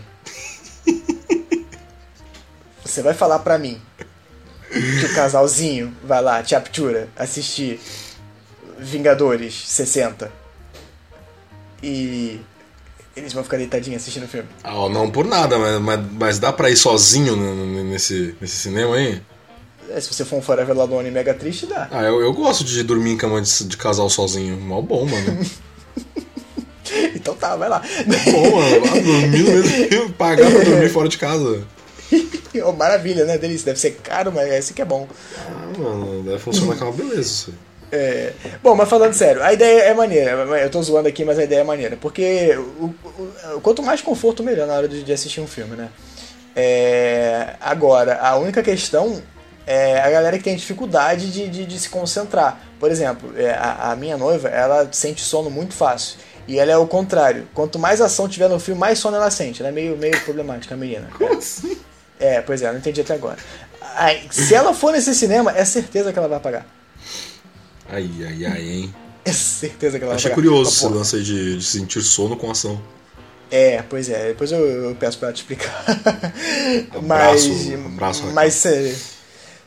Você 2.84 3.02
vai 3.02 3.14
falar 3.14 3.40
pra 3.40 3.58
mim 3.58 3.80
que 4.70 5.06
o 5.06 5.14
casalzinho 5.14 5.96
vai 6.02 6.22
lá, 6.22 6.42
te 6.42 6.54
aptura, 6.54 7.08
assistir 7.16 7.80
Vingadores 8.78 9.54
60 9.68 10.30
e 11.82 12.40
eles 13.16 13.32
vão 13.32 13.44
ficar 13.44 13.56
deitadinhos 13.56 14.02
assistindo 14.02 14.24
o 14.24 14.28
filme. 14.28 14.48
Ah, 14.62 14.88
não 14.88 15.10
por 15.10 15.24
nada, 15.24 15.58
mas, 15.58 15.80
mas, 15.80 16.00
mas 16.12 16.38
dá 16.38 16.52
pra 16.52 16.70
ir 16.70 16.76
sozinho 16.76 17.36
nesse, 17.84 18.36
nesse 18.40 18.56
cinema 18.56 18.96
aí? 18.96 19.22
É, 19.90 20.00
Se 20.00 20.12
você 20.12 20.24
for 20.24 20.36
um 20.36 20.42
Forever 20.42 20.78
Alone 20.78 21.10
mega 21.10 21.34
triste, 21.34 21.66
dá. 21.66 21.88
Ah, 21.90 22.02
eu, 22.02 22.20
eu 22.20 22.32
gosto 22.32 22.64
de 22.64 22.82
dormir 22.82 23.12
em 23.12 23.16
cama 23.16 23.40
de, 23.40 23.64
de 23.64 23.76
casal 23.76 24.08
sozinho. 24.10 24.56
Mal 24.60 24.82
bom, 24.82 25.04
mano. 25.06 25.40
Então 27.14 27.34
tá, 27.34 27.56
vai 27.56 27.68
lá. 27.68 27.80
bom, 28.30 28.56
mano. 28.56 28.82
Ah, 28.86 29.00
dormir 29.00 29.38
no 29.42 29.88
mesmo 29.90 30.12
pagar 30.12 30.50
pra 30.50 30.64
dormir 30.64 30.88
fora 30.90 31.08
de 31.08 31.18
casa. 31.18 31.62
Oh, 32.64 32.70
maravilha, 32.70 33.24
né? 33.24 33.36
Delícia. 33.36 33.64
Deve 33.66 33.80
ser 33.80 33.92
caro, 34.00 34.30
mas 34.32 34.48
esse 34.52 34.72
que 34.74 34.80
é 34.80 34.84
bom. 34.84 35.08
Ah, 35.48 35.76
mano, 35.76 36.22
deve 36.22 36.38
funcionar 36.38 36.80
é 36.80 36.84
uma 36.84 36.92
beleza 36.92 37.20
isso 37.22 37.50
aí. 37.50 37.98
É, 38.00 38.32
Bom, 38.62 38.76
mas 38.76 38.88
falando 38.88 39.12
sério, 39.12 39.42
a 39.42 39.52
ideia 39.52 39.82
é 39.82 39.94
maneira. 39.94 40.30
Eu 40.30 40.70
tô 40.70 40.80
zoando 40.80 41.08
aqui, 41.08 41.24
mas 41.24 41.36
a 41.38 41.42
ideia 41.42 41.60
é 41.62 41.64
maneira. 41.64 41.96
Porque 42.00 42.56
o- 42.56 42.94
o- 43.56 43.60
quanto 43.60 43.82
mais 43.82 44.00
conforto, 44.02 44.44
melhor 44.44 44.68
na 44.68 44.74
hora 44.74 44.86
de, 44.86 45.02
de 45.02 45.12
assistir 45.12 45.40
um 45.40 45.48
filme, 45.48 45.74
né? 45.74 45.88
É, 46.54 47.54
agora, 47.60 48.20
a 48.20 48.36
única 48.36 48.62
questão 48.62 49.20
é 49.66 50.00
a 50.00 50.10
galera 50.10 50.36
que 50.36 50.44
tem 50.44 50.56
dificuldade 50.56 51.32
de, 51.32 51.48
de, 51.48 51.66
de 51.66 51.78
se 51.78 51.88
concentrar. 51.88 52.60
Por 52.78 52.90
exemplo, 52.90 53.32
é, 53.36 53.50
a, 53.50 53.92
a 53.92 53.96
minha 53.96 54.16
noiva, 54.16 54.48
ela 54.48 54.88
sente 54.92 55.22
sono 55.22 55.50
muito 55.50 55.74
fácil. 55.74 56.18
E 56.46 56.58
ela 56.58 56.70
é 56.70 56.76
o 56.76 56.86
contrário. 56.86 57.48
Quanto 57.54 57.78
mais 57.78 58.00
ação 58.00 58.28
tiver 58.28 58.48
no 58.48 58.60
filme, 58.60 58.78
mais 58.78 58.98
sono 58.98 59.16
ela 59.16 59.30
sente. 59.30 59.62
Ela 59.62 59.70
é 59.70 59.72
meio, 59.72 59.96
meio 59.96 60.18
problemática, 60.20 60.74
a 60.74 60.76
menina. 60.76 61.08
Como 61.16 61.38
assim? 61.38 61.78
É, 62.20 62.40
pois 62.42 62.62
é, 62.62 62.68
eu 62.68 62.72
não 62.72 62.78
entendi 62.78 63.00
até 63.00 63.14
agora. 63.14 63.38
Aí, 63.96 64.26
se 64.30 64.54
ela 64.54 64.74
for 64.74 64.92
nesse 64.92 65.14
cinema, 65.14 65.52
é 65.56 65.64
certeza 65.64 66.12
que 66.12 66.18
ela 66.18 66.28
vai 66.28 66.40
pagar. 66.40 66.66
Ai, 67.88 68.10
ai, 68.26 68.46
ai, 68.46 68.62
hein? 68.62 68.94
É 69.24 69.32
certeza 69.32 69.98
que 69.98 70.04
ela 70.04 70.14
Achei 70.14 70.30
vai 70.30 70.36
pagar. 70.36 70.48
curioso 70.48 70.70
Mas, 70.70 70.76
esse 70.76 70.86
lance 70.86 71.16
aí 71.16 71.22
de, 71.22 71.58
de 71.58 71.64
sentir 71.64 72.02
sono 72.02 72.36
com 72.36 72.50
ação. 72.50 72.80
É, 73.50 73.82
pois 73.88 74.08
é, 74.08 74.28
depois 74.28 74.52
eu, 74.52 74.58
eu 74.58 74.94
peço 74.96 75.18
pra 75.18 75.28
ela 75.28 75.34
te 75.34 75.38
explicar. 75.38 75.84
Abraço, 76.94 77.48
mas. 77.48 77.74
abraço, 77.86 78.26
mas 78.32 78.54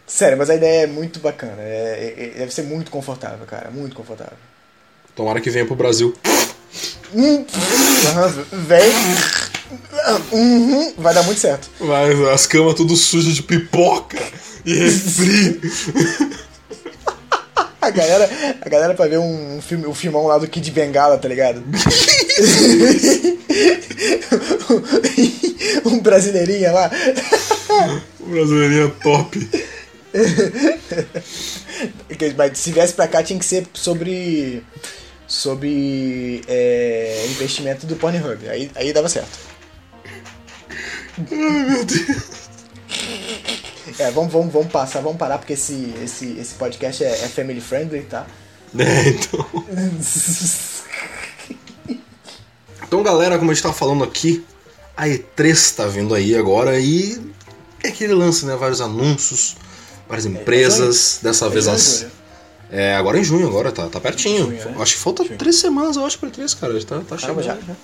sério, 0.08 0.38
mas 0.38 0.50
a 0.50 0.56
ideia 0.56 0.84
é 0.84 0.88
muito 0.88 1.20
bacana. 1.20 1.62
É, 1.62 2.14
é- 2.18 2.24
é- 2.24 2.40
deve 2.40 2.54
ser 2.54 2.64
muito 2.64 2.90
confortável, 2.90 3.46
cara. 3.46 3.70
Muito 3.70 3.96
confortável. 3.96 4.38
Tomara 5.16 5.42
que 5.42 5.50
venha 5.50 5.66
pro 5.66 5.76
Brasil. 5.76 6.14
Hum, 7.14 7.46
Vem. 8.52 8.92
Uhum, 10.32 10.94
vai 10.98 11.14
dar 11.14 11.24
muito 11.24 11.40
certo. 11.40 11.70
Mas 11.80 12.20
as 12.30 12.48
camas 12.48 12.76
tudo 12.76 12.96
sujas 12.96 13.36
de 13.36 13.44
pipoca 13.44 14.18
e 14.66 14.74
refri. 14.74 15.60
A 17.82 17.90
galera, 17.90 18.30
a 18.62 18.70
galera 18.70 18.94
pra 18.94 19.08
ver 19.08 19.20
um 19.20 19.62
filme, 19.62 19.86
o 19.86 19.94
filmão 19.94 20.28
lá 20.28 20.38
do 20.38 20.48
Kid 20.48 20.72
Bengala, 20.72 21.18
tá 21.18 21.28
ligado? 21.28 21.64
um 25.86 26.00
brasileirinha 26.00 26.72
lá. 26.72 26.92
Brasileirinha 28.20 28.90
top. 29.02 29.50
Mas 32.38 32.58
se 32.58 32.72
viesse 32.72 32.94
pra 32.94 33.08
cá 33.08 33.24
tinha 33.24 33.40
que 33.40 33.46
ser 33.46 33.68
sobre. 33.74 34.64
Sobre 35.28 36.42
é, 36.48 37.26
investimento 37.32 37.86
do 37.86 37.98
Pornhub. 37.98 38.48
Aí, 38.48 38.72
aí 38.76 38.94
dava 38.94 39.10
certo. 39.10 39.38
Ai, 41.30 41.66
meu 41.66 41.84
Deus. 41.84 42.48
É, 44.00 44.12
vamos, 44.12 44.32
vamos, 44.32 44.54
vamos 44.54 44.72
passar, 44.72 45.02
vamos 45.02 45.18
parar, 45.18 45.38
porque 45.38 45.54
esse, 45.54 45.94
esse, 46.04 46.38
esse 46.40 46.56
podcast 46.56 47.04
é, 47.04 47.10
é 47.10 47.28
family 47.28 47.62
friendly, 47.62 48.04
tá? 48.04 48.26
É, 48.78 49.10
então. 49.10 49.46
Então, 52.84 53.04
galera, 53.04 53.38
como 53.38 53.52
a 53.52 53.54
gente 53.54 53.64
tá 53.64 53.74
falando 53.74 54.04
aqui, 54.04 54.46
a 54.96 55.08
E3 55.08 55.76
tá 55.76 55.88
vindo 55.88 56.14
aí 56.14 56.36
agora 56.36 56.80
e 56.80 57.20
é 57.84 57.90
aquele 57.90 58.14
lance, 58.14 58.46
né? 58.46 58.56
Vários 58.56 58.82
anúncios, 58.82 59.56
várias 60.08 60.26
empresas, 60.26 61.20
dessa 61.22 61.50
vez 61.50 61.68
É, 61.68 61.72
as. 61.72 61.82
Júlio. 62.00 62.12
É, 62.70 62.96
agora 62.96 63.18
em 63.18 63.24
junho, 63.24 63.48
agora 63.48 63.72
tá, 63.72 63.88
tá 63.88 64.00
pertinho. 64.00 64.46
Junho? 64.62 64.82
Acho 64.82 64.96
que 64.96 65.00
falta 65.00 65.24
Junho. 65.24 65.38
três 65.38 65.56
semanas, 65.56 65.96
eu 65.96 66.06
acho, 66.06 66.20
pra 66.20 66.30
três, 66.30 66.54
cara. 66.54 66.74
Tá, 66.84 67.00
tá 67.00 67.18
chegando. 67.18 67.42
Caramba, 67.44 67.64
já. 67.64 67.76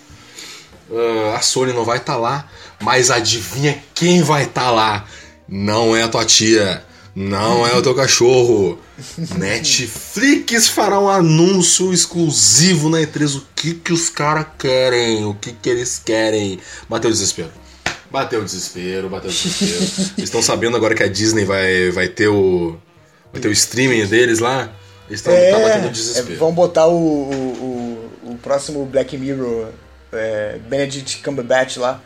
Ah, 1.32 1.38
a 1.38 1.42
Sony 1.42 1.72
não 1.74 1.86
vai 1.86 1.98
estar 2.00 2.18
lá, 2.18 2.48
mas 2.82 3.10
adivinha 3.10 3.82
quem 3.96 4.22
vai 4.22 4.44
estar 4.44 4.70
lá? 4.72 5.06
Não 5.48 5.96
é 5.96 6.04
a 6.04 6.08
tua 6.10 6.26
tia, 6.26 6.84
não 7.16 7.66
é 7.66 7.74
o 7.76 7.82
teu 7.82 7.96
cachorro. 7.96 8.78
Netflix 9.38 10.68
fará 10.68 11.00
um 11.00 11.10
anúncio 11.10 11.94
exclusivo 11.94 12.90
na 12.90 13.00
E3. 13.00 13.38
O 13.38 13.44
que 13.56 13.74
que 13.76 13.94
os 13.94 14.10
caras 14.10 14.46
querem? 14.60 15.26
O 15.26 15.34
que 15.34 15.54
que 15.54 15.70
eles 15.70 16.02
querem? 16.04 16.60
Bateu 16.90 17.10
o 17.10 17.14
desespero. 17.14 17.50
Bateu 18.14 18.42
o 18.42 18.46
desespero, 18.46 19.10
bateu 19.10 19.32
o 19.32 19.34
desespero. 19.34 20.14
Estão 20.24 20.40
sabendo 20.40 20.78
agora 20.78 20.94
que 20.94 21.02
a 21.02 21.08
Disney 21.08 21.46
vai, 21.46 21.90
vai 21.90 22.08
ter 22.08 22.28
o 22.28 22.78
vai 23.32 23.42
ter 23.42 23.48
o 23.48 23.52
streaming 23.52 24.06
deles 24.06 24.38
lá. 24.38 24.72
Eles 25.10 25.20
estão 25.20 25.34
tá 25.34 25.60
batendo 25.60 25.88
É, 25.88 25.90
desespero. 25.90 26.38
vão 26.38 26.54
botar 26.54 26.86
o, 26.86 26.94
o, 26.94 28.38
próximo 28.44 28.86
Black 28.86 29.18
Mirror, 29.18 29.70
é, 30.12 30.60
Benedict 30.70 31.24
Cumberbatch 31.24 31.78
lá, 31.78 32.00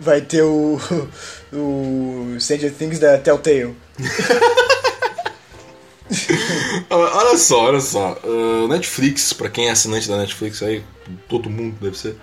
vai 0.00 0.22
ter 0.22 0.40
o, 0.40 0.80
o 1.52 2.36
Stranger 2.40 2.72
Things 2.72 2.98
da 2.98 3.18
Telltale. 3.18 3.76
olha 6.88 7.36
só, 7.36 7.64
olha 7.64 7.82
só. 7.82 8.18
Uh, 8.24 8.66
Netflix, 8.68 9.34
pra 9.34 9.50
quem 9.50 9.68
é 9.68 9.72
assinante 9.72 10.08
da 10.08 10.16
Netflix 10.16 10.62
aí, 10.62 10.82
todo 11.28 11.50
mundo 11.50 11.76
deve 11.82 11.98
ser. 11.98 12.16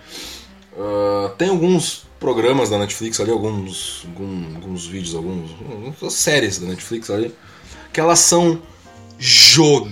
Uh, 0.74 1.30
tem 1.38 1.50
alguns 1.50 2.10
programas 2.22 2.70
da 2.70 2.78
Netflix 2.78 3.20
ali, 3.20 3.32
alguns, 3.32 4.06
alguns, 4.08 4.56
alguns 4.56 4.86
vídeos, 4.86 5.14
alguns, 5.16 5.52
algumas 5.60 6.14
séries 6.14 6.60
da 6.60 6.68
Netflix 6.68 7.10
ali, 7.10 7.36
que 7.92 8.00
elas 8.00 8.20
são 8.20 8.62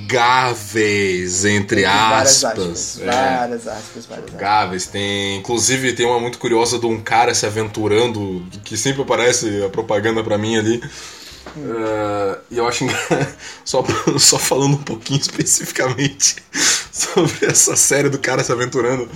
jogáveis, 0.09 1.43
entre 1.45 1.85
aspas. 1.85 2.41
Várias 2.41 2.43
aspas, 2.43 3.01
É. 3.01 3.05
várias 3.05 3.67
aspas, 3.67 4.05
várias. 4.05 4.31
Jogáveis. 4.31 4.87
Tem, 4.87 5.37
inclusive 5.37 5.93
tem 5.93 6.05
uma 6.05 6.19
muito 6.19 6.37
curiosa 6.39 6.79
de 6.79 6.85
um 6.85 6.99
cara 7.01 7.33
se 7.35 7.45
aventurando, 7.45 8.45
que 8.63 8.77
sempre 8.77 9.01
aparece 9.01 9.63
a 9.63 9.69
propaganda 9.69 10.23
pra 10.23 10.37
mim 10.37 10.57
ali. 10.57 10.81
Eh, 11.57 12.38
E 12.51 12.57
eu 12.57 12.67
acho 12.67 12.85
só, 13.63 13.83
só 14.17 14.39
falando 14.39 14.73
um 14.73 14.83
pouquinho 14.83 15.19
especificamente 15.21 16.37
sobre 16.91 17.45
essa 17.45 17.75
série 17.75 18.09
do 18.09 18.17
cara 18.17 18.43
se 18.43 18.51
aventurando, 18.51 19.07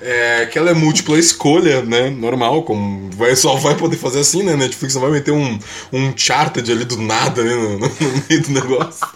é 0.00 0.46
que 0.46 0.58
ela 0.58 0.70
é 0.70 0.74
múltipla 0.74 1.18
escolha, 1.18 1.82
né? 1.82 2.10
Normal, 2.10 2.62
como 2.64 3.10
vai, 3.12 3.34
só 3.34 3.56
vai 3.56 3.74
poder 3.76 3.96
fazer 3.96 4.20
assim, 4.20 4.42
né? 4.42 4.54
Netflix 4.56 4.94
não 4.94 5.02
vai 5.02 5.10
meter 5.10 5.32
um, 5.32 5.58
um 5.92 6.12
charted 6.16 6.70
ali 6.70 6.84
do 6.84 6.98
nada, 6.98 7.42
né? 7.42 7.54
No, 7.54 7.78
no- 7.78 7.88
no 7.88 8.24
meio 8.28 8.42
do 8.42 8.50
negócio. 8.50 9.06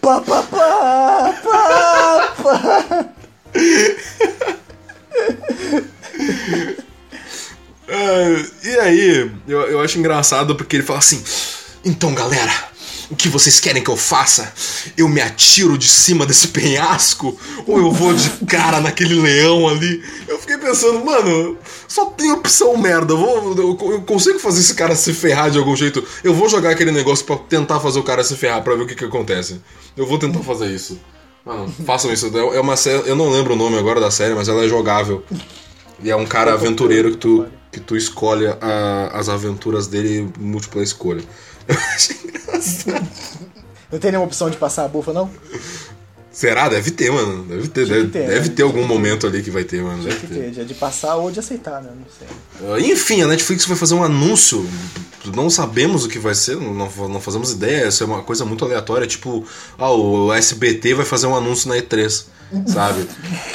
Pá, 0.00 0.20
pá, 0.20 0.42
pá, 0.42 1.40
pá, 1.44 2.34
pá. 2.42 3.08
É, 7.88 8.44
e 8.68 8.78
aí, 8.80 9.30
eu, 9.46 9.60
eu 9.62 9.80
acho 9.80 9.98
engraçado 9.98 10.56
porque 10.56 10.76
ele 10.76 10.82
fala 10.82 10.98
assim: 10.98 11.22
Então, 11.84 12.12
galera, 12.14 12.52
o 13.10 13.14
que 13.16 13.28
vocês 13.28 13.60
querem 13.60 13.82
que 13.82 13.90
eu 13.90 13.96
faça? 13.96 14.52
Eu 14.96 15.08
me 15.08 15.20
atiro 15.20 15.78
de 15.78 15.86
cima 15.88 16.26
desse 16.26 16.48
penhasco? 16.48 17.38
Ou 17.66 17.78
eu 17.78 17.90
vou 17.92 18.12
de 18.12 18.28
cara 18.46 18.80
naquele 18.80 19.14
leão 19.14 19.68
ali? 19.68 20.02
Eu 20.26 20.38
fiquei 20.38 20.58
pensando, 20.58 21.04
mano, 21.04 21.56
só 21.86 22.06
tem 22.06 22.32
opção 22.32 22.76
merda. 22.76 23.12
Eu, 23.12 23.18
vou, 23.18 23.92
eu, 23.92 24.00
consigo 24.02 24.38
fazer 24.38 24.60
esse 24.60 24.74
cara 24.74 24.94
se 24.96 25.12
ferrar 25.14 25.50
de 25.50 25.58
algum 25.58 25.76
jeito. 25.76 26.02
Eu 26.24 26.34
vou 26.34 26.48
jogar 26.48 26.70
aquele 26.70 26.90
negócio 26.90 27.24
pra 27.24 27.36
tentar 27.36 27.78
fazer 27.80 27.98
o 27.98 28.02
cara 28.02 28.24
se 28.24 28.34
ferrar 28.36 28.62
pra 28.62 28.74
ver 28.74 28.82
o 28.82 28.86
que, 28.86 28.94
que 28.94 29.04
acontece. 29.04 29.60
Eu 29.96 30.06
vou 30.06 30.18
tentar 30.18 30.40
fazer 30.40 30.66
isso. 30.66 30.98
Mano, 31.44 31.72
façam 31.86 32.12
isso. 32.12 32.26
É 32.54 32.60
uma 32.60 32.76
série. 32.76 33.08
Eu 33.08 33.14
não 33.14 33.30
lembro 33.30 33.54
o 33.54 33.56
nome 33.56 33.78
agora 33.78 34.00
da 34.00 34.10
série, 34.10 34.34
mas 34.34 34.48
ela 34.48 34.64
é 34.64 34.68
jogável. 34.68 35.22
E 36.02 36.10
é 36.10 36.16
um 36.16 36.26
cara 36.26 36.52
aventureiro 36.52 37.12
que 37.12 37.16
tu, 37.18 37.46
que 37.70 37.78
tu 37.80 37.96
escolhe 37.96 38.46
a- 38.46 39.10
as 39.14 39.28
aventuras 39.28 39.86
dele 39.86 40.28
múltipla 40.38 40.82
escolha. 40.82 41.22
Eu 41.68 41.76
achei 41.94 42.16
engraçado. 42.24 43.08
Não 43.90 43.98
tem 43.98 44.10
nenhuma 44.10 44.26
opção 44.26 44.50
de 44.50 44.56
passar 44.56 44.84
a 44.84 44.88
bufa, 44.88 45.12
não? 45.12 45.30
Será? 46.36 46.68
Deve 46.68 46.90
ter, 46.90 47.10
mano. 47.10 47.44
Deve 47.44 47.66
ter, 47.68 47.86
deve, 47.86 48.08
ter, 48.08 48.26
deve 48.28 48.48
né? 48.50 48.54
ter 48.54 48.62
algum 48.62 48.86
momento 48.86 49.26
ali 49.26 49.42
que 49.42 49.50
vai 49.50 49.64
ter, 49.64 49.82
mano. 49.82 50.02
Deve 50.04 50.26
ter. 50.26 50.52
ter, 50.52 50.64
de 50.66 50.74
passar 50.74 51.16
ou 51.16 51.30
de 51.30 51.40
aceitar, 51.40 51.80
né? 51.82 51.88
Não 51.98 52.06
sei. 52.18 52.28
Ah, 52.74 52.78
Enfim, 52.92 53.22
a 53.22 53.26
Netflix 53.26 53.64
vai 53.64 53.74
fazer 53.76 53.94
um 53.94 54.02
anúncio. 54.04 54.68
Não 55.34 55.48
sabemos 55.48 56.04
o 56.04 56.08
que 56.10 56.18
vai 56.18 56.34
ser, 56.34 56.56
não, 56.56 56.74
não 57.08 57.20
fazemos 57.22 57.52
ideia. 57.52 57.88
Isso 57.88 58.02
é 58.02 58.06
uma 58.06 58.22
coisa 58.22 58.44
muito 58.44 58.64
aleatória. 58.66 59.06
Tipo, 59.06 59.46
ah, 59.78 59.90
o 59.90 60.30
SBT 60.30 60.92
vai 60.92 61.06
fazer 61.06 61.26
um 61.26 61.34
anúncio 61.34 61.70
na 61.70 61.76
E3. 61.76 62.26
Sabe? 62.68 63.08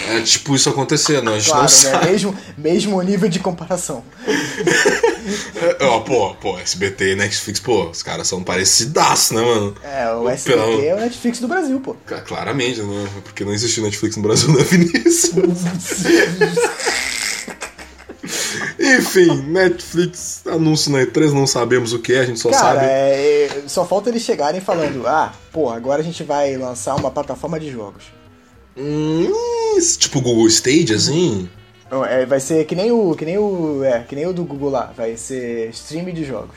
É 0.09 0.19
tipo 0.19 0.53
isso 0.53 0.67
acontecendo. 0.69 1.29
A 1.31 1.37
gente 1.39 1.47
não 1.49 1.55
Claro, 1.59 1.69
sabe. 1.71 2.05
né? 2.07 2.11
Mesmo, 2.11 2.37
mesmo 2.57 3.01
nível 3.03 3.29
de 3.29 3.39
comparação. 3.39 4.03
É, 5.55 5.77
Ó, 5.85 6.01
pô, 6.01 6.33
pô, 6.35 6.57
SBT 6.59 7.11
e 7.13 7.15
Netflix, 7.15 7.59
pô, 7.61 7.89
os 7.89 8.03
caras 8.03 8.27
são 8.27 8.43
parecidaços, 8.43 9.31
né, 9.31 9.41
mano? 9.41 9.75
É, 9.81 10.07
o 10.11 10.17
Pelo- 10.23 10.29
SBT 10.29 10.85
é 10.87 10.95
o 10.95 10.99
Netflix 10.99 11.39
do 11.39 11.47
Brasil, 11.47 11.79
pô. 11.79 11.95
Cla- 12.05 12.19
Né? 12.77 13.07
Porque 13.23 13.43
não 13.43 13.53
existe 13.53 13.81
Netflix 13.81 14.15
no 14.17 14.23
Brasil, 14.23 14.51
né, 14.53 14.63
Vinícius? 14.63 15.33
Enfim, 18.79 19.41
Netflix, 19.47 20.41
anúncio 20.47 20.91
na 20.91 20.99
E3, 20.99 21.31
não 21.31 21.45
sabemos 21.47 21.93
o 21.93 21.99
que 21.99 22.13
é, 22.13 22.19
a 22.19 22.25
gente 22.25 22.39
só 22.39 22.49
Cara, 22.49 22.79
sabe. 22.79 22.85
é, 22.85 23.63
só 23.67 23.85
falta 23.85 24.09
eles 24.09 24.23
chegarem 24.23 24.59
falando, 24.59 25.07
ah, 25.07 25.33
pô, 25.51 25.69
agora 25.69 26.01
a 26.01 26.03
gente 26.03 26.23
vai 26.23 26.55
lançar 26.57 26.95
uma 26.95 27.11
plataforma 27.11 27.59
de 27.59 27.71
jogos. 27.71 28.05
Hum, 28.75 29.31
tipo 29.97 30.21
Google 30.21 30.47
Stage, 30.47 30.93
assim? 30.93 31.49
Não, 31.91 32.05
é, 32.05 32.25
vai 32.25 32.39
ser 32.39 32.65
que 32.65 32.73
nem 32.73 32.89
o. 32.91 33.13
Que 33.15 33.25
nem 33.25 33.37
o. 33.37 33.83
É, 33.83 33.99
que 34.03 34.15
nem 34.15 34.25
o 34.25 34.31
do 34.31 34.45
Google 34.45 34.69
lá. 34.69 34.93
Vai 34.95 35.17
ser 35.17 35.69
stream 35.71 36.05
de 36.05 36.23
jogos. 36.23 36.55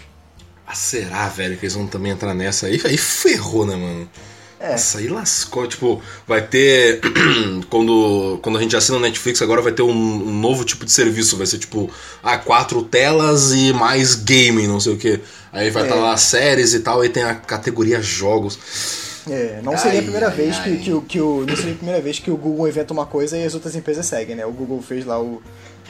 Ah, 0.64 0.76
será, 0.76 1.28
velho, 1.28 1.56
que 1.56 1.64
eles 1.64 1.74
vão 1.74 1.88
também 1.88 2.12
entrar 2.12 2.32
nessa 2.34 2.66
aí? 2.66 2.80
Aí 2.84 2.96
ferrou, 2.96 3.66
né, 3.66 3.74
mano? 3.74 4.08
É. 4.64 4.98
Aí 4.98 5.08
lascou. 5.08 5.66
Tipo, 5.66 6.02
vai 6.26 6.46
ter. 6.46 7.00
quando, 7.70 8.38
quando 8.42 8.58
a 8.58 8.62
gente 8.62 8.76
assina 8.76 8.96
o 8.98 9.00
Netflix, 9.00 9.42
agora 9.42 9.60
vai 9.60 9.72
ter 9.72 9.82
um, 9.82 9.90
um 9.90 10.32
novo 10.40 10.64
tipo 10.64 10.84
de 10.84 10.92
serviço. 10.92 11.36
Vai 11.36 11.46
ser 11.46 11.58
tipo, 11.58 11.90
ah, 12.22 12.38
quatro 12.38 12.82
telas 12.82 13.52
e 13.52 13.72
mais 13.72 14.14
gaming, 14.14 14.66
não 14.66 14.80
sei 14.80 14.94
o 14.94 14.96
que. 14.96 15.20
Aí 15.52 15.70
vai 15.70 15.82
É. 15.82 15.86
estar 15.86 15.98
lá 16.00 16.16
séries 16.16 16.72
e 16.74 16.80
tal, 16.80 17.00
aí 17.00 17.08
tem 17.08 17.22
a 17.22 17.34
categoria 17.34 18.00
jogos. 18.02 18.58
É, 19.30 19.60
não 19.62 19.76
seria 19.78 20.00
a 20.00 20.02
primeira 20.02 20.28
ai, 20.28 20.34
vez 20.36 20.56
ai. 20.56 20.64
Que, 20.64 20.76
que, 20.84 20.92
o- 20.92 21.02
que 21.02 21.20
o. 21.20 21.46
Não 21.46 21.56
seria 21.56 21.72
a 21.72 21.76
primeira 21.76 22.00
vez 22.00 22.18
que 22.18 22.30
o 22.30 22.36
Google 22.36 22.68
inventa 22.68 22.92
uma 22.92 23.06
coisa 23.06 23.38
e 23.38 23.44
as 23.44 23.54
outras 23.54 23.74
empresas 23.74 24.04
seguem, 24.06 24.36
né? 24.36 24.44
O 24.44 24.52
Google 24.52 24.82
fez 24.82 25.04
lá 25.06 25.18
o, 25.20 25.42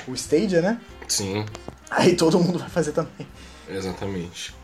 o 0.07 0.15
Stadia, 0.15 0.61
né? 0.61 0.79
Sim, 1.09 1.45
Aí 1.91 2.15
todo 2.17 2.39
mundo 2.39 2.59
vai 2.59 2.69
fazer 2.69 2.93
também. 2.93 3.27
exatamente. 3.69 4.55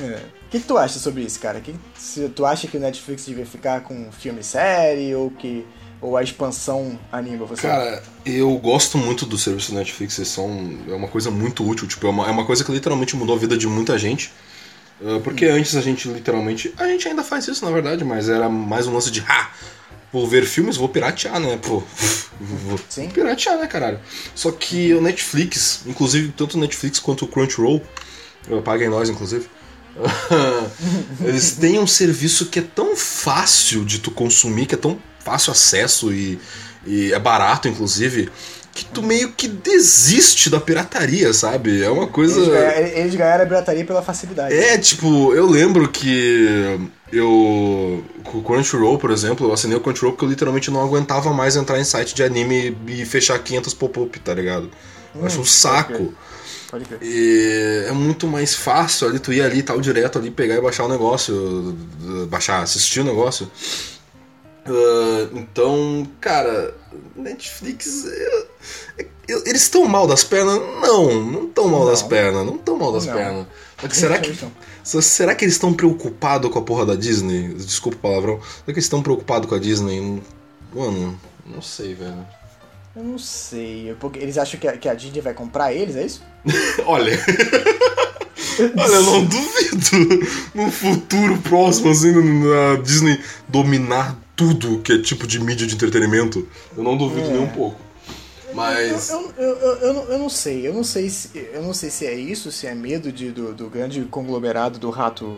É. 0.00 0.18
O 0.46 0.48
que, 0.48 0.60
que 0.60 0.66
tu 0.66 0.78
acha 0.78 0.98
sobre 1.00 1.22
isso, 1.22 1.40
cara? 1.40 1.60
Que, 1.60 1.74
se 1.98 2.28
tu 2.28 2.46
acha 2.46 2.68
que 2.68 2.76
o 2.76 2.80
Netflix 2.80 3.26
devia 3.26 3.44
ficar 3.44 3.80
com 3.80 4.10
filme 4.12 4.40
e 4.40 4.44
série 4.44 5.14
ou 5.14 5.28
que. 5.28 5.66
ou 6.00 6.16
a 6.16 6.22
expansão 6.22 6.98
anima 7.10 7.44
você? 7.44 7.62
Cara, 7.62 8.00
eu 8.24 8.56
gosto 8.58 8.96
muito 8.96 9.26
do 9.26 9.36
serviço 9.36 9.72
da 9.72 9.78
Netflix, 9.78 10.16
eles 10.18 10.28
são, 10.28 10.78
é 10.88 10.94
uma 10.94 11.08
coisa 11.08 11.32
muito 11.32 11.68
útil, 11.68 11.88
tipo, 11.88 12.06
é 12.06 12.10
uma, 12.10 12.28
é 12.28 12.30
uma 12.30 12.44
coisa 12.44 12.64
que 12.64 12.70
literalmente 12.70 13.16
mudou 13.16 13.34
a 13.34 13.38
vida 13.38 13.56
de 13.56 13.66
muita 13.66 13.98
gente. 13.98 14.32
Uh, 15.00 15.20
Porque 15.20 15.46
antes 15.46 15.74
a 15.74 15.80
gente 15.80 16.08
literalmente. 16.08 16.72
A 16.78 16.86
gente 16.86 17.08
ainda 17.08 17.24
faz 17.24 17.48
isso, 17.48 17.64
na 17.64 17.70
verdade, 17.72 18.04
mas 18.04 18.28
era 18.28 18.48
mais 18.48 18.86
um 18.86 18.94
lance 18.94 19.10
de. 19.10 19.20
Ha! 19.20 19.50
Vou 20.12 20.28
ver 20.28 20.46
filmes, 20.46 20.76
vou 20.76 20.88
piratear, 20.88 21.40
né? 21.40 21.58
Pô, 21.60 21.82
vou 22.40 22.78
Sim. 22.88 23.10
piratear, 23.10 23.58
né, 23.58 23.66
caralho? 23.66 23.98
Só 24.32 24.52
que 24.52 24.94
o 24.94 25.00
Netflix, 25.00 25.82
inclusive 25.86 26.32
tanto 26.36 26.56
o 26.56 26.60
Netflix 26.60 27.00
quanto 27.00 27.24
o 27.24 27.28
Crunchyroll, 27.28 27.82
paguem 28.64 28.88
nós, 28.88 29.10
inclusive. 29.10 29.48
Eles 31.24 31.52
têm 31.52 31.78
um 31.78 31.86
serviço 31.86 32.46
que 32.46 32.58
é 32.58 32.62
tão 32.62 32.96
fácil 32.96 33.84
de 33.84 33.98
tu 33.98 34.10
consumir, 34.10 34.66
que 34.66 34.74
é 34.74 34.78
tão 34.78 34.98
fácil 35.20 35.52
acesso 35.52 36.12
e, 36.12 36.38
e 36.86 37.12
é 37.12 37.18
barato, 37.18 37.68
inclusive, 37.68 38.30
que 38.76 38.84
tu 38.84 39.02
meio 39.02 39.32
que 39.32 39.48
desiste 39.48 40.50
da 40.50 40.60
pirataria, 40.60 41.32
sabe? 41.32 41.82
É 41.82 41.88
uma 41.88 42.06
coisa. 42.06 42.38
Eles 42.38 42.48
ganharam, 42.48 42.86
eles 42.86 43.14
ganharam 43.14 43.44
a 43.44 43.46
pirataria 43.46 43.84
pela 43.84 44.02
facilidade. 44.02 44.54
É, 44.54 44.76
tipo, 44.76 45.34
eu 45.34 45.46
lembro 45.46 45.88
que 45.88 46.78
eu. 47.10 48.04
Com 48.22 48.38
o 48.38 48.42
Crunchyroll, 48.42 48.98
por 48.98 49.10
exemplo, 49.10 49.46
eu 49.48 49.52
assinei 49.52 49.76
o 49.76 49.80
Crunchyroll 49.80 50.12
porque 50.12 50.26
eu 50.26 50.28
literalmente 50.28 50.70
não 50.70 50.82
aguentava 50.82 51.32
mais 51.32 51.56
entrar 51.56 51.80
em 51.80 51.84
site 51.84 52.14
de 52.14 52.22
anime 52.22 52.76
e 52.86 53.06
fechar 53.06 53.38
500 53.38 53.72
pop-up, 53.72 54.18
tá 54.20 54.34
ligado? 54.34 54.70
Eu 55.14 55.24
acho 55.24 55.40
um 55.40 55.44
saco. 55.44 56.12
Pode 56.70 56.84
crer. 56.84 56.98
E 57.02 57.84
é 57.88 57.92
muito 57.92 58.26
mais 58.26 58.54
fácil 58.54 59.08
ali 59.08 59.18
tu 59.18 59.32
ir 59.32 59.42
ali 59.42 59.62
tal 59.62 59.80
direto 59.80 60.18
ali, 60.18 60.30
pegar 60.30 60.56
e 60.56 60.60
baixar 60.60 60.84
o 60.84 60.88
negócio. 60.88 61.76
Baixar, 62.28 62.62
assistir 62.62 63.00
o 63.00 63.04
negócio. 63.04 63.50
Ah, 64.66 65.28
então, 65.32 66.06
cara, 66.20 66.74
Netflix. 67.14 68.04
eu- 68.04 68.46
eu- 69.28 69.42
eles 69.46 69.62
estão 69.62 69.84
mal 69.86 70.06
das 70.08 70.24
pernas? 70.24 70.56
Não, 70.82 71.22
não 71.22 71.44
estão 71.46 71.68
mal 71.68 71.80
Não. 71.84 71.86
das 71.90 72.02
pernas, 72.02 72.44
não 72.46 72.56
estão 72.56 72.76
mal 72.76 72.92
das 72.92 73.06
Não. 73.06 73.14
pernas. 73.14 73.46
Só 73.80 73.88
que 73.88 73.96
será 73.96 74.18
que. 74.18 74.34
Será 75.02 75.34
que 75.34 75.44
eles 75.44 75.54
estão 75.54 75.72
preocupados 75.72 76.50
com 76.50 76.58
a 76.58 76.62
porra 76.62 76.86
da 76.86 76.94
Disney? 76.96 77.54
Desculpa 77.54 77.96
o 77.98 78.00
palavrão. 78.00 78.40
Será 78.40 78.64
que 78.66 78.70
eles 78.72 78.84
estão 78.84 79.02
preocupados 79.02 79.48
com 79.48 79.54
a 79.54 79.58
Disney? 79.58 80.22
Mano, 80.74 81.20
não 81.44 81.62
sei, 81.62 81.94
velho. 81.94 82.26
Eu 82.96 83.04
não 83.04 83.18
sei. 83.18 83.94
Porque 84.00 84.18
eles 84.18 84.38
acham 84.38 84.58
que 84.58 84.66
a, 84.66 84.76
que 84.76 84.88
a 84.88 84.94
Disney 84.94 85.20
vai 85.20 85.34
comprar 85.34 85.72
eles, 85.72 85.96
é 85.96 86.06
isso? 86.06 86.22
Olha. 86.86 87.12
Olha, 88.78 88.94
eu 88.94 89.02
não 89.02 89.24
duvido 89.24 90.26
num 90.54 90.70
futuro 90.70 91.36
próximo, 91.42 91.90
assim, 91.90 92.12
na 92.12 92.76
Disney 92.82 93.20
dominar 93.46 94.18
tudo 94.34 94.78
que 94.78 94.94
é 94.94 94.98
tipo 94.98 95.26
de 95.26 95.38
mídia 95.38 95.66
de 95.66 95.74
entretenimento. 95.74 96.48
Eu 96.74 96.82
não 96.82 96.96
duvido 96.96 97.28
É. 97.28 97.32
nem 97.32 97.42
um 97.42 97.48
pouco. 97.48 97.78
Mas. 98.54 99.10
Eu, 99.10 99.32
eu, 99.36 99.44
eu, 99.44 99.76
eu, 99.76 99.94
não, 99.94 100.02
eu 100.04 100.18
não 100.18 100.28
sei. 100.30 100.66
Eu 100.66 100.72
não 100.72 100.84
sei 100.84 101.10
se, 101.10 101.30
eu 101.52 101.62
não 101.62 101.74
sei 101.74 101.90
se 101.90 102.06
é 102.06 102.14
isso, 102.14 102.50
se 102.50 102.66
é 102.66 102.74
medo 102.74 103.12
de, 103.12 103.30
do, 103.30 103.52
do 103.52 103.68
grande 103.68 104.00
conglomerado 104.10 104.78
do 104.78 104.88
rato 104.88 105.36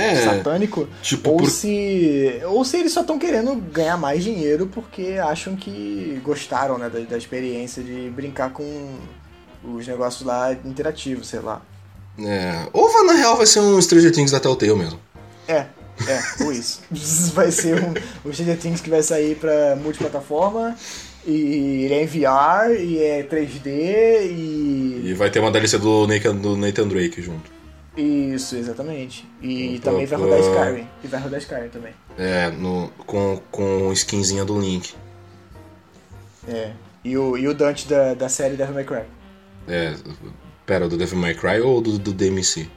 É, 0.00 0.24
satânico. 0.24 0.88
tipo, 1.02 1.30
ou 1.30 1.36
por- 1.38 1.50
se. 1.50 2.40
Ou 2.46 2.64
se 2.64 2.76
eles 2.78 2.92
só 2.92 3.00
estão 3.00 3.18
querendo 3.18 3.54
ganhar 3.56 3.96
mais 3.96 4.22
dinheiro 4.22 4.66
porque 4.66 5.16
acham 5.22 5.56
que 5.56 6.20
gostaram, 6.24 6.78
né, 6.78 6.88
da, 6.88 7.00
da 7.00 7.16
experiência 7.18 7.82
de 7.82 8.10
brincar 8.10 8.50
com 8.50 8.96
os 9.64 9.86
negócios 9.86 10.22
lá 10.26 10.52
interativos, 10.64 11.28
sei 11.28 11.40
lá. 11.40 11.60
É, 12.20 12.66
ou 12.72 13.04
na 13.04 13.12
real 13.12 13.36
vai 13.36 13.46
ser 13.46 13.60
um 13.60 13.80
Stranger 13.80 14.12
Things 14.12 14.30
da 14.30 14.40
Telltale 14.40 14.74
mesmo. 14.74 14.98
É, 15.46 15.66
é, 16.06 16.44
ou 16.44 16.52
isso. 16.52 16.80
vai 17.34 17.50
ser 17.50 17.82
um, 17.82 17.94
o 18.28 18.32
Stranger 18.32 18.58
Things 18.58 18.80
que 18.80 18.90
vai 18.90 19.02
sair 19.02 19.34
pra 19.36 19.76
multiplataforma. 19.76 20.76
E 21.26 21.84
ele 21.84 21.94
é 21.94 22.02
em 22.04 22.06
VR, 22.06 22.72
e 22.80 22.98
é 23.02 23.22
3D, 23.22 23.66
e. 24.30 25.02
E 25.06 25.14
vai 25.14 25.28
ter 25.30 25.40
uma 25.40 25.50
DLC 25.50 25.76
do 25.76 26.06
Nathan, 26.06 26.34
do 26.36 26.56
Nathan 26.56 26.88
Drake 26.88 27.20
junto. 27.20 27.50
Isso, 27.98 28.54
exatamente. 28.54 29.28
E 29.42 29.74
Opa, 29.74 29.90
também 29.90 30.06
vai 30.06 30.18
rodar 30.20 30.38
Skyrim. 30.38 30.88
E 31.02 31.06
vai 31.08 31.20
rodar 31.20 31.40
Skyrim 31.40 31.68
também. 31.68 31.92
É, 32.16 32.48
no, 32.48 32.88
com, 33.06 33.42
com 33.50 33.92
skinzinha 33.92 34.44
do 34.44 34.60
Link. 34.60 34.94
É. 36.46 36.72
E 37.04 37.18
o, 37.18 37.36
e 37.36 37.48
o 37.48 37.54
Dante 37.54 37.88
da, 37.88 38.14
da 38.14 38.28
série 38.28 38.56
Devil 38.56 38.74
May 38.74 38.84
Cry. 38.84 39.02
É, 39.66 39.96
pera, 40.64 40.88
do 40.88 40.96
Devil 40.96 41.18
May 41.18 41.34
Cry 41.34 41.60
ou 41.60 41.80
do, 41.80 41.98
do 41.98 42.12
DMC? 42.12 42.70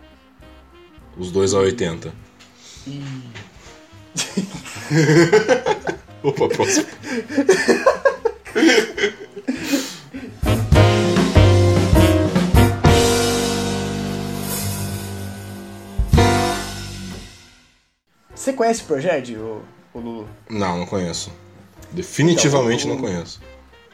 Os 1.15 1.32
dois 1.32 1.53
a 1.53 1.59
80. 1.59 2.11
E. 2.88 3.03
Opa, 6.24 6.47
próximo. 6.47 6.86
Você 18.41 18.53
conhece 18.53 18.81
o 18.81 18.85
Projed, 18.85 19.35
o, 19.37 19.61
o 19.93 19.99
Lulu? 19.99 20.27
Não, 20.49 20.79
não 20.79 20.85
conheço. 20.87 21.31
Definitivamente 21.91 22.85
Então, 22.87 22.97
o- 22.97 22.99
não 22.99 23.07
conheço. 23.07 23.39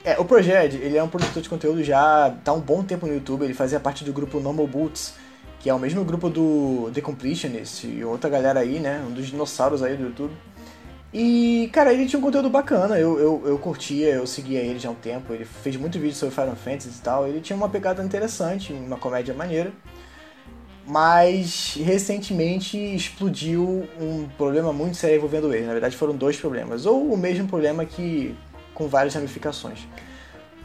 É, 0.06 0.18
o 0.18 0.24
Projed, 0.24 0.76
ele 0.78 0.96
é 0.96 1.04
um 1.04 1.10
produtor 1.10 1.44
de 1.44 1.50
conteúdo 1.50 1.84
já 1.84 2.34
tá 2.46 2.52
há 2.52 2.54
um 2.54 2.62
bom 2.62 2.82
tempo 2.82 3.06
no 3.06 3.14
YouTube, 3.14 3.44
ele 3.44 3.54
fazia 3.54 3.78
parte 3.78 4.06
do 4.06 4.14
grupo 4.14 4.40
Normal 4.40 4.66
Boots, 4.66 5.16
que 5.60 5.70
é 5.70 5.74
o 5.74 5.78
mesmo 5.80 6.02
grupo 6.06 6.30
do 6.30 6.90
The 6.94 7.02
Completionist 7.02 7.84
e 7.84 8.06
outra 8.06 8.30
galera 8.30 8.62
aí, 8.62 8.80
né? 8.80 9.04
Um 9.06 9.12
dos 9.12 9.28
dinossauros 9.28 9.84
aí 9.84 9.98
do 9.98 10.04
YouTube. 10.04 10.34
E, 11.14 11.70
cara, 11.74 11.92
ele 11.92 12.06
tinha 12.06 12.18
um 12.18 12.24
conteúdo 12.24 12.50
bacana, 12.50 12.98
eu, 12.98 13.20
eu, 13.20 13.44
eu 13.48 13.58
curtia, 13.58 14.14
eu 14.14 14.26
seguia 14.26 14.62
ele 14.62 14.80
já 14.80 14.88
há 14.88 14.94
um 14.94 14.96
tempo, 14.96 15.34
ele 15.34 15.44
fez 15.44 15.76
muito 15.76 16.00
vídeo 16.00 16.16
sobre 16.16 16.34
Final 16.34 16.56
Fantasy 16.56 16.90
e 16.98 17.02
tal, 17.02 17.28
ele 17.28 17.42
tinha 17.42 17.58
uma 17.58 17.68
pegada 17.68 18.02
interessante, 18.02 18.72
uma 18.72 18.96
comédia 18.98 19.34
maneira. 19.34 19.74
Mas 20.88 21.76
recentemente 21.76 22.78
explodiu 22.78 23.86
um 24.00 24.26
problema 24.38 24.72
muito 24.72 24.96
sério 24.96 25.18
envolvendo 25.18 25.54
ele. 25.54 25.66
Na 25.66 25.74
verdade, 25.74 25.98
foram 25.98 26.16
dois 26.16 26.38
problemas. 26.38 26.86
Ou 26.86 27.12
o 27.12 27.18
mesmo 27.18 27.46
problema 27.46 27.84
que 27.84 28.34
com 28.74 28.88
várias 28.88 29.14
ramificações. 29.14 29.86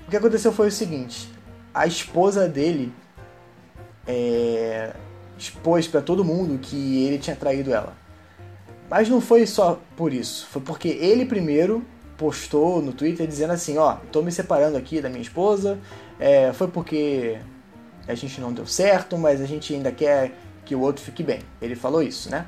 O 0.06 0.10
que 0.10 0.16
aconteceu 0.16 0.52
foi 0.52 0.68
o 0.68 0.70
seguinte: 0.70 1.28
a 1.74 1.88
esposa 1.88 2.48
dele 2.48 2.92
é, 4.06 4.94
expôs 5.36 5.88
pra 5.88 6.00
todo 6.00 6.24
mundo 6.24 6.56
que 6.56 7.04
ele 7.04 7.18
tinha 7.18 7.34
traído 7.34 7.72
ela. 7.72 7.96
Mas 8.88 9.08
não 9.08 9.20
foi 9.20 9.44
só 9.44 9.80
por 9.96 10.12
isso. 10.12 10.46
Foi 10.46 10.62
porque 10.62 10.88
ele 10.88 11.24
primeiro 11.24 11.84
postou 12.16 12.80
no 12.80 12.92
Twitter 12.92 13.26
dizendo 13.26 13.54
assim: 13.54 13.76
Ó, 13.76 13.96
tô 14.12 14.22
me 14.22 14.30
separando 14.30 14.76
aqui 14.76 15.00
da 15.00 15.08
minha 15.08 15.22
esposa. 15.22 15.80
é, 16.20 16.52
foi 16.52 16.68
porque 16.68 17.38
a 18.07 18.14
gente 18.14 18.40
não 18.40 18.53
deu 18.53 18.66
certo, 18.66 19.16
mas 19.16 19.40
a 19.40 19.46
gente 19.46 19.74
ainda 19.74 19.92
quer 19.92 20.32
que 20.64 20.74
o 20.74 20.80
outro 20.80 21.05
fique 21.05 21.22
bem. 21.22 21.40
Ele 21.61 21.74
falou 21.74 22.03
isso, 22.03 22.30
né? 22.30 22.46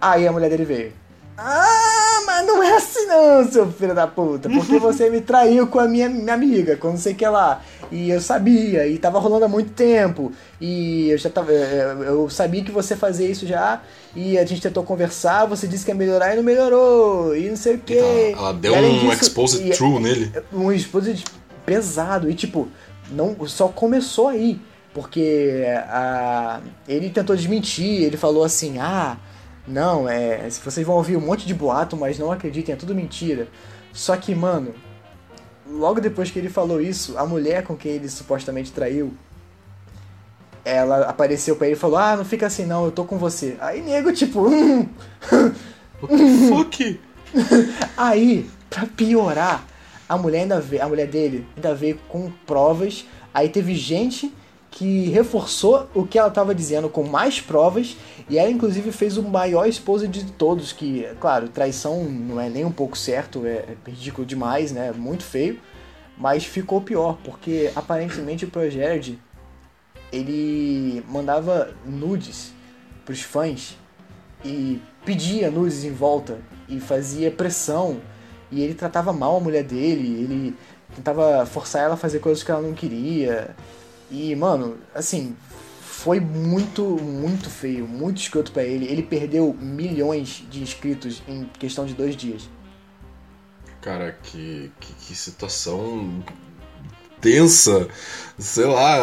Aí 0.00 0.26
a 0.26 0.32
mulher 0.32 0.50
dele 0.50 0.64
veio. 0.64 0.92
Ah, 1.36 2.22
mas 2.26 2.46
não 2.46 2.62
é 2.62 2.76
assim 2.76 3.06
não, 3.06 3.50
seu 3.50 3.70
filho 3.72 3.94
da 3.94 4.06
puta. 4.06 4.48
Porque 4.48 4.78
você 4.78 5.10
me 5.10 5.20
traiu 5.20 5.66
com 5.66 5.80
a 5.80 5.88
minha, 5.88 6.08
minha 6.08 6.32
amiga, 6.32 6.76
com 6.76 6.88
não 6.88 6.96
sei 6.96 7.12
o 7.12 7.16
que 7.16 7.26
lá. 7.26 7.60
E 7.90 8.10
eu 8.10 8.20
sabia, 8.20 8.86
e 8.86 8.98
tava 8.98 9.18
rolando 9.18 9.44
há 9.44 9.48
muito 9.48 9.72
tempo. 9.72 10.32
E 10.60 11.10
eu 11.10 11.18
já 11.18 11.28
tava. 11.28 11.52
Eu 11.52 12.28
sabia 12.30 12.62
que 12.62 12.70
você 12.70 12.94
fazia 12.94 13.28
isso 13.28 13.46
já. 13.46 13.82
E 14.14 14.38
a 14.38 14.44
gente 14.44 14.62
tentou 14.62 14.84
conversar, 14.84 15.46
você 15.46 15.66
disse 15.66 15.84
que 15.84 15.90
ia 15.90 15.94
melhorar 15.94 16.32
e 16.32 16.36
não 16.36 16.42
melhorou. 16.42 17.36
E 17.36 17.48
não 17.48 17.56
sei 17.56 17.74
o 17.74 17.78
que. 17.78 17.98
Então, 17.98 18.40
ela 18.40 18.52
deu 18.52 18.74
um 18.74 19.12
exposed 19.12 19.70
true 19.76 20.00
nele. 20.00 20.32
Um 20.52 20.70
exposed 20.70 21.24
pesado. 21.66 22.30
E 22.30 22.34
tipo, 22.34 22.68
não 23.10 23.46
só 23.46 23.68
começou 23.68 24.28
aí. 24.28 24.60
Porque 24.92 25.64
a, 25.88 26.60
ele 26.86 27.10
tentou 27.10 27.34
desmentir, 27.34 28.04
ele 28.04 28.16
falou 28.16 28.44
assim, 28.44 28.78
ah, 28.78 29.16
não, 29.66 30.08
é. 30.08 30.48
Se 30.48 30.60
vocês 30.60 30.86
vão 30.86 30.96
ouvir 30.96 31.16
um 31.16 31.20
monte 31.20 31.46
de 31.46 31.54
boato, 31.54 31.96
mas 31.96 32.18
não 32.18 32.30
acreditem, 32.30 32.74
é 32.74 32.76
tudo 32.76 32.94
mentira. 32.94 33.48
Só 33.92 34.16
que, 34.16 34.34
mano, 34.34 34.72
logo 35.66 36.00
depois 36.00 36.30
que 36.30 36.38
ele 36.38 36.48
falou 36.48 36.80
isso, 36.80 37.18
a 37.18 37.26
mulher 37.26 37.64
com 37.64 37.76
quem 37.76 37.92
ele 37.92 38.08
supostamente 38.08 38.70
traiu, 38.70 39.12
ela 40.64 41.08
apareceu 41.08 41.56
pra 41.56 41.66
ele 41.66 41.76
e 41.76 41.78
falou, 41.78 41.98
ah, 41.98 42.16
não 42.16 42.24
fica 42.24 42.46
assim 42.46 42.64
não, 42.64 42.84
eu 42.84 42.92
tô 42.92 43.04
com 43.04 43.18
você. 43.18 43.56
Aí 43.60 43.82
nego, 43.82 44.12
tipo, 44.12 44.48
hum. 44.48 44.88
What 46.00 46.16
the 46.16 46.48
fuck? 46.48 47.00
Aí, 47.96 48.48
pra 48.70 48.86
piorar, 48.86 49.64
a 50.14 50.18
mulher 50.18 50.42
ainda 50.42 50.60
veio, 50.60 50.82
a 50.82 50.88
mulher 50.88 51.06
dele 51.06 51.46
ainda 51.56 51.74
veio 51.74 51.98
com 52.08 52.30
provas. 52.46 53.04
Aí 53.32 53.48
teve 53.48 53.74
gente 53.74 54.32
que 54.70 55.08
reforçou 55.10 55.88
o 55.94 56.04
que 56.04 56.18
ela 56.18 56.28
estava 56.28 56.52
dizendo 56.54 56.88
com 56.88 57.04
mais 57.04 57.40
provas 57.40 57.96
e 58.28 58.38
ela 58.38 58.50
inclusive 58.50 58.90
fez 58.90 59.16
o 59.16 59.22
maior 59.22 59.68
esposa 59.68 60.08
de 60.08 60.24
todos, 60.32 60.72
que, 60.72 61.06
claro, 61.20 61.48
traição 61.48 62.04
não 62.04 62.40
é 62.40 62.48
nem 62.48 62.64
um 62.64 62.72
pouco 62.72 62.98
certo, 62.98 63.46
é 63.46 63.76
é 63.86 63.90
ridículo 63.90 64.26
demais, 64.26 64.72
né? 64.72 64.90
Muito 64.92 65.22
feio, 65.22 65.60
mas 66.18 66.44
ficou 66.44 66.80
pior, 66.80 67.18
porque 67.22 67.70
aparentemente 67.76 68.44
o 68.44 68.50
Projerd 68.50 69.18
ele 70.12 71.04
mandava 71.08 71.72
nudes 71.86 72.52
pros 73.04 73.20
fãs 73.20 73.76
e 74.44 74.80
pedia 75.04 75.50
nudes 75.50 75.84
em 75.84 75.92
volta 75.92 76.38
e 76.68 76.80
fazia 76.80 77.30
pressão 77.30 78.00
e 78.54 78.62
ele 78.62 78.74
tratava 78.74 79.12
mal 79.12 79.36
a 79.36 79.40
mulher 79.40 79.64
dele, 79.64 80.22
ele 80.22 80.56
tentava 80.94 81.44
forçar 81.44 81.82
ela 81.82 81.94
a 81.94 81.96
fazer 81.96 82.20
coisas 82.20 82.44
que 82.44 82.50
ela 82.50 82.62
não 82.62 82.72
queria. 82.72 83.54
E, 84.10 84.34
mano, 84.36 84.78
assim, 84.94 85.34
foi 85.80 86.20
muito, 86.20 86.84
muito 86.84 87.50
feio, 87.50 87.88
muito 87.88 88.18
escroto 88.18 88.52
pra 88.52 88.62
ele. 88.62 88.86
Ele 88.86 89.02
perdeu 89.02 89.52
milhões 89.58 90.44
de 90.48 90.62
inscritos 90.62 91.20
em 91.26 91.44
questão 91.58 91.84
de 91.84 91.94
dois 91.94 92.16
dias. 92.16 92.48
Cara, 93.80 94.16
que, 94.22 94.70
que, 94.78 94.92
que 94.92 95.16
situação 95.16 96.22
tensa. 97.24 97.88
Sei 98.36 98.64
lá, 98.64 98.96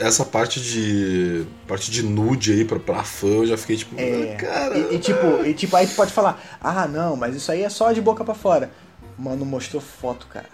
essa 0.00 0.24
parte 0.24 0.60
de. 0.60 1.46
parte 1.66 1.90
de 1.90 2.02
nude 2.02 2.52
aí 2.52 2.64
pra, 2.64 2.78
pra 2.78 3.04
fã, 3.04 3.28
eu 3.28 3.46
já 3.46 3.56
fiquei 3.56 3.76
tipo. 3.76 3.94
É, 3.96 4.34
"Ah, 4.34 4.36
cara. 4.36 4.76
E, 4.78 4.96
e, 4.96 4.98
tipo, 4.98 5.44
e 5.44 5.54
tipo, 5.54 5.76
aí 5.76 5.86
tu 5.86 5.94
pode 5.94 6.12
falar, 6.12 6.58
ah 6.60 6.86
não, 6.88 7.14
mas 7.16 7.36
isso 7.36 7.52
aí 7.52 7.62
é 7.62 7.68
só 7.68 7.92
de 7.92 8.00
boca 8.00 8.24
pra 8.24 8.34
fora. 8.34 8.70
Mano, 9.16 9.44
mostrou 9.44 9.80
foto, 9.80 10.26
cara. 10.26 10.46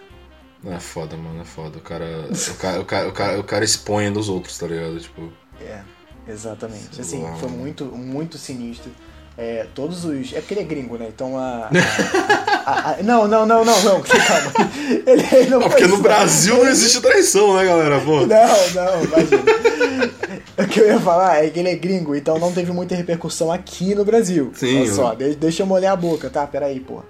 É 0.67 0.79
foda, 0.79 1.17
mano, 1.17 1.41
é 1.41 1.45
foda. 1.45 1.77
O 1.79 1.81
cara. 1.81 2.27
O 2.31 2.55
cara, 2.57 2.79
o 2.81 2.85
cara, 2.85 3.09
o 3.09 3.11
cara, 3.11 3.39
o 3.39 3.43
cara 3.43 3.65
expõe 3.65 4.11
dos 4.11 4.29
outros, 4.29 4.55
tá 4.57 4.67
ligado? 4.67 4.99
Tipo. 4.99 5.31
É, 5.59 5.81
exatamente. 6.27 7.01
Assim, 7.01 7.23
foi 7.39 7.49
muito, 7.49 7.85
muito 7.85 8.37
sinistro. 8.37 8.91
É, 9.37 9.65
todos 9.75 10.05
os. 10.05 10.31
É 10.33 10.39
porque 10.39 10.53
ele 10.53 10.61
é 10.61 10.63
gringo, 10.63 10.97
né? 10.97 11.07
Então 11.13 11.37
a. 11.37 11.69
a- 12.65 12.71
a- 12.71 12.91
a- 12.99 13.03
não, 13.03 13.27
não, 13.27 13.45
não, 13.45 13.65
não, 13.65 13.81
não, 13.83 14.01
calma. 14.01 14.71
Ele, 15.05 15.23
ele 15.31 15.49
não 15.49 15.59
Não, 15.59 15.69
porque 15.69 15.85
no. 15.87 15.97
Brasil 15.97 16.55
não 16.57 16.67
existe 16.67 17.01
traição, 17.01 17.55
né, 17.57 17.65
galera? 17.65 17.99
Pô. 17.99 18.21
Não, 18.21 18.27
não, 18.27 19.03
imagina. 19.03 19.43
O 20.57 20.65
que 20.67 20.79
eu 20.79 20.87
ia 20.87 20.99
falar 21.01 21.43
é 21.43 21.49
que 21.49 21.59
ele 21.59 21.67
é 21.69 21.75
gringo, 21.75 22.15
então 22.15 22.39
não 22.39 22.49
teve 22.53 22.71
muita 22.71 22.95
repercussão 22.95 23.51
aqui 23.51 23.93
no 23.93 24.05
Brasil. 24.05 24.51
Sim, 24.55 24.83
Olha 24.83 24.93
só, 24.93 25.13
de- 25.13 25.35
deixa 25.35 25.63
eu 25.63 25.67
molhar 25.67 25.91
a 25.91 25.95
boca, 25.97 26.29
tá? 26.29 26.47
Pera 26.47 26.67
aí, 26.67 26.79
porra. 26.79 27.03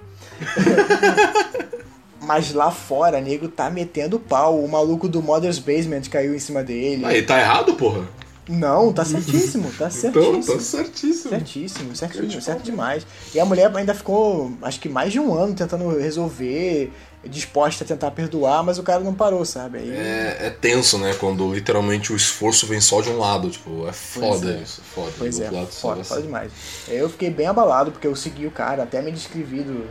Mas 2.21 2.53
lá 2.53 2.71
fora, 2.71 3.21
nego 3.21 3.47
tá 3.47 3.69
metendo 3.69 4.19
pau. 4.19 4.59
O 4.63 4.67
maluco 4.67 5.07
do 5.07 5.21
Mother's 5.21 5.59
Basement 5.59 6.01
caiu 6.09 6.33
em 6.33 6.39
cima 6.39 6.63
dele. 6.63 7.05
Aí, 7.05 7.21
tá 7.21 7.39
errado, 7.39 7.75
porra? 7.75 8.01
Não, 8.47 8.93
tá 8.93 9.03
certíssimo, 9.03 9.71
tá 9.77 9.89
certíssimo. 9.89 10.37
Então, 10.37 10.55
tá 10.55 10.61
certíssimo. 10.61 11.29
Certíssimo, 11.29 11.95
certíssimo, 11.95 12.41
certo 12.41 12.63
demais. 12.63 13.05
E 13.33 13.39
a 13.39 13.45
mulher 13.45 13.75
ainda 13.75 13.93
ficou, 13.93 14.55
acho 14.61 14.79
que 14.79 14.87
mais 14.87 15.11
de 15.11 15.19
um 15.19 15.33
ano 15.33 15.55
tentando 15.55 15.89
resolver, 15.97 16.91
disposta 17.23 17.83
a 17.83 17.87
tentar 17.87 18.11
perdoar, 18.11 18.63
mas 18.63 18.77
o 18.77 18.83
cara 18.83 18.99
não 18.99 19.15
parou, 19.15 19.43
sabe? 19.45 19.79
É, 19.79 20.37
é 20.41 20.49
tenso, 20.49 20.99
né? 20.99 21.15
Quando 21.15 21.51
literalmente 21.53 22.13
o 22.13 22.15
esforço 22.15 22.67
vem 22.67 22.79
só 22.79 23.01
de 23.01 23.09
um 23.09 23.17
lado. 23.17 23.49
Tipo, 23.49 23.87
é 23.87 23.93
foda 23.93 24.51
é. 24.51 24.61
isso. 24.61 24.81
Foda. 24.81 25.11
Pois 25.17 25.39
é, 25.39 25.49
lado, 25.49 25.67
foda, 25.67 26.03
foda 26.03 26.21
ser- 26.21 26.25
demais. 26.25 26.51
Eu 26.87 27.09
fiquei 27.09 27.31
bem 27.31 27.47
abalado 27.47 27.91
porque 27.91 28.05
eu 28.05 28.15
segui 28.15 28.45
o 28.45 28.51
cara, 28.51 28.83
até 28.83 29.01
me 29.01 29.11
descrevi 29.11 29.61
do, 29.61 29.89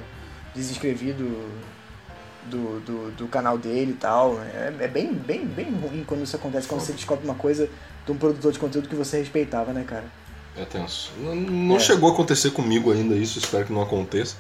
desinscrevi 0.54 1.12
do, 1.12 1.50
do, 2.48 2.80
do, 2.80 3.10
do 3.12 3.26
canal 3.26 3.58
dele 3.58 3.92
e 3.92 3.96
tal. 3.96 4.40
É, 4.40 4.72
é 4.78 4.88
bem, 4.88 5.12
bem, 5.12 5.44
bem 5.44 5.72
ruim 5.72 6.04
quando 6.06 6.22
isso 6.22 6.36
acontece, 6.36 6.68
quando 6.68 6.82
você 6.82 6.92
descobre 6.92 7.24
uma 7.24 7.34
coisa 7.34 7.68
de 8.04 8.12
um 8.12 8.16
produtor 8.16 8.52
de 8.52 8.58
conteúdo 8.58 8.88
que 8.88 8.94
você 8.94 9.18
respeitava, 9.18 9.72
né, 9.72 9.84
cara? 9.86 10.04
É 10.56 10.64
tenso. 10.64 11.12
Não, 11.18 11.34
não 11.34 11.76
é. 11.76 11.80
chegou 11.80 12.10
a 12.10 12.12
acontecer 12.12 12.50
comigo 12.50 12.92
ainda 12.92 13.14
isso, 13.14 13.38
espero 13.38 13.66
que 13.66 13.72
não 13.72 13.82
aconteça. 13.82 14.36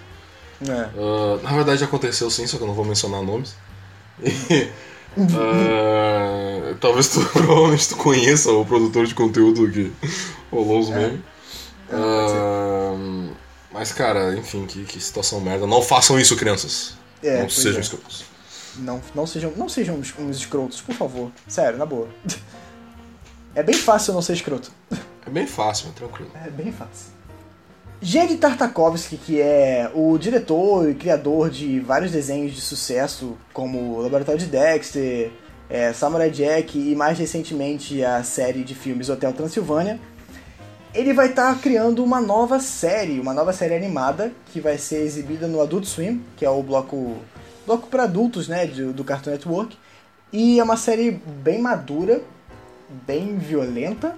É. 0.62 0.98
Uh, 0.98 1.42
na 1.42 1.50
verdade 1.52 1.82
aconteceu 1.82 2.30
sim, 2.30 2.46
só 2.46 2.56
que 2.56 2.62
eu 2.62 2.66
não 2.66 2.74
vou 2.74 2.84
mencionar 2.84 3.22
nomes. 3.22 3.54
E, 5.16 5.22
uh, 5.22 6.74
talvez 6.80 7.08
tu, 7.08 7.24
provavelmente 7.30 7.88
tu 7.88 7.96
conheça 7.96 8.50
o 8.50 8.64
produtor 8.66 9.06
de 9.06 9.14
conteúdo 9.14 9.70
que 9.70 9.92
rolou 10.50 10.80
os 10.80 10.90
é. 10.90 10.96
memes. 10.96 11.20
Uh, 11.88 13.32
mas 13.72 13.92
cara, 13.92 14.34
enfim, 14.36 14.66
que, 14.66 14.84
que, 14.84 15.00
situação 15.00 15.40
merda. 15.40 15.68
Não 15.68 15.80
façam 15.80 16.18
isso, 16.18 16.34
crianças. 16.34 16.96
É, 17.22 17.42
não 17.42 17.48
sejam 17.48 17.78
é. 17.78 17.80
escrotos. 17.80 18.24
Não, 18.76 19.00
não 19.14 19.24
sejam, 19.24 19.52
não 19.56 19.68
sejam 19.68 19.94
uns, 19.94 20.12
uns 20.18 20.36
escrotos, 20.38 20.80
por 20.80 20.96
favor. 20.96 21.30
Sério, 21.46 21.78
na 21.78 21.86
boa. 21.86 22.08
É 23.54 23.62
bem 23.62 23.74
fácil 23.74 24.12
não 24.14 24.22
ser 24.22 24.34
escroto. 24.34 24.70
É 25.26 25.30
bem 25.30 25.46
fácil, 25.46 25.88
é 25.88 25.92
tranquilo. 25.92 26.30
É 26.44 26.50
bem 26.50 26.72
fácil. 26.72 27.12
Gene 28.00 28.36
Tartakovsky, 28.36 29.16
que 29.16 29.40
é 29.40 29.90
o 29.94 30.18
diretor 30.18 30.90
e 30.90 30.94
criador 30.94 31.48
de 31.48 31.80
vários 31.80 32.10
desenhos 32.10 32.52
de 32.52 32.60
sucesso, 32.60 33.36
como 33.52 34.00
Laboratório 34.00 34.40
de 34.40 34.46
Dexter, 34.46 35.32
é, 35.70 35.92
Samurai 35.92 36.30
Jack 36.30 36.78
e 36.78 36.94
mais 36.94 37.18
recentemente 37.18 38.04
a 38.04 38.22
série 38.22 38.62
de 38.62 38.74
filmes 38.74 39.08
Hotel 39.08 39.32
Transilvânia, 39.32 39.98
ele 40.92 41.12
vai 41.12 41.30
estar 41.30 41.54
tá 41.54 41.60
criando 41.60 42.04
uma 42.04 42.20
nova 42.20 42.60
série, 42.60 43.18
uma 43.18 43.32
nova 43.32 43.52
série 43.52 43.74
animada 43.74 44.32
que 44.52 44.60
vai 44.60 44.76
ser 44.76 45.00
exibida 45.02 45.46
no 45.46 45.60
Adult 45.60 45.86
Swim, 45.86 46.22
que 46.36 46.44
é 46.44 46.50
o 46.50 46.62
bloco 46.62 47.16
bloco 47.66 47.88
para 47.88 48.04
adultos, 48.04 48.46
né, 48.46 48.66
do, 48.66 48.92
do 48.92 49.02
Cartoon 49.02 49.30
Network, 49.30 49.76
e 50.32 50.60
é 50.60 50.62
uma 50.62 50.76
série 50.76 51.10
bem 51.10 51.60
madura, 51.60 52.20
bem 52.88 53.36
violenta 53.36 54.16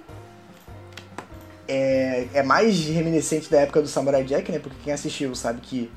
é, 1.67 2.27
é 2.33 2.43
mais 2.43 2.85
reminiscente 2.85 3.49
da 3.49 3.61
época 3.61 3.81
do 3.81 3.87
Samurai 3.87 4.23
Jack, 4.23 4.51
né? 4.51 4.59
Porque 4.59 4.77
quem 4.83 4.93
assistiu 4.93 5.35
sabe 5.35 5.59
que, 5.61 5.91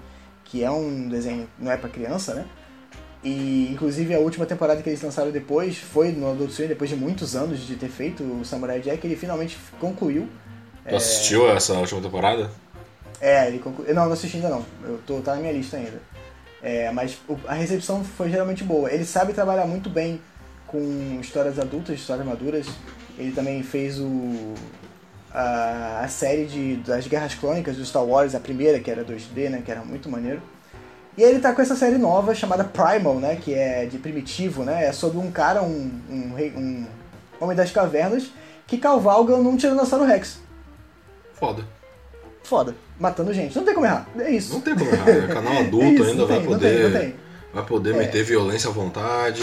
que 0.44 0.64
é 0.64 0.70
um 0.70 1.08
desenho, 1.08 1.48
não 1.58 1.70
é 1.70 1.76
para 1.76 1.88
criança, 1.88 2.34
né? 2.34 2.46
E 3.22 3.68
inclusive 3.70 4.14
a 4.14 4.18
última 4.18 4.46
temporada 4.46 4.82
que 4.82 4.88
eles 4.88 5.02
lançaram 5.02 5.30
depois 5.30 5.76
foi 5.76 6.10
no 6.10 6.30
Adult 6.30 6.50
Swim, 6.52 6.66
depois 6.66 6.88
de 6.88 6.96
muitos 6.96 7.36
anos 7.36 7.60
de 7.60 7.76
ter 7.76 7.88
feito 7.88 8.22
o 8.22 8.44
Samurai 8.44 8.80
Jack, 8.80 9.06
ele 9.06 9.16
finalmente 9.16 9.58
concluiu. 9.78 10.28
Tu 10.84 10.94
é... 10.94 10.96
assistiu 10.96 11.48
essa 11.50 11.74
última 11.74 12.00
temporada? 12.00 12.50
É, 13.20 13.46
ele 13.46 13.58
concluiu. 13.58 13.94
Não, 13.94 14.06
não 14.06 14.12
assisti 14.12 14.38
ainda 14.38 14.48
não. 14.48 14.64
Eu 14.82 14.98
tô, 15.06 15.20
tá 15.20 15.34
na 15.34 15.40
minha 15.40 15.52
lista 15.52 15.76
ainda. 15.76 16.00
É, 16.62 16.90
mas 16.90 17.18
a 17.46 17.54
recepção 17.54 18.02
foi 18.02 18.30
geralmente 18.30 18.64
boa. 18.64 18.90
Ele 18.92 19.04
sabe 19.04 19.32
trabalhar 19.32 19.66
muito 19.66 19.90
bem 19.90 20.20
com 20.70 21.18
histórias 21.20 21.58
adultas, 21.58 21.96
histórias 21.96 22.26
maduras. 22.26 22.66
Ele 23.18 23.32
também 23.32 23.62
fez 23.62 23.98
o 23.98 24.54
a, 25.32 26.00
a 26.04 26.08
série 26.08 26.46
de, 26.46 26.76
das 26.76 27.06
Guerras 27.06 27.34
Clônicas 27.34 27.76
do 27.76 27.84
Star 27.84 28.04
Wars, 28.04 28.34
a 28.34 28.40
primeira, 28.40 28.80
que 28.80 28.90
era 28.90 29.04
2D, 29.04 29.48
né, 29.48 29.62
que 29.64 29.70
era 29.70 29.82
muito 29.84 30.08
maneiro. 30.08 30.42
E 31.16 31.22
ele 31.22 31.40
tá 31.40 31.52
com 31.52 31.60
essa 31.60 31.76
série 31.76 31.98
nova 31.98 32.34
chamada 32.34 32.64
Primal, 32.64 33.16
né, 33.16 33.36
que 33.36 33.52
é 33.52 33.86
de 33.86 33.98
primitivo, 33.98 34.64
né, 34.64 34.86
é 34.86 34.92
sobre 34.92 35.18
um 35.18 35.30
cara, 35.30 35.62
um, 35.62 35.90
um, 36.08 36.34
um 36.56 36.86
homem 37.40 37.56
das 37.56 37.70
cavernas, 37.70 38.30
que 38.66 38.78
cavalga 38.78 39.36
num 39.36 39.56
Tiranossauro 39.56 40.04
Rex. 40.04 40.40
Foda. 41.34 41.64
Foda. 42.42 42.74
Matando 42.98 43.32
gente. 43.32 43.56
Não 43.56 43.64
tem 43.64 43.74
como 43.74 43.86
errar. 43.86 44.06
É 44.18 44.30
isso. 44.30 44.54
Não 44.54 44.60
tem 44.60 44.74
como 44.74 44.90
errar. 44.90 45.08
É 45.08 45.26
canal 45.26 45.58
adulto 45.58 45.86
é 45.86 45.90
isso, 45.90 46.04
ainda 46.04 46.26
vai 46.26 46.38
tem, 46.38 46.46
poder. 46.46 46.90
Não 46.90 47.00
tem. 47.00 47.14
Vai 47.52 47.64
poder 47.64 47.94
é. 47.94 47.98
meter 47.98 48.24
violência 48.24 48.68
à 48.68 48.72
vontade. 48.72 49.42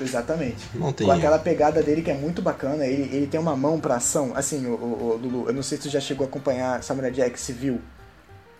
Exatamente. 0.00 0.68
Não 0.74 0.92
tem. 0.92 1.06
Com 1.06 1.12
aquela 1.12 1.38
pegada 1.38 1.82
dele 1.82 2.02
que 2.02 2.10
é 2.10 2.14
muito 2.14 2.42
bacana. 2.42 2.86
Ele, 2.86 3.14
ele 3.14 3.26
tem 3.26 3.38
uma 3.38 3.56
mão 3.56 3.78
pra 3.78 3.96
ação. 3.96 4.32
Assim, 4.34 4.66
o, 4.66 4.74
o, 4.74 5.12
o 5.12 5.16
Lulu, 5.16 5.48
eu 5.48 5.54
não 5.54 5.62
sei 5.62 5.78
se 5.78 5.84
tu 5.84 5.90
já 5.90 6.00
chegou 6.00 6.24
a 6.24 6.28
acompanhar 6.28 6.82
Samurai 6.82 7.10
Jack 7.10 7.38
Civil. 7.38 7.80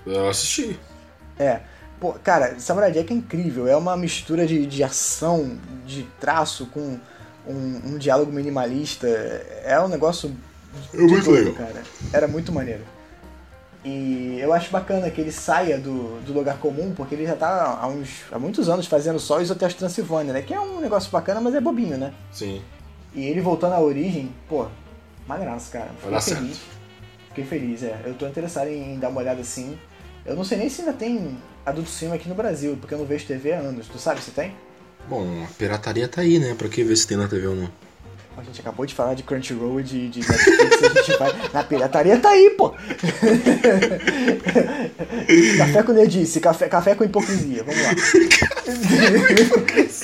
Eu 0.06 0.28
assisti. 0.28 0.78
É. 1.38 1.60
Pô, 2.00 2.12
cara, 2.12 2.58
Samurai 2.58 2.92
Jack 2.92 3.12
é 3.12 3.16
incrível. 3.16 3.66
É 3.66 3.76
uma 3.76 3.96
mistura 3.96 4.46
de, 4.46 4.66
de 4.66 4.84
ação, 4.84 5.58
de 5.86 6.04
traço, 6.20 6.66
com 6.66 6.98
um, 7.46 7.80
um 7.84 7.98
diálogo 7.98 8.32
minimalista. 8.32 9.06
É 9.64 9.80
um 9.80 9.88
negócio. 9.88 10.34
É 10.92 10.98
muito 10.98 11.30
legal. 11.30 11.54
Cara. 11.54 11.82
Era 12.12 12.28
muito 12.28 12.52
maneiro. 12.52 12.84
E 13.84 14.38
eu 14.40 14.52
acho 14.54 14.70
bacana 14.70 15.10
que 15.10 15.20
ele 15.20 15.30
saia 15.30 15.78
do, 15.78 16.18
do 16.22 16.32
lugar 16.32 16.58
comum, 16.58 16.94
porque 16.94 17.14
ele 17.14 17.26
já 17.26 17.36
tá 17.36 17.78
há, 17.80 17.86
uns, 17.86 18.22
há 18.32 18.38
muitos 18.38 18.68
anos 18.68 18.86
fazendo 18.86 19.20
só 19.20 19.38
os 19.38 19.50
hotéis 19.50 19.74
Transilvânia, 19.74 20.32
né? 20.32 20.40
Que 20.40 20.54
é 20.54 20.60
um 20.60 20.80
negócio 20.80 21.10
bacana, 21.10 21.38
mas 21.40 21.54
é 21.54 21.60
bobinho, 21.60 21.98
né? 21.98 22.14
Sim. 22.32 22.62
E 23.14 23.26
ele 23.26 23.42
voltando 23.42 23.74
à 23.74 23.80
origem, 23.80 24.32
pô, 24.48 24.66
maneiraço, 25.28 25.70
cara. 25.70 25.90
Fiquei 26.00 26.20
feliz. 26.20 26.56
Certo. 26.56 26.74
Fiquei 27.28 27.44
feliz, 27.44 27.82
é. 27.82 28.00
Eu 28.06 28.14
tô 28.14 28.26
interessado 28.26 28.68
em, 28.68 28.98
dar 28.98 29.10
uma 29.10 29.20
olhada 29.20 29.42
assim. 29.42 29.78
Eu 30.24 30.34
não 30.34 30.44
sei 30.44 30.56
nem 30.56 30.70
se 30.70 30.80
ainda 30.80 30.94
tem 30.94 31.36
Adult 31.66 31.88
Swim 31.88 32.12
aqui 32.12 32.28
no 32.28 32.34
Brasil, 32.34 32.78
porque 32.80 32.94
eu 32.94 32.98
não 32.98 33.04
vejo 33.04 33.26
TV 33.26 33.52
há 33.52 33.58
anos. 33.58 33.86
Tu 33.86 33.98
sabe 33.98 34.22
se 34.22 34.30
tem? 34.30 34.54
Bom, 35.08 35.44
a 35.44 35.46
pirataria 35.58 36.08
tá 36.08 36.22
aí, 36.22 36.38
né? 36.38 36.54
Pra 36.54 36.68
que 36.68 36.82
ver 36.82 36.96
se 36.96 37.06
tem 37.06 37.18
na 37.18 37.28
TV 37.28 37.46
ou 37.46 37.56
não? 37.56 37.70
A 38.36 38.42
gente 38.42 38.60
acabou 38.60 38.84
de 38.84 38.92
falar 38.92 39.14
de 39.14 39.22
Crunchyroll 39.22 39.78
e 39.78 39.84
de, 39.84 40.08
de 40.08 40.18
Netflix, 40.18 40.82
a 40.82 40.88
gente 40.88 41.16
vai. 41.18 41.32
Na 41.52 41.62
pirataria 41.62 42.18
tá 42.18 42.30
aí, 42.30 42.50
pô! 42.50 42.74
café 45.56 45.82
com 45.84 45.92
nerdice, 45.92 46.40
café, 46.40 46.68
café 46.68 46.96
com 46.96 47.04
hipocrisia, 47.04 47.62
vamos 47.62 47.80
lá. 47.80 47.94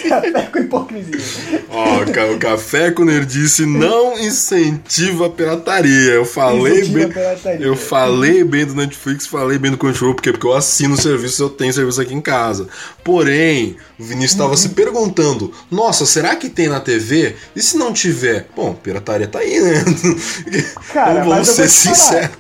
café 0.09 0.43
com 0.53 0.59
hipocrisia. 0.61 1.64
Ó, 1.70 1.99
oh, 1.99 2.35
o 2.35 2.39
café 2.39 2.93
com 2.93 3.05
nerdice 3.05 3.66
não 3.66 4.16
incentiva 4.16 5.26
a 5.26 5.31
pirataria. 5.31 6.12
Eu 6.12 6.24
falei 6.24 6.83
incentiva 6.83 7.09
bem. 7.43 7.62
Eu 7.62 7.74
falei 7.74 8.45
bem 8.45 8.64
do 8.64 8.74
Netflix, 8.74 9.26
falei 9.26 9.59
bem 9.59 9.72
do 9.72 9.78
Crunchyroll, 9.78 10.14
porque, 10.14 10.31
porque 10.31 10.47
eu 10.47 10.55
assino 10.55 10.95
o 10.95 11.01
serviço, 11.01 11.43
eu 11.43 11.51
tenho 11.51 11.72
serviço 11.72 12.01
aqui 12.01 12.14
em 12.14 12.20
casa. 12.20 12.68
Porém, 13.03 13.76
o 13.99 14.05
Vinícius 14.05 14.33
estava 14.33 14.51
uhum. 14.51 14.57
se 14.57 14.68
perguntando: 14.70 15.53
nossa, 15.68 16.07
será 16.07 16.37
que 16.37 16.49
tem 16.49 16.68
na 16.68 16.78
TV? 16.78 17.35
E 17.57 17.61
se 17.61 17.76
não 17.76 17.93
tiver? 17.93 18.20
Tiver. 18.21 18.47
Bom, 18.55 18.75
pirataria 18.75 19.27
tá 19.27 19.39
aí, 19.39 19.61
né? 19.61 19.85
Cara, 20.93 21.25
vamos 21.25 21.49
ser 21.49 21.68
sinceros. 21.68 22.37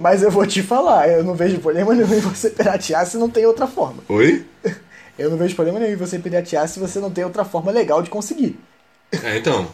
Mas 0.00 0.22
eu 0.22 0.30
vou 0.30 0.46
te 0.46 0.62
falar, 0.62 1.08
eu 1.08 1.22
não 1.22 1.34
vejo 1.34 1.58
problema 1.60 1.94
nenhum 1.94 2.14
em 2.14 2.20
você 2.20 2.50
piratear 2.50 3.06
se 3.06 3.16
não 3.16 3.30
tem 3.30 3.46
outra 3.46 3.66
forma. 3.66 4.02
Oi? 4.08 4.44
Eu 5.16 5.30
não 5.30 5.36
vejo 5.36 5.54
problema 5.54 5.78
nenhum 5.78 5.92
em 5.92 5.96
você 5.96 6.18
piratear 6.18 6.68
se 6.68 6.80
você 6.80 6.98
não 6.98 7.08
tem 7.08 7.22
outra 7.22 7.44
forma 7.44 7.70
legal 7.70 8.02
de 8.02 8.10
conseguir. 8.10 8.58
É, 9.22 9.38
então. 9.38 9.68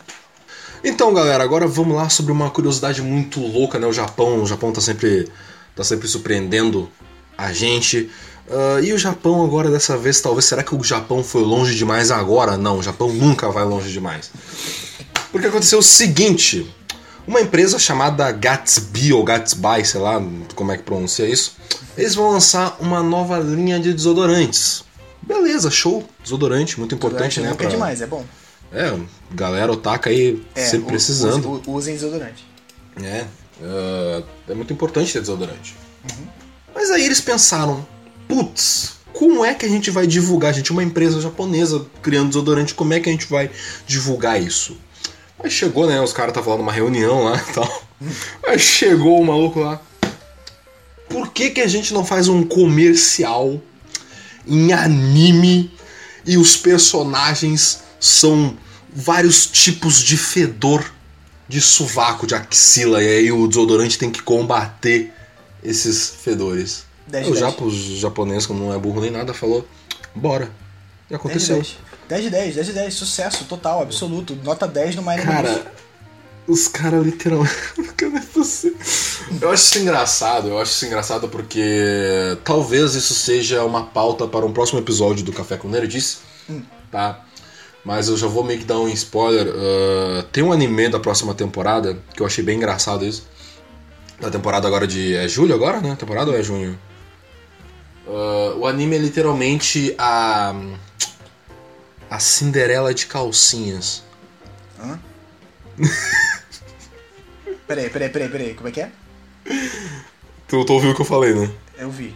Então, 0.85 1.15
galera, 1.15 1.43
agora 1.43 1.67
vamos 1.67 1.97
lá 1.97 2.11
sobre 2.11 2.31
uma 2.31 2.51
curiosidade 2.51 3.01
muito 3.01 3.41
louca, 3.41 3.79
né? 3.79 3.87
O 3.87 3.93
Japão, 3.93 4.43
o 4.43 4.47
Japão 4.47 4.71
tá 4.71 4.83
sempre, 4.83 5.27
tá 5.75 5.83
sempre 5.83 6.07
surpreendendo 6.07 6.91
a 7.39 7.55
gente. 7.55 8.11
Uh, 8.51 8.85
e 8.85 8.93
o 8.93 8.99
Japão 8.99 9.43
agora 9.43 9.71
dessa 9.71 9.97
vez, 9.97 10.21
talvez, 10.21 10.45
será 10.45 10.63
que 10.63 10.75
o 10.75 10.85
Japão 10.85 11.25
foi 11.25 11.43
longe 11.43 11.75
demais 11.75 12.11
agora? 12.11 12.59
Não, 12.59 12.79
o 12.79 12.83
Japão 12.83 13.11
nunca 13.11 13.49
vai 13.49 13.65
longe 13.65 13.91
demais. 13.91 14.31
Porque 15.33 15.47
aconteceu 15.47 15.79
o 15.79 15.83
seguinte: 15.83 16.71
uma 17.27 17.41
empresa 17.41 17.79
chamada 17.79 18.31
Gatsby 18.33 19.13
ou 19.13 19.25
Gatsby, 19.25 19.85
sei 19.85 20.01
lá 20.01 20.23
como 20.55 20.73
é 20.73 20.77
que 20.77 20.83
pronuncia 20.83 21.29
isso, 21.29 21.57
eles 21.97 22.15
vão 22.15 22.33
lançar 22.33 22.77
uma 22.81 23.03
nova 23.03 23.39
linha 23.39 23.79
de 23.79 23.93
desodorantes. 23.93 24.85
Beleza, 25.23 25.71
show. 25.71 26.05
Desodorante, 26.23 26.79
muito 26.79 26.95
importante, 26.95 27.41
desodorante 27.41 27.53
né? 27.53 27.57
Pra... 27.57 27.67
É 27.67 27.71
demais, 27.71 28.03
é 28.03 28.07
bom. 28.07 28.25
É, 28.73 28.97
galera 29.33 29.73
otaka 29.73 30.11
aí 30.11 30.43
é, 30.55 30.65
sempre 30.65 30.89
precisando. 30.89 31.63
usem 31.67 31.95
desodorante. 31.95 32.45
É, 33.03 33.27
uh, 33.61 34.25
é 34.49 34.55
muito 34.55 34.73
importante 34.73 35.13
ter 35.13 35.21
desodorante. 35.21 35.77
Uhum. 36.05 36.27
Mas 36.75 36.91
aí 36.91 37.05
eles 37.05 37.21
pensaram, 37.21 37.87
putz, 38.29 38.95
como 39.13 39.45
é 39.45 39.55
que 39.55 39.67
a 39.67 39.69
gente 39.69 39.91
vai 39.91 40.07
divulgar? 40.07 40.51
A 40.51 40.53
gente 40.53 40.71
é 40.71 40.73
uma 40.73 40.85
empresa 40.85 41.21
japonesa 41.21 41.85
criando 42.01 42.29
desodorante, 42.29 42.75
como 42.75 42.93
é 42.95 43.01
que 43.01 43.09
a 43.09 43.13
gente 43.13 43.27
vai 43.27 43.51
divulgar 43.87 44.41
isso? 44.41 44.77
Aí 45.43 45.51
chegou, 45.51 45.87
né? 45.87 46.01
Os 46.01 46.13
caras 46.13 46.31
estavam 46.31 46.53
lá 46.53 46.59
numa 46.59 46.73
reunião 46.73 47.25
lá 47.25 47.37
e 47.37 47.53
tal. 47.53 47.83
Aí 48.47 48.59
chegou 48.59 49.21
o 49.21 49.25
maluco 49.25 49.61
lá. 49.61 49.81
Por 51.09 51.33
que, 51.33 51.51
que 51.51 51.61
a 51.61 51.67
gente 51.67 51.93
não 51.93 52.05
faz 52.05 52.29
um 52.29 52.45
comercial 52.45 53.61
em 54.47 54.73
anime 54.73 55.71
e 56.25 56.37
os 56.37 56.57
personagens 56.57 57.83
são 57.99 58.57
vários 58.93 59.47
tipos 59.47 60.01
de 60.03 60.17
fedor 60.17 60.85
de 61.49 61.61
sovaco, 61.61 62.29
de 62.29 62.35
axila, 62.37 63.03
e 63.03 63.09
aí 63.09 63.33
o 63.33 63.49
desodorante 63.49 63.99
tem 63.99 64.09
que 64.09 64.23
combater 64.23 65.13
esses 65.65 66.09
fedores. 66.09 66.85
10 67.09 67.29
o 67.29 67.37
japo, 67.37 67.71
japonês, 67.71 68.47
como 68.47 68.67
não 68.67 68.73
é 68.73 68.79
burro 68.79 69.01
nem 69.01 69.11
nada, 69.11 69.35
falou: 69.35 69.67
bora. 70.15 70.49
E 71.11 71.15
aconteceu. 71.15 71.57
10 71.57 71.67
10 71.67 71.90
de 72.19 72.31
10, 72.31 72.55
10 72.57 72.67
de 72.67 72.73
10, 72.73 72.95
sucesso 72.95 73.45
total, 73.45 73.83
absoluto. 73.83 74.37
Nota 74.43 74.67
10 74.67 74.97
no 74.97 75.03
Miami 75.03 75.25
Cara, 75.25 75.73
os 76.47 76.69
caras 76.69 77.05
literalmente. 77.05 77.55
eu 79.41 79.51
acho 79.51 79.65
isso 79.65 79.79
engraçado, 79.79 80.49
eu 80.49 80.59
acho 80.59 80.73
isso 80.73 80.87
engraçado 80.87 81.29
porque 81.29 82.37
talvez 82.45 82.95
isso 82.95 83.15
seja 83.15 83.65
uma 83.65 83.85
pauta 83.85 84.27
para 84.27 84.45
um 84.45 84.53
próximo 84.53 84.79
episódio 84.79 85.25
do 85.25 85.33
Café 85.33 85.57
com 85.57 85.69
Nerdice, 85.69 86.19
hum. 86.49 86.63
tá? 86.91 87.25
Mas 87.85 88.09
eu 88.09 88.17
já 88.17 88.27
vou 88.27 88.45
meio 88.45 88.59
que 88.59 88.65
dar 88.65 88.79
um 88.79 88.89
spoiler. 88.89 89.49
Uh, 89.49 90.23
tem 90.31 90.43
um 90.43 90.53
anime 90.53 90.89
da 90.89 91.01
próxima 91.01 91.35
temporada 91.35 91.99
que 92.15 92.21
eu 92.21 92.27
achei 92.27 92.45
bem 92.45 92.57
engraçado 92.57 93.07
isso. 93.07 93.27
Da 94.21 94.31
temporada 94.31 94.69
agora 94.69 94.87
de. 94.87 95.15
É 95.15 95.27
julho 95.27 95.55
agora, 95.55 95.81
né? 95.81 95.97
Temporada 95.99 96.31
ou 96.31 96.37
é 96.37 96.43
junho? 96.43 96.79
Uh, 98.07 98.59
o 98.59 98.67
anime 98.67 98.97
é 98.97 98.99
literalmente 98.99 99.95
a. 99.97 100.55
A 102.11 102.19
Cinderela 102.19 102.93
de 102.93 103.07
calcinhas. 103.07 104.03
Hã? 104.79 104.99
peraí, 107.67 107.89
peraí, 107.89 108.09
peraí, 108.09 108.29
peraí. 108.29 108.55
Como 108.55 108.69
é 108.69 108.73
que 108.73 108.81
é? 108.81 108.91
Tu, 110.49 110.65
tu 110.65 110.73
ouviu 110.73 110.91
o 110.91 110.95
que 110.95 111.01
eu 111.03 111.07
falei, 111.07 111.33
né? 111.35 111.51
Eu 111.79 111.91
vi. 111.91 112.15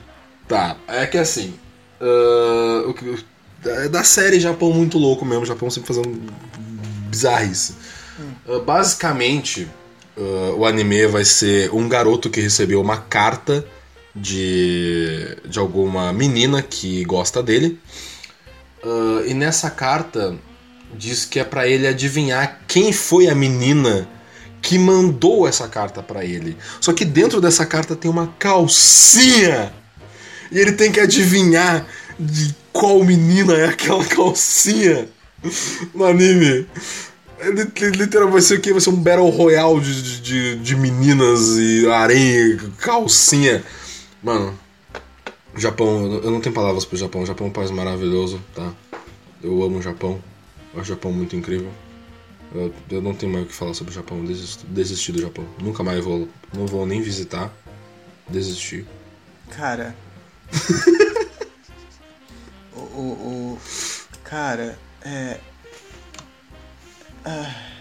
Tá, 0.49 0.77
é 0.89 1.07
que 1.07 1.17
assim. 1.17 1.55
Uh, 2.01 2.91
o 2.91 2.95
que- 2.95 3.25
é 3.67 3.89
da 3.89 4.05
série 4.05 4.39
Japão 4.41 4.73
muito 4.73 4.99
louco 4.99 5.25
mesmo, 5.25 5.47
Japão 5.47 5.71
sempre 5.71 5.87
fazendo 5.89 6.21
bizarrice. 7.09 7.75
Uh, 8.47 8.61
basicamente, 8.61 9.69
uh, 10.17 10.55
o 10.59 10.67
anime 10.67 11.07
vai 11.07 11.25
ser 11.25 11.73
um 11.73 11.89
garoto 11.89 12.29
que 12.29 12.41
recebeu 12.41 12.81
uma 12.81 12.99
carta 12.99 13.65
de, 14.15 15.37
de 15.47 15.59
alguma 15.59 16.13
menina 16.13 16.61
que 16.63 17.05
gosta 17.05 17.43
dele. 17.43 17.81
Uh, 18.85 19.27
e 19.27 19.33
nessa 19.33 19.71
carta 19.71 20.37
diz 20.97 21.25
que 21.25 21.41
é 21.41 21.45
pra 21.45 21.67
ele 21.67 21.87
adivinhar 21.87 22.61
quem 22.69 22.93
foi 22.93 23.29
a 23.29 23.35
menina 23.35 24.07
que 24.61 24.79
mandou 24.79 25.49
essa 25.49 25.67
carta 25.69 26.03
pra 26.03 26.25
ele. 26.25 26.57
Só 26.81 26.93
que 26.93 27.05
dentro 27.05 27.41
dessa 27.41 27.65
carta 27.65 27.97
tem 27.97 28.11
uma 28.11 28.29
calcinha. 28.39 29.73
E 30.53 30.59
ele 30.59 30.73
tem 30.73 30.93
que 30.93 31.01
adivinhar 31.01 31.87
de 32.19 32.55
qual 32.73 33.03
menina 33.03 33.55
é 33.55 33.67
aquela 33.67 34.05
calcinha 34.05 35.09
no 35.95 36.05
anime. 36.05 36.67
É 37.41 37.51
li- 37.51 37.73
li- 37.75 37.91
Literalmente 37.91 38.33
vai 38.33 38.43
ser 38.43 38.55
o 38.55 38.61
quê? 38.61 38.73
Vai 38.73 38.81
ser 38.81 38.91
um 38.91 38.97
Battle 38.97 39.29
Royale 39.31 39.81
de, 39.81 40.21
de, 40.21 40.57
de 40.57 40.77
meninas 40.77 41.57
e 41.59 41.85
e 42.15 42.59
calcinha. 42.79 43.63
Mano, 44.23 44.59
Japão, 45.57 46.21
eu- 46.23 46.31
não 46.31 46.41
tenho 46.41 46.55
palavras 46.55 46.85
pro 46.85 46.97
Japão. 46.97 47.23
O 47.23 47.27
Japão 47.27 47.47
é 47.47 47.51
um 47.51 47.53
país 47.53 47.71
maravilhoso, 47.71 48.41
tá? 48.55 48.73
Eu 49.43 49.63
amo 49.63 49.79
o 49.79 49.83
Japão. 49.83 50.21
Eu 50.73 50.81
acho 50.81 50.91
o 50.91 50.95
Japão 50.95 51.13
muito 51.13 51.37
incrível. 51.37 51.71
Eu, 52.55 52.73
eu 52.91 53.03
não 53.03 53.15
tenho 53.15 53.33
mais 53.33 53.45
o 53.45 53.49
que 53.49 53.55
falar 53.55 53.75
sobre 53.75 53.93
o 53.93 53.95
Japão. 53.95 54.19
Eu 54.19 54.25
Desisti, 54.69 55.13
do 55.13 55.21
Japão. 55.21 55.45
Nunca 55.61 55.83
mais 55.83 56.03
vou. 56.05 56.29
Não 56.53 56.67
vou 56.67 56.87
nem 56.87 57.01
visitar. 57.03 57.53
Desisti. 58.29 58.87
Cara. 59.51 59.95
o, 62.75 62.81
o, 62.81 63.55
o- 63.55 63.59
Cara, 64.25 64.79
é. 65.03 65.39
Vinícius, 67.25 67.74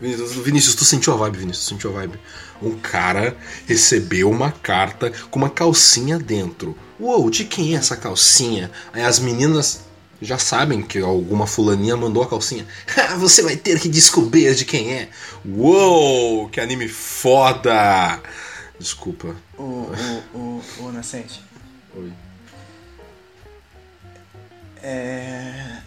Vinícius, 0.00 0.74
tu 0.74 0.84
sentiu 0.84 1.12
a 1.14 1.16
vibe, 1.16 1.38
Vinícius? 1.38 1.66
Tu 1.66 1.68
sentiu 1.70 1.90
a 1.90 1.94
vibe? 1.94 2.18
Um 2.60 2.76
cara 2.78 3.36
recebeu 3.66 4.30
uma 4.30 4.50
carta 4.50 5.12
com 5.30 5.38
uma 5.38 5.50
calcinha 5.50 6.18
dentro. 6.18 6.76
Uou, 6.98 7.30
de 7.30 7.44
quem 7.44 7.74
é 7.74 7.78
essa 7.78 7.96
calcinha? 7.96 8.70
Aí 8.92 9.02
as 9.02 9.18
meninas 9.18 9.84
já 10.20 10.38
sabem 10.38 10.82
que 10.82 10.98
alguma 10.98 11.46
fulaninha 11.46 11.96
mandou 11.96 12.22
a 12.22 12.28
calcinha. 12.28 12.66
Ah, 12.96 13.16
Você 13.16 13.42
vai 13.42 13.56
ter 13.56 13.78
que 13.78 13.88
descobrir 13.88 14.54
de 14.54 14.64
quem 14.64 14.92
é. 14.92 15.08
Uou, 15.46 16.48
que 16.48 16.60
anime 16.60 16.88
foda! 16.88 18.20
Desculpa. 18.78 19.36
O, 19.56 19.62
o, 19.62 20.22
o, 20.34 20.64
o 20.80 20.92
Nascente. 20.92 21.40
Oi. 21.96 22.12
É. 24.82 25.78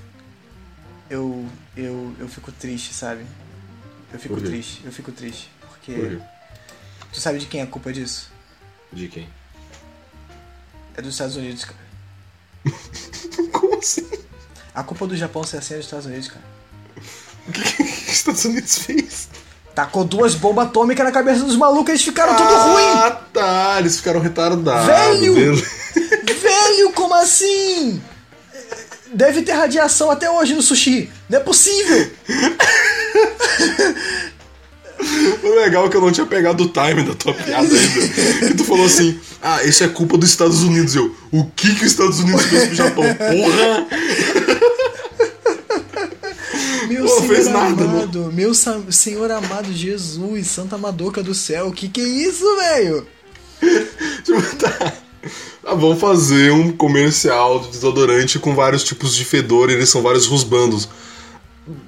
Eu. 1.09 1.45
Eu. 1.75 2.13
Eu 2.17 2.27
fico 2.29 2.51
triste, 2.51 2.93
sabe? 2.93 3.25
Eu 4.13 4.19
fico 4.19 4.39
triste, 4.39 4.81
eu 4.85 4.91
fico 4.91 5.11
triste. 5.11 5.49
Porque. 5.61 5.93
Por? 5.93 6.21
Tu 7.11 7.19
sabe 7.19 7.39
de 7.39 7.45
quem 7.45 7.61
é 7.61 7.63
a 7.63 7.67
culpa 7.67 7.91
disso? 7.91 8.29
De 8.91 9.07
quem? 9.07 9.27
É 10.95 11.01
dos 11.01 11.13
Estados 11.13 11.35
Unidos, 11.35 11.65
cara. 11.65 11.77
Como 13.51 13.77
assim? 13.79 14.07
A 14.73 14.83
culpa 14.83 15.07
do 15.07 15.15
Japão 15.15 15.43
ser 15.43 15.57
assim 15.57 15.73
é 15.73 15.77
dos 15.77 15.85
Estados 15.85 16.05
Unidos, 16.05 16.27
cara. 16.27 16.45
O 17.47 17.51
que, 17.51 17.61
que 17.61 17.83
os 17.83 18.09
Estados 18.09 18.45
Unidos 18.45 18.77
fez? 18.79 19.29
Tacou 19.73 20.03
duas 20.03 20.33
bombas 20.33 20.67
atômicas 20.67 21.05
na 21.05 21.11
cabeça 21.11 21.43
dos 21.43 21.55
malucos, 21.55 21.89
eles 21.89 22.01
ficaram 22.01 22.35
tudo 22.35 22.49
Ah, 22.49 23.21
tá. 23.31 23.75
Eles 23.79 23.97
ficaram 23.97 24.19
retardados. 24.19 24.87
Velho! 24.87 25.33
Ruim! 25.33 25.63
Velho, 26.41 26.93
como 26.93 27.13
assim? 27.13 28.01
Deve 29.13 29.43
ter 29.43 29.53
radiação 29.53 30.09
até 30.09 30.29
hoje 30.29 30.53
no 30.55 30.61
sushi. 30.61 31.11
Não 31.29 31.39
é 31.39 31.41
possível! 31.43 32.11
O 35.43 35.55
legal 35.55 35.85
é 35.85 35.89
que 35.89 35.95
eu 35.95 36.01
não 36.01 36.11
tinha 36.11 36.25
pegado 36.25 36.63
o 36.63 36.69
time 36.69 37.03
da 37.03 37.13
tua 37.13 37.33
piada 37.33 37.67
ainda. 37.67 38.47
Que 38.47 38.53
tu 38.55 38.63
falou 38.63 38.85
assim: 38.85 39.17
ah, 39.41 39.63
isso 39.63 39.83
é 39.83 39.87
culpa 39.87 40.17
dos 40.17 40.29
Estados 40.29 40.63
Unidos. 40.63 40.95
Eu, 40.95 41.15
o 41.31 41.45
que 41.55 41.75
que 41.75 41.85
os 41.85 41.91
Estados 41.91 42.19
Unidos 42.19 42.43
fez 42.45 42.65
pro 42.65 42.75
Japão? 42.75 43.03
Porra! 43.03 43.87
Meu 46.89 47.03
Pô, 47.05 47.09
senhor 47.09 47.27
fez 47.27 47.47
nada, 47.47 47.83
amado, 47.83 48.31
meu 48.33 48.53
sa- 48.53 48.81
senhor 48.89 49.29
amado 49.31 49.71
Jesus, 49.73 50.47
Santa 50.47 50.77
Madoca 50.77 51.21
do 51.21 51.33
céu, 51.33 51.71
que 51.71 51.89
que 51.89 51.99
é 52.01 52.07
isso, 52.07 52.43
velho? 52.55 53.05
Tipo, 54.23 54.41
tá. 54.57 54.93
Ah, 55.65 55.75
vamos 55.75 55.99
fazer 55.99 56.51
um 56.51 56.71
comercial 56.71 57.59
de 57.59 57.67
desodorante 57.71 58.39
com 58.39 58.55
vários 58.55 58.83
tipos 58.83 59.13
de 59.15 59.25
fedor 59.25 59.69
e 59.69 59.73
eles 59.73 59.89
são 59.89 60.01
vários 60.01 60.25
rusbandos. 60.25 60.87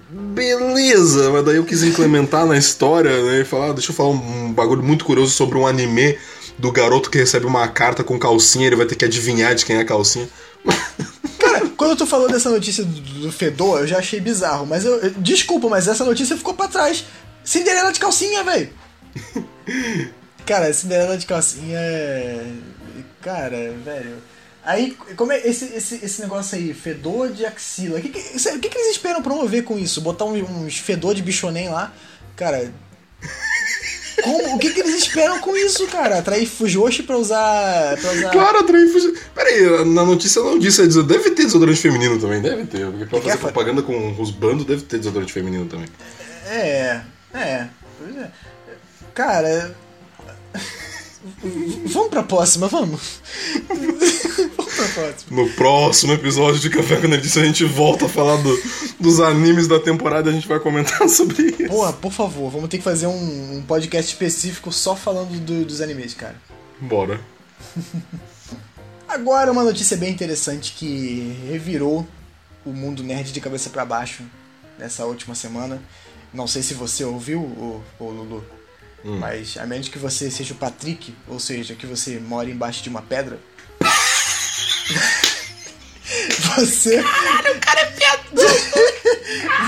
Beleza, 0.10 1.30
mas 1.30 1.46
daí 1.46 1.56
eu 1.56 1.66
quis 1.66 1.84
implementar 1.84 2.46
na 2.46 2.58
história, 2.58 3.24
né? 3.24 3.42
E 3.42 3.46
falar, 3.46 3.70
ah, 3.70 3.74
deixa 3.74 3.92
eu 3.92 3.96
falar 3.96 4.10
um, 4.10 4.52
bagulho 4.54 4.84
muito 4.84 5.06
curioso 5.06 5.32
sobre 5.32 5.58
um 5.58 5.66
anime 5.66 6.18
do 6.58 6.72
garoto 6.72 7.10
que 7.10 7.18
recebe 7.18 7.46
uma 7.46 7.68
carta 7.68 8.04
com 8.04 8.20
calcinha, 8.20 8.68
ele 8.68 8.76
vai 8.76 8.86
ter 8.86 8.96
que 8.96 9.06
adivinhar 9.06 9.56
de 9.56 9.66
quem 9.66 9.78
é 9.78 9.80
a 9.82 9.86
calcinha. 9.86 10.28
Cara, 11.40 11.70
quando 11.78 11.96
tu 11.98 12.06
falou 12.06 12.28
dessa 12.30 12.50
notícia 12.50 12.84
do, 12.84 13.00
do 13.00 13.32
fedor, 13.32 13.80
eu 13.82 13.88
já 13.88 14.00
achei 14.00 14.20
bizarro, 14.20 14.66
mas 14.66 14.84
eu, 14.84 15.00
eu- 15.00 15.12
desculpa, 15.18 15.70
mas 15.70 15.88
essa 15.88 16.04
notícia 16.04 16.36
ficou 16.36 16.54
pra 16.54 16.68
trás. 16.68 17.06
Cinderela 17.44 17.94
de 17.94 18.00
calcinha, 18.00 18.44
velho. 18.44 18.70
Cara, 20.46 20.74
Cinderela 20.74 21.18
de 21.18 21.26
calcinha 21.26 21.78
é. 21.78 22.46
Cara, 23.22 23.74
velho. 23.86 24.18
Aí, 24.70 24.96
como 25.16 25.32
é 25.32 25.40
esse, 25.48 25.66
esse, 25.74 25.96
esse 26.06 26.22
negócio 26.22 26.56
aí, 26.56 26.76
fedor 26.76 27.32
de 27.32 27.44
axila? 27.44 27.98
O 27.98 28.02
que, 28.04 28.10
que, 28.10 28.20
o 28.20 28.60
que, 28.60 28.70
que 28.70 28.78
eles 28.78 28.92
esperam 28.92 29.20
promover 29.20 29.64
com 29.64 29.80
isso? 29.80 30.00
Botar 30.00 30.26
uns, 30.26 30.48
uns 30.48 30.78
fedor 30.78 31.16
de 31.16 31.24
bichonem 31.24 31.70
lá? 31.70 31.92
Cara. 32.36 32.72
Como, 34.24 34.56
o 34.56 34.60
que, 34.60 34.70
que 34.70 34.82
eles 34.82 34.96
esperam 34.96 35.40
com 35.40 35.58
isso, 35.58 35.88
cara? 35.88 36.20
Atrair 36.20 36.48
Fujoshi 36.48 37.02
pra 37.02 37.18
usar. 37.18 37.98
Pra 37.98 38.12
usar... 38.12 38.30
Claro, 38.30 38.60
atrair 38.60 38.92
fugi- 38.92 39.18
Peraí, 39.34 39.86
na 39.86 40.06
notícia 40.06 40.40
não 40.44 40.60
disse, 40.60 40.84
é 40.84 40.88
deve 41.04 41.32
ter 41.32 41.46
desodorante 41.46 41.82
feminino 41.82 42.20
também, 42.20 42.40
deve 42.40 42.66
ter. 42.66 42.86
Porque 42.92 43.06
pra 43.06 43.20
Que 43.20 43.26
fazer 43.26 43.38
que 43.40 43.46
é, 43.46 43.52
propaganda 43.52 43.82
com 43.82 44.22
os 44.22 44.30
bandos 44.30 44.66
deve 44.66 44.84
ter 44.84 45.00
desodorante 45.00 45.34
feminino 45.34 45.66
também. 45.66 45.88
É, 46.48 47.02
é. 47.34 47.68
Pois 47.98 48.16
é. 48.18 48.30
Cara. 49.16 49.76
Vamos 51.88 52.10
pra 52.10 52.24
próxima, 52.24 52.68
vamos. 52.68 53.22
vamos 53.68 54.74
pra 54.76 54.88
próxima. 54.88 55.42
No 55.42 55.50
próximo 55.52 56.14
episódio 56.14 56.60
de 56.60 56.70
Café 56.70 56.98
com 56.98 57.08
Nerdice 57.08 57.40
a 57.40 57.46
gente 57.46 57.64
volta 57.66 58.06
a 58.06 58.10
falar 58.10 58.38
do- 58.38 58.62
dos 59.00 59.20
animes 59.20 59.68
da 59.68 59.80
temporada 59.80 60.30
e 60.30 60.32
a 60.32 60.36
gente 60.36 60.48
vai 60.48 60.60
comentar 60.60 61.08
sobre 61.10 61.44
isso. 61.58 61.68
Porra, 61.68 61.94
por 61.94 62.12
favor, 62.12 62.50
vamos 62.50 62.70
ter 62.70 62.78
que 62.78 62.84
fazer 62.84 63.08
um, 63.08 63.58
um 63.58 63.62
podcast 63.62 64.12
específico 64.12 64.72
só 64.72 64.96
falando 64.96 65.40
do- 65.40 65.66
dos 65.66 65.82
animes, 65.82 66.14
cara. 66.14 66.36
Bora. 66.80 67.20
Agora 69.08 69.52
uma 69.52 69.64
notícia 69.64 69.98
bem 69.98 70.12
interessante 70.12 70.74
que 70.74 71.36
revirou 71.50 72.08
o 72.66 72.72
mundo 72.72 73.04
nerd 73.04 73.32
de 73.32 73.42
cabeça 73.42 73.70
pra 73.70 73.84
baixo 73.86 74.24
nessa 74.78 75.06
última 75.06 75.34
semana. 75.36 75.82
Não 76.34 76.46
sei 76.48 76.62
se 76.62 76.76
você 76.76 77.04
ouviu, 77.04 77.40
o, 77.42 77.84
Lulu, 78.00 78.44
mas 79.04 79.58
a 79.58 79.66
menos 79.66 79.88
que 79.88 79.98
você 79.98 80.30
seja 80.30 80.54
o 80.54 80.58
Patrick, 80.58 81.16
ou 81.28 81.40
seja, 81.40 81.74
que 81.76 81.86
você 81.88 82.20
mora 82.20 82.50
embaixo 82.50 82.84
de 82.84 82.90
uma 82.90 83.02
pedra. 83.02 83.40
você. 86.56 87.02
Caralho, 87.02 87.56
o 87.56 87.60
cara 87.60 87.80
é 87.82 87.86
piadão! 87.86 88.46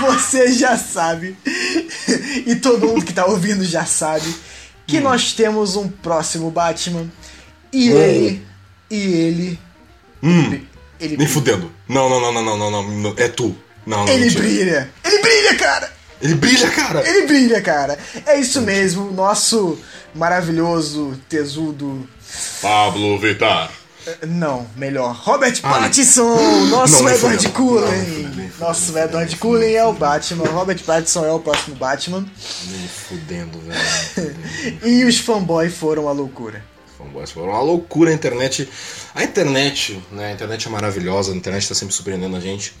você 0.00 0.52
já 0.52 0.76
sabe, 0.76 1.36
e 2.46 2.56
todo 2.56 2.86
mundo 2.86 3.04
que 3.04 3.12
tá 3.12 3.24
ouvindo 3.26 3.64
já 3.64 3.84
sabe, 3.86 4.34
que 4.86 5.00
nós 5.00 5.32
temos 5.32 5.76
um 5.76 5.88
próximo 5.88 6.50
Batman. 6.50 7.10
E 7.72 7.90
Hum. 7.90 7.96
ele. 8.02 8.46
E 8.90 8.96
ele. 8.96 9.58
Hum, 10.22 10.60
Ele 11.00 11.16
nem 11.16 11.26
fudendo. 11.26 11.72
Não, 11.88 12.08
não, 12.10 12.20
não, 12.20 12.32
não, 12.32 12.44
não, 12.44 12.58
não, 12.58 12.70
não, 12.70 12.82
não. 12.98 13.14
É 13.16 13.28
tu. 13.28 13.56
Não, 13.86 14.04
não, 14.04 14.12
Ele 14.12 14.24
mentira. 14.26 14.42
brilha! 14.42 14.90
Ele 15.04 15.18
brilha, 15.22 15.54
cara! 15.56 15.92
Ele 16.22 16.34
brilha, 16.36 16.70
cara! 16.70 17.06
Ele 17.06 17.26
brilha, 17.26 17.60
cara! 17.60 17.98
É 18.24 18.38
isso 18.38 18.60
mesmo, 18.62 19.10
nosso 19.10 19.76
maravilhoso, 20.14 21.18
tesudo, 21.28 22.08
Pablo 22.62 23.18
Vittar. 23.18 23.70
Não, 24.26 24.66
melhor. 24.76 25.14
Robert 25.14 25.58
Ah, 25.62 25.80
Pattinson! 25.80 26.66
Nosso 26.68 27.02
Não, 27.02 27.04
nem 27.04 27.14
Edward. 27.14 27.44
Não, 27.44 27.52
Cullen! 27.52 28.04
fudendo, 28.04 28.36
nem 28.36 28.52
Nosso 28.58 28.98
Edward 28.98 29.36
Cullen 29.36 29.74
é 29.74 29.84
o 29.84 29.92
Batman. 29.92 30.44
Robert 30.48 30.82
Pattinson 30.82 31.24
é 31.24 31.32
o 31.32 31.38
próximo 31.38 31.76
Batman. 31.76 32.26
Nem 32.68 32.88
fudendo, 32.88 33.58
velho. 33.60 34.36
E 34.84 35.04
os 35.04 35.18
fanboys 35.18 35.72
foram 35.74 36.08
a 36.08 36.12
loucura. 36.12 36.64
Fanboys 36.98 37.30
foram 37.30 37.50
uma 37.50 37.60
loucura 37.62 38.10
a 38.10 38.14
internet. 38.14 38.68
A 39.14 39.22
internet, 39.22 40.02
né? 40.10 40.26
A 40.30 40.32
internet 40.32 40.66
é 40.66 40.70
maravilhosa, 40.70 41.32
a 41.32 41.36
internet 41.36 41.68
tá 41.68 41.74
sempre 41.74 41.94
surpreendendo 41.94 42.36
a 42.36 42.40
gente. 42.40 42.74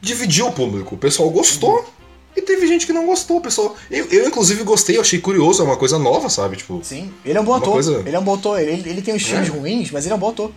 Dividiu 0.00 0.48
o 0.48 0.52
público. 0.52 0.96
O 0.96 0.98
pessoal 0.98 1.30
gostou 1.30 1.88
e 2.36 2.42
teve 2.42 2.66
gente 2.66 2.86
que 2.86 2.92
não 2.92 3.06
gostou. 3.06 3.38
O 3.38 3.40
pessoal. 3.40 3.76
Eu, 3.90 4.06
eu, 4.06 4.26
inclusive, 4.26 4.62
gostei, 4.64 4.96
eu 4.96 5.00
achei 5.00 5.18
curioso, 5.18 5.62
é 5.62 5.64
uma 5.64 5.76
coisa 5.76 5.98
nova, 5.98 6.28
sabe? 6.28 6.56
Tipo, 6.56 6.74
o 6.78 6.84
Sim, 6.84 7.12
ele 7.24 7.36
é 7.36 7.40
um 7.40 7.44
bom 7.44 7.54
ator. 7.54 7.72
coisa- 7.74 8.02
Ele 8.06 8.16
é 8.16 8.18
um 8.18 8.24
bom 8.24 8.34
ator. 8.34 8.58
Ele, 8.60 8.88
ele 8.88 9.02
tem 9.02 9.14
os 9.14 9.22
filmes 9.22 9.48
É. 9.48 9.50
ruins, 9.50 9.90
mas 9.90 10.04
ele 10.04 10.12
é 10.12 10.16
um 10.16 10.20
bom 10.20 10.30
ator. 10.30 10.50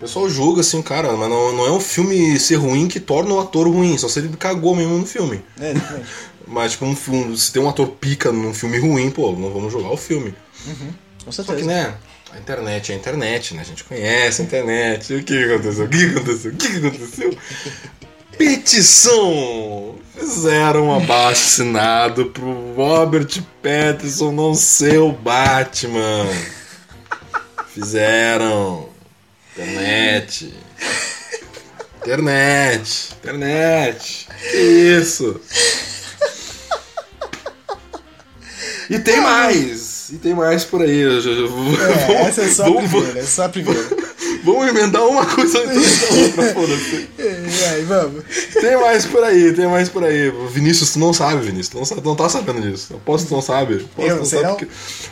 pessoal 0.00 0.28
julga 0.28 0.62
assim, 0.62 0.82
cara, 0.82 1.12
mas 1.16 1.30
não, 1.30 1.52
não 1.52 1.64
é 1.66 1.70
um 1.70 1.78
filme 1.78 2.36
ser 2.40 2.56
ruim 2.56 2.88
que 2.88 2.98
torna 2.98 3.34
o 3.34 3.38
ator 3.40 3.68
ruim, 3.68 3.96
só 3.96 4.08
se 4.08 4.18
ele 4.18 4.30
cagou 4.36 4.74
mesmo 4.74 4.98
no 4.98 5.06
filme. 5.06 5.40
É. 5.60 5.74
Mas, 6.44 6.72
tipo, 6.72 6.84
um 6.84 6.96
filme, 6.96 7.38
se 7.38 7.52
tem 7.52 7.62
um 7.62 7.68
ator 7.68 7.86
pica 7.86 8.32
num 8.32 8.52
filme 8.52 8.76
ruim, 8.76 9.10
pô, 9.12 9.30
não 9.30 9.50
vamos 9.52 9.72
jogar 9.72 9.90
o 9.90 9.96
filme. 9.96 10.34
Com 11.24 11.30
Só 11.30 11.44
certeza. 11.44 11.60
que, 11.60 11.64
né? 11.66 11.94
A 12.32 12.38
internet 12.38 12.90
é 12.90 12.94
a 12.96 12.98
internet, 12.98 13.54
né? 13.54 13.60
A 13.60 13.64
gente 13.64 13.84
conhece 13.84 14.42
a 14.42 14.44
internet. 14.44 15.14
O 15.14 15.22
que 15.22 15.44
aconteceu? 15.44 15.84
O 15.84 15.88
que 15.88 16.04
aconteceu? 16.06 16.50
O 16.50 16.56
que 16.56 16.66
aconteceu? 16.78 17.36
Petição! 18.36 19.94
Fizeram 20.14 20.88
um 20.88 20.94
abaixo 20.94 21.42
assinado 21.46 22.26
pro 22.26 22.74
Robert 22.74 23.42
Pattinson 23.62 24.30
não 24.32 24.54
ser 24.54 24.98
o 24.98 25.10
Batman. 25.12 26.26
Fizeram. 27.72 28.88
Internet. 29.56 30.54
Internet. 32.02 33.14
Internet. 33.20 34.28
Que 34.50 34.56
isso? 34.58 35.40
E 38.90 38.98
tem 38.98 39.20
mais! 39.20 40.10
E 40.10 40.16
tem 40.18 40.34
mais 40.34 40.64
por 40.64 40.82
aí. 40.82 40.98
Eu 41.00 41.12
eu 41.20 41.48
vou- 41.48 41.72
É, 41.82 42.22
essa 42.28 42.42
é 42.42 42.48
só 42.48 42.64
a 42.64 42.68
vamos- 42.68 42.90
primeira, 42.90 43.18
é 43.20 43.22
só 43.24 43.44
a 43.44 43.48
primeira. 43.48 44.11
Vamos 44.42 44.66
emendar 44.66 45.06
uma 45.06 45.24
coisa 45.24 45.58
atrás 45.58 46.00
da 46.00 46.16
outra, 46.16 46.54
foda-se. 46.54 47.08
E 47.18 47.64
aí, 47.64 47.84
vamos. 47.84 48.24
Tem 48.60 48.76
mais 48.76 49.06
por 49.06 49.22
aí, 49.22 49.52
tem 49.52 49.68
mais 49.68 49.88
por 49.88 50.02
aí. 50.02 50.32
Vinícius, 50.50 50.92
tu 50.92 50.98
não 50.98 51.12
sabe, 51.12 51.42
Vinícius. 51.42 51.68
Tu 51.68 51.78
não, 51.78 51.84
sabe, 51.84 52.02
não 52.04 52.16
tá 52.16 52.28
sabendo 52.28 52.60
disso. 52.60 52.92
Eu 52.92 52.98
posso 52.98 53.24
que 53.24 53.28
tu 53.28 53.34
não 53.34 53.42
sabe. 53.42 53.86
Que 53.94 54.02
Eu 54.02 54.16
não 54.16 54.24
sei, 54.24 54.40
sabe? 54.40 54.52
Porque, 54.54 54.68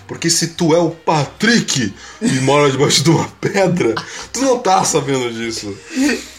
porque 0.09 0.31
se 0.31 0.49
tu 0.49 0.75
é 0.75 0.79
o 0.79 0.91
Patrick 0.91 1.95
e 2.21 2.33
mora 2.41 2.71
debaixo 2.71 3.05
de 3.05 3.11
uma 3.11 3.29
pedra, 3.41 3.95
tu 4.33 4.41
não 4.41 4.59
tá 4.59 4.83
sabendo 4.85 5.33
disso. 5.33 5.73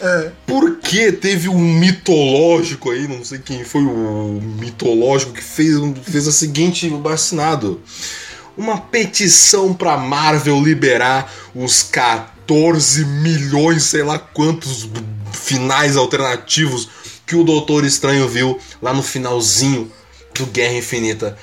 É. 0.00 0.30
Por 0.46 0.76
que 0.76 1.12
teve 1.12 1.48
um 1.48 1.58
mitológico 1.58 2.90
aí, 2.90 3.08
não 3.08 3.24
sei 3.24 3.38
quem 3.38 3.64
foi 3.64 3.82
o 3.82 4.38
mitológico 4.58 5.32
que 5.32 5.42
fez, 5.42 5.76
fez 6.04 6.28
a 6.28 6.32
seguinte 6.32 6.88
vacinado. 7.02 7.80
Uma 8.54 8.78
petição 8.78 9.72
pra 9.72 9.96
Marvel 9.96 10.62
liberar 10.62 11.32
os 11.54 11.82
14 11.82 12.32
milhões, 13.22 13.84
sei 13.84 14.02
lá 14.02 14.18
quantos 14.18 14.88
finais 15.32 15.96
alternativos 15.96 16.88
que 17.26 17.36
o 17.36 17.44
Doutor 17.44 17.84
Estranho 17.84 18.28
viu 18.28 18.58
lá 18.80 18.92
no 18.92 19.02
finalzinho 19.02 19.90
do 20.34 20.46
Guerra 20.46 20.74
Infinita. 20.74 21.36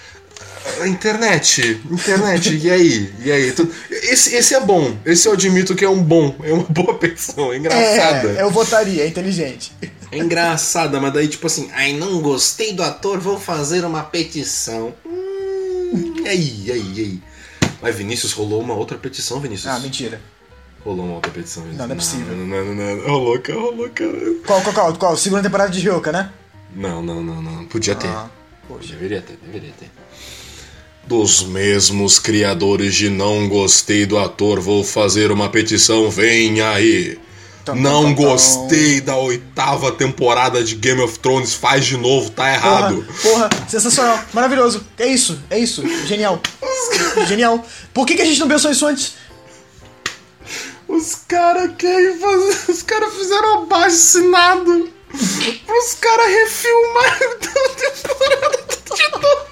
Ah, 0.82 0.88
Internet, 0.88 1.82
internet, 1.90 2.56
e 2.56 2.70
aí? 2.70 3.14
E 3.24 3.32
aí? 3.32 3.54
Esse, 3.90 4.36
esse 4.36 4.54
é 4.54 4.60
bom, 4.60 4.96
esse 5.06 5.28
eu 5.28 5.34
admito 5.34 5.76
que 5.76 5.86
é 5.86 5.90
um 5.90 6.02
bom, 6.02 6.36
é 6.44 6.54
uma 6.54 6.64
boa 6.70 6.94
petição, 6.96 7.52
é 7.52 7.58
engraçada. 7.58 8.30
É, 8.38 8.44
eu 8.44 8.52
votaria, 8.52 9.04
é 9.04 9.08
inteligente. 9.08 9.72
É 10.12 10.18
engraçada, 10.18 11.00
mas 11.00 11.14
daí 11.14 11.28
tipo 11.28 11.48
assim, 11.48 11.70
ai 11.74 11.94
não 11.94 12.22
gostei 12.22 12.74
do 12.74 12.84
ator, 12.84 13.20
vou 13.20 13.40
fazer 13.40 13.86
uma 13.86 14.04
petição. 14.04 14.94
Hum, 15.06 16.16
e 16.24 16.28
aí, 16.28 16.64
e 16.66 16.72
aí, 16.72 16.94
e 16.94 17.00
aí? 17.00 17.24
Mas 17.82 17.96
Vinícius, 17.96 18.34
rolou 18.34 18.62
uma 18.62 18.74
outra 18.74 18.98
petição, 18.98 19.40
Vinícius? 19.40 19.68
Ah, 19.68 19.80
mentira. 19.80 20.22
Rolou 20.84 21.06
uma 21.06 21.16
outra 21.16 21.32
petição. 21.32 21.66
Não, 21.66 21.88
não 21.88 21.94
é 21.94 21.96
possível. 21.96 22.36
Não, 22.36 22.46
não, 22.46 22.66
não, 22.66 22.96
não. 22.98 23.08
Rolou, 23.08 23.40
cara, 23.40 23.60
rolou, 23.60 23.90
cara. 23.90 24.12
Qual, 24.46 24.62
qual, 24.62 24.74
qual? 24.74 24.96
qual? 24.96 25.18
Segunda 25.18 25.44
temporada 25.44 25.70
de 25.72 25.80
Ryoka, 25.82 26.12
né? 26.12 26.32
Não, 26.76 27.02
não, 27.02 27.22
não, 27.22 27.42
não. 27.42 27.66
Podia 27.66 27.96
ter. 27.96 28.08
Ah, 28.08 28.30
poxa. 28.68 28.94
Deveria 28.94 29.22
ter, 29.22 29.38
deveria 29.44 29.74
ter. 29.78 29.90
Dos 31.06 31.44
mesmos 31.44 32.20
criadores 32.20 32.96
de 32.96 33.10
Não 33.10 33.50
Gostei 33.50 34.06
do 34.06 34.18
Ator, 34.18 34.62
vou 34.62 34.84
fazer 34.84 35.32
uma 35.32 35.50
petição, 35.50 36.10
vem 36.10 36.62
aí. 36.62 37.18
Não 37.76 38.14
gostei 38.14 39.02
da 39.02 39.16
oitava 39.16 39.92
temporada 39.92 40.64
de 40.64 40.76
Game 40.76 41.02
of 41.02 41.20
Thrones, 41.20 41.54
faz 41.54 41.86
de 41.86 41.98
novo, 41.98 42.30
tá 42.30 42.52
errado. 42.52 43.06
Porra, 43.22 43.50
porra, 43.50 43.68
sensacional, 43.68 44.20
maravilhoso. 44.34 44.86
É 44.98 45.08
isso, 45.08 45.40
é 45.50 45.60
isso. 45.60 45.84
Genial. 46.06 46.42
Genial. 47.28 47.64
Por 47.94 48.06
que, 48.06 48.16
que 48.16 48.22
a 48.22 48.26
gente 48.26 48.40
não 48.40 48.48
pensou 48.48 48.72
isso 48.72 48.86
antes? 48.86 49.14
Os 50.90 51.16
caras 51.28 51.72
fazer. 52.20 52.66
Os 52.72 52.82
caras 52.82 53.14
fizeram 53.14 53.64
abaixo 53.64 53.96
assinado 53.96 55.00
pros 55.66 55.94
caras 55.96 56.28
refilmarem 56.28 57.28
a 57.28 57.36
temporada 57.36 58.58
de 58.96 59.12
novo. 59.12 59.50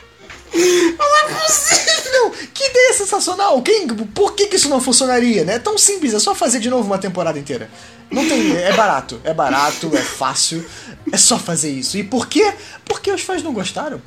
Não 0.98 1.18
é 1.18 1.34
possível! 1.34 2.34
Que 2.54 2.64
ideia 2.64 2.94
sensacional. 2.94 3.62
Quem, 3.62 3.88
por 3.88 4.34
que, 4.34 4.48
que 4.48 4.56
isso 4.56 4.70
não 4.70 4.82
funcionaria, 4.82 5.44
né? 5.44 5.56
É 5.56 5.60
tão 5.60 5.78
simples, 5.78 6.14
é 6.14 6.20
só 6.20 6.34
fazer 6.34 6.60
de 6.60 6.70
novo 6.70 6.88
uma 6.88 6.98
temporada 6.98 7.38
inteira. 7.38 7.70
Não 8.10 8.28
tem. 8.28 8.56
É 8.56 8.74
barato, 8.74 9.22
é 9.24 9.34
barato, 9.34 9.92
é 9.96 10.02
fácil. 10.02 10.66
É 11.12 11.18
só 11.18 11.38
fazer 11.38 11.70
isso. 11.70 11.98
E 11.98 12.04
por 12.04 12.28
quê? 12.28 12.54
Porque 12.86 13.12
os 13.12 13.22
fãs 13.22 13.44
não 13.44 13.54
gostaram. 13.54 14.02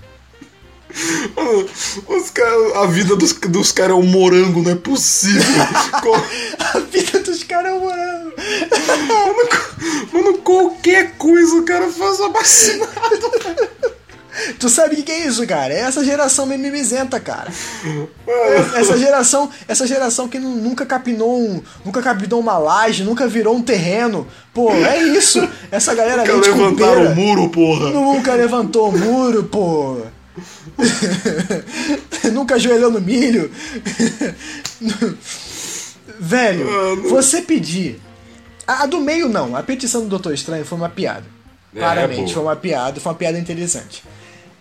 Mano, 1.36 1.66
Os 2.09 2.30
caras. 2.30 2.76
A 2.76 2.86
vida 2.86 3.16
dos, 3.16 3.32
dos 3.32 3.72
caras 3.72 3.93
é 3.93 3.95
um 3.95 4.03
morango, 4.07 4.62
não 4.62 4.72
é 4.72 4.74
possível. 4.74 5.43
A 6.74 6.78
vida 6.80 7.20
dos 7.20 7.43
caras 7.45 7.72
é 7.72 7.74
um 7.74 7.80
morango. 7.80 8.32
Mano, 10.12 10.38
qualquer 10.38 11.12
coisa 11.16 11.55
o 11.57 11.62
cara 11.64 11.88
faz 11.88 12.20
abaixo 12.20 12.41
assinado. 12.51 13.30
Tu 14.59 14.68
sabe 14.70 14.95
o 14.95 15.03
que, 15.03 15.11
é 15.11 15.26
isso, 15.26 15.45
cara? 15.47 15.74
É 15.74 15.80
essa 15.80 16.05
geração 16.05 16.47
mimimizenta, 16.47 17.18
cara. 17.20 17.51
É 18.26 18.80
Essa 18.80 18.97
geração, 18.97 19.51
essa 19.68 19.86
geração 19.86 20.28
que 20.28 20.38
nu- 20.38 20.55
nunca 20.57 20.86
capinou 20.86 21.38
um, 21.38 21.61
nunca 21.84 22.01
capinou 22.01 22.41
uma 22.41 22.57
laje, 22.57 23.03
nunca 23.05 23.26
virou 23.26 23.55
um 23.57 23.61
terreno. 23.62 24.26
Pô, 24.55 24.70
é 24.72 24.99
isso. 25.03 25.47
Essa 25.70 25.95
galera 25.95 26.24
Nunca 26.24 26.41
de 26.41 26.49
levantaram 26.51 27.07
o 27.12 27.14
muro, 27.14 27.49
porra. 27.51 27.91
nunca 27.91 28.32
levantou 28.34 28.88
o 28.88 28.99
muro, 28.99 29.45
pô. 29.45 29.99
nunca 32.32 32.55
ajoelhou 32.57 32.91
no 32.91 33.01
milho. 33.01 33.51
Velho, 36.18 36.64
Mano. 36.66 37.09
você 37.09 37.43
pedir. 37.43 38.01
A, 38.66 38.82
a 38.82 38.86
do 38.86 39.01
meio 39.01 39.28
não, 39.28 39.57
a 39.57 39.62
petição 39.62 40.03
do 40.03 40.09
Doutor 40.09 40.34
Estranho 40.34 40.64
foi 40.64 40.76
uma 40.76 40.88
piada. 40.88 41.24
É, 41.74 41.78
Claramente, 41.78 42.28
pô. 42.28 42.34
foi 42.34 42.43
uma 42.43 42.57
piada, 42.57 43.01
foi 43.01 43.12
uma 43.12 43.18
piada 43.18 43.38
interessante. 43.38 44.03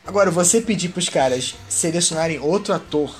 Agora, 0.06 0.32
você 0.32 0.62
pedir 0.62 0.90
pros 0.90 1.10
caras 1.10 1.56
selecionarem 1.68 2.40
outro 2.40 2.74
ator, 2.74 3.14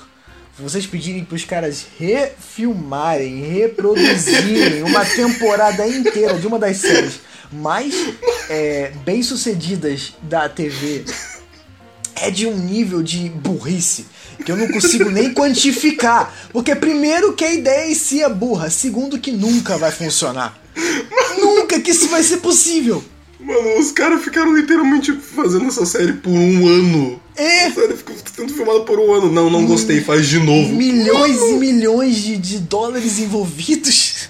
vocês 0.58 0.86
pedirem 0.86 1.24
pros 1.24 1.44
caras 1.44 1.86
refilmarem, 1.98 3.42
reproduzirem 3.42 4.82
uma 4.82 5.04
temporada 5.04 5.86
inteira 5.86 6.34
de 6.34 6.46
uma 6.46 6.58
das 6.58 6.78
séries 6.78 7.20
mais 7.52 7.94
é, 8.48 8.92
bem-sucedidas 9.04 10.14
da 10.22 10.48
TV, 10.48 11.04
é 12.20 12.30
de 12.30 12.46
um 12.46 12.56
nível 12.56 13.02
de 13.02 13.28
burrice 13.28 14.06
que 14.44 14.50
eu 14.50 14.56
não 14.56 14.68
consigo 14.68 15.10
nem 15.10 15.32
quantificar. 15.34 16.34
Porque, 16.52 16.74
primeiro, 16.74 17.32
que 17.32 17.44
a 17.44 17.52
ideia 17.52 17.90
em 17.90 17.94
si 17.94 18.22
é 18.22 18.28
burra, 18.28 18.70
segundo, 18.70 19.18
que 19.18 19.32
nunca 19.32 19.76
vai 19.76 19.90
funcionar. 19.90 20.58
Nunca 21.38 21.80
que 21.80 21.90
isso 21.90 22.08
vai 22.08 22.22
ser 22.22 22.38
possível. 22.38 23.02
Mano, 23.38 23.78
os 23.78 23.90
caras 23.90 24.22
ficaram 24.22 24.54
literalmente 24.54 25.12
fazendo 25.12 25.66
essa 25.66 25.86
série 25.86 26.12
por 26.12 26.30
um 26.30 26.68
ano. 26.68 27.20
É. 27.36 27.66
A 27.66 27.72
série 27.72 27.96
ficou 27.96 28.14
sendo 28.36 28.52
filmada 28.52 28.80
por 28.80 28.98
um 28.98 29.14
ano. 29.14 29.32
Não, 29.32 29.48
não 29.48 29.64
gostei, 29.64 30.00
faz 30.02 30.28
de 30.28 30.38
novo. 30.38 30.74
milhões 30.74 31.40
e 31.40 31.52
milhões 31.54 32.16
de, 32.16 32.36
de 32.36 32.58
dólares 32.58 33.18
envolvidos. 33.18 34.28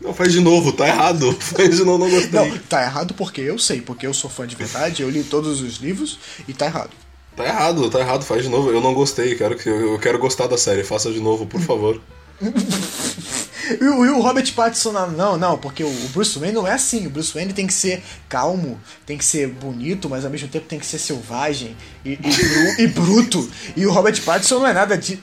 Não, 0.00 0.12
faz 0.12 0.32
de 0.32 0.40
novo, 0.40 0.72
tá 0.72 0.88
errado. 0.88 1.32
Faz 1.38 1.76
de 1.76 1.84
novo, 1.84 1.98
não 2.04 2.10
gostei. 2.10 2.32
Não, 2.32 2.58
tá 2.68 2.82
errado 2.82 3.14
porque 3.14 3.40
eu 3.40 3.56
sei, 3.56 3.80
porque 3.80 4.04
eu 4.04 4.12
sou 4.12 4.28
fã 4.28 4.44
de 4.44 4.56
verdade, 4.56 5.02
eu 5.02 5.08
li 5.08 5.22
todos 5.22 5.60
os 5.60 5.76
livros 5.76 6.18
e 6.48 6.52
tá 6.52 6.66
errado. 6.66 6.90
Tá 7.36 7.44
errado, 7.46 7.88
tá 7.90 7.98
errado, 8.00 8.24
faz 8.24 8.42
de 8.42 8.48
novo. 8.48 8.70
Eu 8.70 8.80
não 8.80 8.92
gostei, 8.94 9.34
quero 9.34 9.56
que, 9.56 9.68
eu 9.68 9.98
quero 9.98 10.18
gostar 10.18 10.46
da 10.46 10.58
série. 10.58 10.84
Faça 10.84 11.10
de 11.10 11.20
novo, 11.20 11.46
por 11.46 11.60
favor. 11.60 12.00
E 13.80 13.84
o, 13.84 14.04
e 14.04 14.08
o 14.10 14.20
Robert 14.20 14.52
Pattinson, 14.54 14.90
não, 14.92 15.10
não, 15.12 15.36
não, 15.38 15.56
porque 15.56 15.84
o, 15.84 15.90
Bruce 16.12 16.36
Wayne 16.38 16.52
não 16.54 16.66
é 16.66 16.72
assim. 16.72 17.06
O 17.06 17.10
Bruce 17.10 17.32
Wayne 17.32 17.52
tem 17.52 17.64
que 17.66 17.72
ser 17.72 18.02
calmo, 18.28 18.78
tem 19.06 19.16
que 19.16 19.24
ser 19.24 19.46
bonito, 19.48 20.10
mas 20.10 20.24
ao 20.24 20.30
mesmo 20.32 20.48
tempo 20.48 20.66
tem 20.66 20.80
que 20.80 20.84
ser 20.84 20.98
selvagem 20.98 21.74
e, 22.04 22.12
e, 22.12 22.16
bru- 22.16 22.80
e 22.80 22.86
bruto. 22.88 23.50
E 23.76 23.86
o 23.86 23.92
Robert 23.92 24.20
Pattinson 24.22 24.58
não 24.58 24.66
é 24.66 24.72
nada 24.74 24.98
de. 24.98 25.22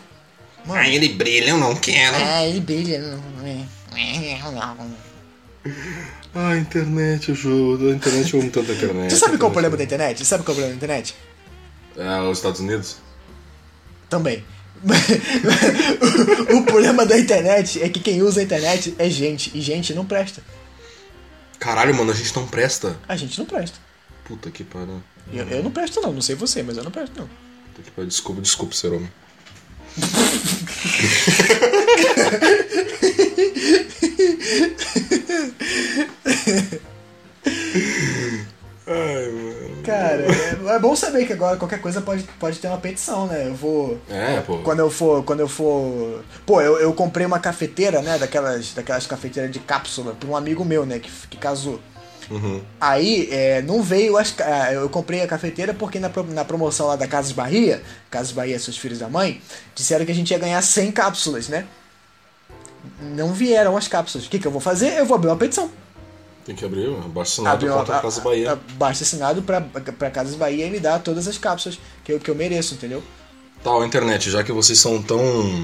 Ah, 0.69 0.87
ele 0.87 1.09
brilha, 1.09 1.49
eu 1.49 1.57
não 1.57 1.75
quero. 1.75 2.15
Ah, 2.15 2.45
ele 2.47 2.61
brilha. 2.61 2.99
não 2.99 3.45
é. 3.45 3.57
Ah, 6.33 6.55
internet, 6.57 7.29
eu 7.29 7.35
jogo. 7.35 7.89
A 7.89 7.93
internet 7.93 8.33
eu 8.33 8.39
amo 8.39 8.49
tanto 8.51 8.71
a 8.71 8.75
internet. 8.75 9.11
Você 9.11 9.17
sabe 9.17 9.37
qual 9.37 9.49
é 9.49 9.51
o 9.51 9.53
problema 9.53 9.75
da 9.77 9.83
internet- 9.83 10.11
internet? 10.13 10.25
Sabe 10.27 10.43
qual 10.43 10.53
é 10.55 10.59
o 10.59 10.61
problema 10.61 10.79
da 10.79 10.85
internet? 10.85 11.15
É, 11.99 12.21
os 12.21 12.37
Estados 12.37 12.61
Unidos? 12.61 12.95
Também. 14.09 14.45
o 16.57 16.63
problema 16.63 17.05
da 17.05 17.19
internet 17.19 17.83
é 17.83 17.89
que 17.89 17.99
quem 17.99 18.21
usa 18.21 18.39
a 18.39 18.43
internet 18.43 18.95
é 18.97 19.09
gente, 19.09 19.51
e 19.53 19.59
gente 19.59 19.93
não 19.93 20.05
presta. 20.05 20.41
Caralho, 21.59 21.93
mano, 21.93 22.11
a 22.11 22.15
gente 22.15 22.33
não 22.33 22.47
presta. 22.47 22.97
A 23.05 23.17
gente 23.17 23.37
não 23.37 23.45
presta. 23.45 23.77
Puta 24.23 24.49
que 24.49 24.63
pariu. 24.63 25.03
Eu, 25.33 25.45
eu 25.49 25.61
não 25.61 25.71
presto 25.71 25.99
não, 25.99 26.13
não 26.13 26.21
sei 26.21 26.35
você, 26.35 26.63
mas 26.63 26.77
eu 26.77 26.85
não 26.85 26.91
presto 26.91 27.19
não. 27.19 27.27
Puta 27.27 27.81
que 27.83 27.91
pariu. 27.91 28.07
Desculpa, 28.07 28.41
desculpa, 28.41 28.73
ser 28.73 28.93
homem. 28.93 29.11
Ai, 38.87 39.31
mano. 39.31 39.48
Cara, 39.89 40.21
é, 40.21 40.75
é 40.75 40.79
bom 40.79 40.95
saber 40.95 41.25
que 41.25 41.33
agora 41.33 41.57
qualquer 41.57 41.81
coisa 41.81 41.99
pode, 41.99 42.23
pode 42.39 42.59
ter 42.59 42.67
uma 42.67 42.77
petição, 42.77 43.25
né? 43.25 43.47
Eu 43.47 43.55
vou. 43.55 43.99
É, 44.07 44.39
pô. 44.41 44.59
Quando 44.59 44.79
eu 44.79 44.91
for. 44.91 45.23
Quando 45.23 45.39
eu 45.39 45.47
for. 45.47 46.23
Pô, 46.45 46.61
eu, 46.61 46.79
eu 46.79 46.93
comprei 46.93 47.25
uma 47.25 47.39
cafeteira, 47.39 48.01
né? 48.01 48.17
Daquelas, 48.19 48.73
daquelas 48.73 49.07
cafeteiras 49.07 49.51
de 49.51 49.59
cápsula 49.59 50.13
pra 50.13 50.29
um 50.29 50.35
amigo 50.35 50.63
meu, 50.63 50.85
né? 50.85 50.99
Que, 50.99 51.09
que 51.27 51.37
casou. 51.37 51.79
Uhum. 52.29 52.61
Aí 52.79 53.27
é, 53.31 53.63
não 53.63 53.81
veio 53.81 54.15
as. 54.15 54.35
ah, 54.41 54.71
Eu 54.71 54.87
comprei 54.89 55.23
a 55.23 55.27
cafeteira 55.27 55.73
porque 55.73 55.99
na, 55.99 56.11
na 56.27 56.45
promoção 56.45 56.85
lá 56.85 56.95
da 56.95 57.07
Casas 57.07 57.31
Bahia, 57.31 57.81
Casas 58.11 58.31
Bahia, 58.31 58.59
seus 58.59 58.77
filhos 58.77 58.99
da 58.99 59.09
mãe, 59.09 59.41
disseram 59.73 60.05
que 60.05 60.11
a 60.11 60.15
gente 60.15 60.29
ia 60.29 60.37
ganhar 60.37 60.61
100 60.61 60.91
cápsulas, 60.91 61.49
né? 61.49 61.65
Não 63.01 63.33
vieram 63.33 63.75
as 63.75 63.87
cápsulas. 63.87 64.27
O 64.27 64.29
que, 64.29 64.37
que 64.37 64.45
eu 64.45 64.51
vou 64.51 64.61
fazer? 64.61 64.97
Eu 64.97 65.05
vou 65.05 65.15
abrir 65.15 65.29
uma 65.29 65.35
petição. 65.37 65.71
Tem 66.45 66.55
que 66.55 66.65
abrir, 66.65 66.87
abaixo 66.87 67.33
assinado 67.33 67.65
uma- 67.65 67.77
contra 67.77 67.97
a 67.97 68.01
Casa 68.01 68.21
Bahia. 68.21 68.53
a- 68.53 68.57
Baixa 68.73 69.03
assinado 69.03 69.41
pra, 69.41 69.61
pra 69.61 70.09
Casas 70.09 70.35
Bahia 70.35 70.65
e 70.65 70.69
me 70.71 70.79
dar 70.79 70.99
todas 70.99 71.27
as 71.27 71.37
cápsulas 71.37 71.77
que 72.03 72.13
eu, 72.13 72.19
que 72.19 72.29
eu 72.29 72.35
mereço, 72.35 72.73
entendeu? 72.73 73.03
Tal, 73.63 73.83
internet, 73.85 74.31
já 74.31 74.41
que 74.43 74.51
vocês 74.53 74.79
são 74.79 75.01
tão 75.01 75.19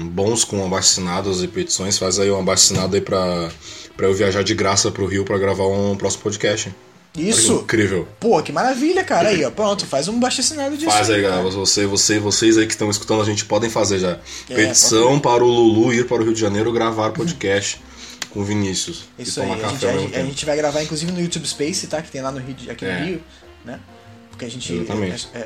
bons 0.08 0.44
com 0.44 0.64
abaixo-assinados 0.64 1.42
e 1.42 1.48
petições, 1.48 1.96
faz 1.98 2.18
aí 2.18 2.30
um 2.30 2.38
abaixo-assinado 2.38 2.94
aí 2.94 3.00
pra, 3.00 3.48
pra 3.96 4.06
eu 4.06 4.14
viajar 4.14 4.44
de 4.44 4.54
graça 4.54 4.90
pro 4.90 5.06
Rio 5.06 5.24
pra 5.24 5.38
gravar 5.38 5.66
um 5.66 5.96
próximo 5.96 6.22
podcast. 6.22 6.72
Olha 7.16 7.24
Isso! 7.30 7.54
Incrível. 7.54 8.06
Pô, 8.20 8.42
que 8.42 8.52
maravilha, 8.52 9.02
cara. 9.02 9.30
Aí, 9.30 9.42
ó. 9.42 9.50
Pronto, 9.50 9.86
faz 9.86 10.06
um 10.06 10.20
baixo 10.20 10.42
assinado 10.42 10.76
disso. 10.76 10.90
Faz 10.90 11.08
aí, 11.08 11.22
galera. 11.22 11.48
Você, 11.48 11.86
você, 11.86 12.18
vocês 12.18 12.58
aí 12.58 12.66
que 12.66 12.72
estão 12.74 12.90
escutando 12.90 13.22
a 13.22 13.24
gente 13.24 13.46
podem 13.46 13.70
fazer 13.70 13.98
já. 13.98 14.18
É, 14.50 14.54
Petição 14.54 15.18
para 15.18 15.42
o 15.42 15.46
Lulu 15.48 15.94
ir 15.94 16.06
para 16.06 16.20
o 16.20 16.24
Rio 16.24 16.34
de 16.34 16.40
Janeiro 16.40 16.70
gravar 16.70 17.12
podcast 17.12 17.80
com 18.36 18.42
o 18.42 18.44
Vinícius. 18.44 19.04
Isso 19.18 19.40
aí, 19.40 19.50
a 19.50 19.68
gente, 19.68 19.86
a, 19.86 20.20
a 20.20 20.24
gente 20.24 20.44
vai 20.46 20.56
gravar 20.56 20.82
inclusive 20.82 21.10
no 21.10 21.20
YouTube 21.20 21.46
Space, 21.48 21.86
tá? 21.86 22.02
Que 22.02 22.10
tem 22.10 22.20
lá 22.20 22.30
no 22.30 22.38
Rio, 22.38 22.54
aqui 22.70 22.84
É. 22.84 23.00
no 23.00 23.06
Rio, 23.06 23.22
né? 23.64 23.80
Porque 24.30 24.44
a 24.44 24.50
gente, 24.50 24.72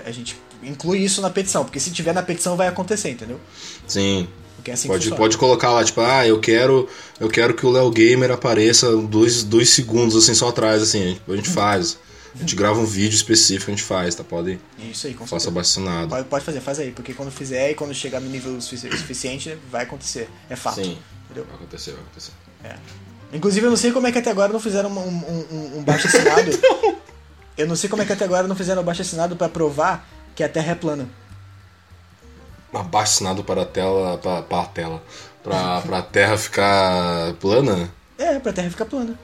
a, 0.05 0.09
a- 0.09 0.13
gente 0.13 0.37
inclui 0.63 0.99
isso 0.99 1.23
na 1.23 1.31
petição, 1.31 1.65
porque 1.65 1.79
se 1.79 1.91
tiver 1.93 2.13
na 2.13 2.23
petição 2.23 2.57
vai 2.57 2.67
acontecer, 2.67 3.11
entendeu? 3.11 3.39
Sim. 3.87 4.29
Porque 4.57 4.73
é 4.73 4.75
assim 4.75 4.89
que 4.89 4.95
Pode, 4.95 5.11
pode 5.11 5.39
colocar 5.39 5.71
lá, 5.71 5.83
tipo, 5.85 6.01
ah, 6.01 6.27
eu 6.27 6.39
quero, 6.41 6.89
eu 7.21 7.29
quero 7.29 7.55
que 7.55 7.65
o 7.65 7.71
Léo 7.71 7.89
Gamer 7.91 8.31
apareça 8.33 8.95
dois, 8.97 9.43
dois 9.45 9.71
segundos 9.71 10.17
assim 10.17 10.35
só 10.35 10.49
atrás, 10.49 10.83
assim, 10.83 11.19
a 11.29 11.37
gente, 11.37 11.49
faz. 11.49 11.99
A 12.35 12.39
gente 12.39 12.55
grava 12.57 12.79
um 12.79 12.85
vídeo 12.85 13.15
específico, 13.15 13.71
a 13.71 13.75
gente 13.75 13.85
faz, 13.85 14.15
tá? 14.15 14.23
Pode, 14.25 14.59
Isso 14.91 15.07
aí, 15.07 15.15
com 15.15 15.27
faça 15.27 15.49
abaixo-assinado. 15.49 16.09
Pode, 16.09 16.29
pode 16.29 16.45
fazer, 16.45 16.61
faz 16.61 16.79
aí, 16.81 16.91
porque 16.91 17.15
quando 17.15 17.31
fizer 17.31 17.71
e 17.71 17.75
quando 17.75 17.95
chegar 17.95 18.21
no 18.21 18.29
nível 18.29 18.61
sufici- 18.61 18.91
suficiente, 18.91 19.57
vai 19.71 19.85
acontecer. 19.85 20.29
É 20.49 20.57
fato. 20.57 20.83
Sim. 20.83 20.99
Entendeu? 21.27 21.45
Vai 21.47 21.55
acontecer, 21.57 21.93
vai 21.93 22.01
acontecer. 22.01 22.33
É. 22.65 22.75
Inclusive, 23.33 23.67
eu 23.67 23.71
não 23.71 23.77
sei 23.77 23.93
como 23.93 24.07
é 24.07 24.13
que 24.13 24.19
até 24.19 24.31
agora 24.31 24.53
não 24.53 24.61
fizeram 24.61 24.91
um, 24.91 24.99
um, 24.99 25.79
um- 25.79 25.83
baixo 25.85 26.07
assinado. 26.09 26.51
eu 27.57 27.67
não 27.67 27.77
sei 27.77 27.89
como 27.89 28.03
é 28.03 28.05
que 28.05 28.13
até 28.13 28.25
agora 28.25 28.47
não 28.49 28.57
fizeram 28.57 28.83
um 28.83 28.85
baixo 28.85 29.03
assinado 29.03 29.37
pra 29.37 29.49
provar 29.49 30.09
que 30.35 30.43
a 30.43 30.49
Terra 30.49 30.73
é 30.73 30.75
plana. 30.75 31.09
Abaixo-assinado 32.73 33.43
para 33.43 33.63
a 33.63 33.67
tela, 33.67 34.17
para, 34.19 34.43
para 34.43 34.63
a 34.63 34.67
tela, 34.67 35.03
pra, 35.43 35.81
pra 35.81 36.03
terra 36.03 36.39
ficar 36.39 37.35
plana, 37.41 37.91
É, 38.17 38.39
pra 38.39 38.53
Terra 38.53 38.71
ficar 38.71 38.85
plana. 38.85 39.19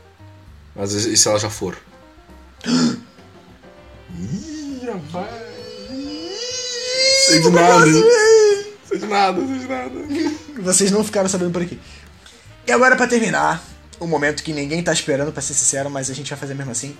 mas 0.74 0.92
e 0.92 1.12
e 1.12 1.16
se 1.16 1.28
ela 1.28 1.38
já 1.38 1.48
for? 1.48 1.76
Ih, 4.18 4.80
rapaz. 4.86 5.30
Sei 7.26 7.40
de 7.40 7.50
nada. 7.50 7.86
Sei 8.88 8.98
de 8.98 9.06
nada, 9.06 9.46
sei 9.46 9.58
de 9.58 9.68
nada. 9.68 9.94
Vocês 10.62 10.90
não 10.90 11.04
ficaram 11.04 11.28
sabendo 11.28 11.52
por 11.52 11.62
aqui. 11.62 11.78
E 12.66 12.72
agora, 12.72 12.96
pra 12.96 13.06
terminar, 13.06 13.62
o 14.00 14.08
momento 14.08 14.42
que 14.42 14.52
ninguém 14.52 14.82
tá 14.82 14.92
esperando, 14.92 15.32
pra 15.32 15.40
ser 15.40 15.54
sincero, 15.54 15.88
mas 15.88 16.10
a 16.10 16.14
gente 16.14 16.30
vai 16.30 16.38
fazer 16.38 16.54
mesmo 16.54 16.72
assim. 16.72 16.96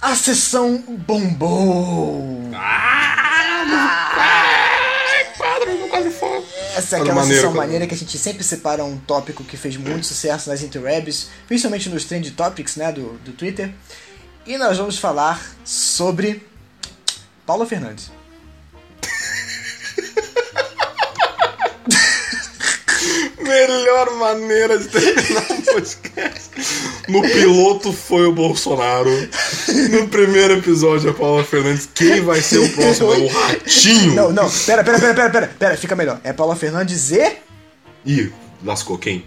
A 0.00 0.16
sessão 0.16 0.82
bombou! 1.06 2.50
Quadro, 5.36 6.12
fogo. 6.12 6.46
Essa 6.76 6.96
é 6.96 7.00
aquela 7.00 7.14
maneiro, 7.14 7.42
sessão 7.42 7.54
maneira 7.54 7.86
que 7.86 7.94
a 7.94 7.96
gente 7.96 8.18
sempre 8.18 8.42
separa 8.42 8.84
um 8.84 8.98
tópico 8.98 9.44
que 9.44 9.56
fez 9.56 9.76
muito 9.76 10.06
sucesso 10.06 10.48
nas 10.48 10.62
interwebs, 10.62 11.28
principalmente 11.46 11.90
nos 11.90 12.04
trend 12.04 12.30
topics 12.30 12.76
né, 12.76 12.90
do, 12.90 13.18
do 13.18 13.32
Twitter. 13.32 13.72
E 14.46 14.56
nós 14.56 14.78
vamos 14.78 14.98
falar 14.98 15.40
sobre 15.64 16.46
Paula 17.44 17.66
Fernandes. 17.66 18.10
Melhor 23.38 24.14
maneira 24.16 24.78
de 24.78 24.88
terminar 24.88 25.46
um 25.50 25.60
podcast. 25.60 26.50
No 27.08 27.22
piloto 27.22 27.92
foi 27.92 28.26
o 28.26 28.32
Bolsonaro. 28.32 29.10
No 29.90 30.08
primeiro 30.08 30.54
episódio, 30.54 31.10
a 31.10 31.14
Paula 31.14 31.44
Fernandes. 31.44 31.88
Quem 31.94 32.20
vai 32.22 32.40
ser 32.40 32.58
o 32.58 32.72
próximo? 32.72 33.12
É 33.12 33.18
o 33.18 33.26
Ratinho. 33.28 34.14
Não, 34.14 34.32
não, 34.32 34.50
pera, 34.50 34.82
pera, 34.82 34.98
pera, 34.98 35.14
pera, 35.14 35.30
pera, 35.30 35.50
pera, 35.58 35.76
fica 35.76 35.94
melhor. 35.96 36.20
É 36.24 36.32
Paula 36.32 36.56
Fernandes 36.56 37.10
e 37.12 37.36
Ih, 38.04 38.32
lascou 38.64 38.96
quem? 38.98 39.24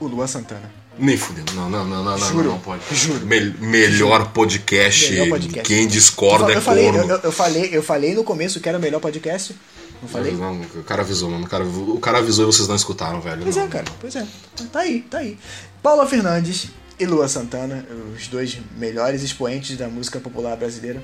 o 0.00 0.06
Luan 0.06 0.26
Santana. 0.26 0.70
Nem 0.98 1.16
fudendo. 1.16 1.52
Não, 1.54 1.68
não, 1.68 1.84
não, 1.84 2.02
não, 2.02 2.18
não, 2.18 2.28
Juro, 2.28 2.44
não, 2.44 2.52
não 2.52 2.58
pode. 2.58 2.80
juro. 2.92 3.24
Mel- 3.26 3.52
melhor, 3.60 4.32
podcast. 4.32 5.10
Melhor 5.12 5.28
podcast. 5.28 5.62
Quem 5.68 5.86
discorda 5.86 6.52
eu, 6.52 6.58
é 6.58 6.60
falei, 6.60 6.84
corno. 6.90 7.10
eu- 7.12 7.20
eu 7.24 7.32
falei, 7.32 7.68
eu 7.72 7.82
falei 7.82 8.14
no 8.14 8.24
começo 8.24 8.60
que 8.60 8.68
era 8.68 8.78
o 8.78 8.80
melhor 8.80 8.98
podcast. 9.00 9.54
Não 10.02 10.08
falei? 10.08 10.32
Não, 10.32 10.60
o 10.60 10.82
cara 10.84 11.02
avisou, 11.02 11.30
mano. 11.30 11.44
O 11.44 11.48
cara, 11.48 11.64
o 11.64 12.00
cara 12.00 12.18
avisou 12.18 12.44
e 12.44 12.52
vocês 12.52 12.68
não 12.68 12.76
escutaram, 12.76 13.20
velho. 13.20 13.42
Pois 13.42 13.56
Não, 13.56 13.64
é, 13.64 13.68
cara, 13.68 13.84
pois 14.00 14.14
é. 14.16 14.26
Tá 14.72 14.80
aí, 14.80 15.00
tá 15.02 15.18
aí. 15.18 15.38
Paula 15.82 16.06
Fernandes 16.06 16.68
e 16.98 17.06
Lua 17.06 17.28
Santana, 17.28 17.86
os 18.14 18.28
dois 18.28 18.58
melhores 18.76 19.22
expoentes 19.22 19.76
da 19.76 19.88
música 19.88 20.18
popular 20.20 20.56
brasileira, 20.56 21.02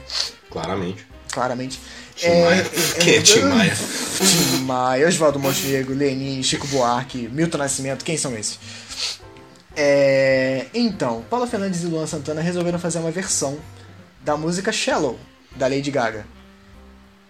Claramente. 0.50 1.06
claramente. 1.30 1.80
Tim 2.16 2.28
Maia. 2.42 2.64
Quem 3.00 3.14
é 3.14 3.22
Tim 3.22 3.40
Maia? 3.48 3.74
Tim 3.76 4.58
Maia, 4.64 5.08
Oswaldo 5.08 5.38
Montenegro, 5.38 5.94
Lenin, 5.94 6.42
Chico 6.42 6.66
Buarque, 6.68 7.28
Milton 7.32 7.58
Nascimento, 7.58 8.04
quem 8.04 8.16
são 8.16 8.36
esses? 8.36 8.58
É, 9.74 10.66
então, 10.74 11.24
Paula 11.30 11.46
Fernandes 11.46 11.82
e 11.82 11.86
Luan 11.86 12.06
Santana 12.06 12.40
resolveram 12.42 12.78
fazer 12.78 12.98
uma 12.98 13.10
versão 13.10 13.58
da 14.22 14.36
música 14.36 14.70
Shallow, 14.70 15.18
da 15.56 15.66
Lady 15.66 15.90
Gaga. 15.90 16.26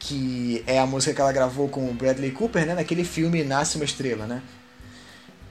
Que 0.04 0.64
é 0.66 0.80
a 0.80 0.86
música 0.86 1.14
que 1.14 1.20
ela 1.20 1.32
gravou 1.32 1.68
com 1.68 1.88
o 1.88 1.94
Bradley 1.94 2.32
Cooper, 2.32 2.66
né? 2.66 2.74
Naquele 2.74 3.04
filme 3.04 3.44
Nasce 3.44 3.76
uma 3.76 3.84
Estrela, 3.84 4.26
né? 4.26 4.42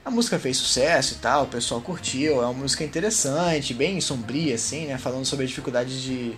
A 0.04 0.12
música 0.12 0.38
fez 0.38 0.58
sucesso 0.58 1.14
e 1.14 1.18
tal, 1.18 1.44
o 1.44 1.48
pessoal 1.48 1.80
curtiu, 1.80 2.42
é 2.42 2.46
uma 2.46 2.54
música 2.54 2.84
interessante, 2.84 3.74
bem 3.74 4.02
sombria, 4.02 4.56
assim, 4.56 4.88
né? 4.88 4.98
Falando 4.98 5.26
sobre 5.26 5.46
a 5.46 5.48
dificuldade 5.48 6.02
de, 6.02 6.38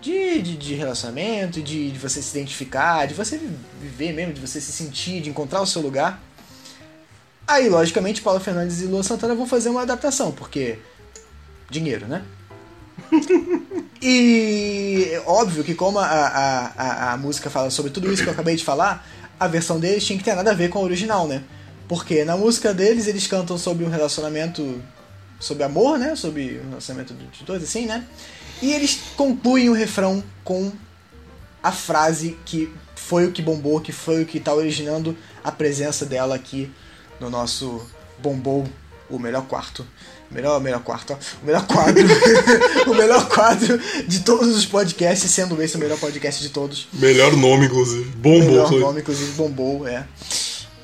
de, 0.00 0.40
de, 0.40 0.56
de 0.56 0.74
relacionamento, 0.74 1.60
de, 1.60 1.90
de 1.90 1.98
você 1.98 2.22
se 2.22 2.38
identificar, 2.38 3.06
de 3.06 3.12
você 3.12 3.38
viver 3.78 4.14
mesmo, 4.14 4.32
de 4.32 4.40
você 4.40 4.58
se 4.58 4.72
sentir, 4.72 5.20
de 5.20 5.28
encontrar 5.28 5.60
o 5.60 5.66
seu 5.66 5.82
lugar. 5.82 6.22
Aí, 7.46 7.68
logicamente, 7.68 8.22
Paulo 8.22 8.40
Fernandes 8.40 8.80
e 8.80 8.86
Lua 8.86 9.02
Santana 9.02 9.34
vão 9.34 9.46
fazer 9.46 9.68
uma 9.68 9.82
adaptação, 9.82 10.32
porque 10.32 10.78
dinheiro, 11.68 12.06
né? 12.06 12.24
E 14.02 15.20
óbvio 15.26 15.64
que 15.64 15.74
como 15.74 15.98
a, 15.98 16.06
a, 16.06 16.66
a, 16.76 17.12
a 17.12 17.16
música 17.16 17.50
fala 17.50 17.70
sobre 17.70 17.90
tudo 17.90 18.12
isso 18.12 18.22
que 18.22 18.28
eu 18.28 18.32
acabei 18.32 18.56
de 18.56 18.64
falar, 18.64 19.06
a 19.38 19.48
versão 19.48 19.80
deles 19.80 20.04
tinha 20.04 20.18
que 20.18 20.24
ter 20.24 20.34
nada 20.34 20.50
a 20.50 20.54
ver 20.54 20.68
com 20.68 20.78
a 20.78 20.82
original, 20.82 21.26
né? 21.26 21.42
Porque 21.88 22.24
na 22.24 22.36
música 22.36 22.72
deles 22.72 23.06
eles 23.06 23.26
cantam 23.26 23.58
sobre 23.58 23.84
um 23.84 23.88
relacionamento, 23.88 24.80
sobre 25.38 25.64
amor, 25.64 25.98
né? 25.98 26.14
Sobre 26.14 26.60
o 26.64 26.68
relacionamento 26.68 27.14
de 27.14 27.44
dois, 27.44 27.62
assim, 27.62 27.86
né? 27.86 28.06
E 28.62 28.72
eles 28.72 29.00
concluem 29.16 29.68
o 29.70 29.72
refrão 29.72 30.22
com 30.44 30.70
a 31.62 31.72
frase 31.72 32.38
que 32.44 32.72
foi 32.94 33.26
o 33.26 33.32
que 33.32 33.42
bombou, 33.42 33.80
que 33.80 33.92
foi 33.92 34.22
o 34.22 34.26
que 34.26 34.38
tá 34.38 34.54
originando 34.54 35.16
a 35.42 35.50
presença 35.50 36.04
dela 36.04 36.34
aqui 36.34 36.70
no 37.18 37.30
nosso 37.30 37.84
bombou 38.18 38.66
o 39.08 39.18
melhor 39.18 39.46
quarto. 39.46 39.86
Melhor, 40.30 40.60
melhor 40.60 40.80
quarto, 40.82 41.12
ó. 41.12 41.16
O 41.42 41.46
melhor 41.46 41.66
quadro. 41.66 42.06
o 42.86 42.94
melhor 42.94 43.28
quadro 43.28 43.80
de 44.06 44.20
todos 44.20 44.56
os 44.56 44.64
podcasts, 44.64 45.30
sendo 45.30 45.60
esse 45.60 45.76
o 45.76 45.78
melhor 45.78 45.98
podcast 45.98 46.40
de 46.40 46.50
todos. 46.50 46.88
Melhor 46.92 47.36
nome, 47.36 47.66
inclusive. 47.66 48.04
Bombou. 48.10 48.48
melhor 48.48 48.68
foi. 48.68 48.80
nome, 48.80 49.00
inclusive, 49.00 49.32
bombou, 49.32 49.88
é. 49.88 50.06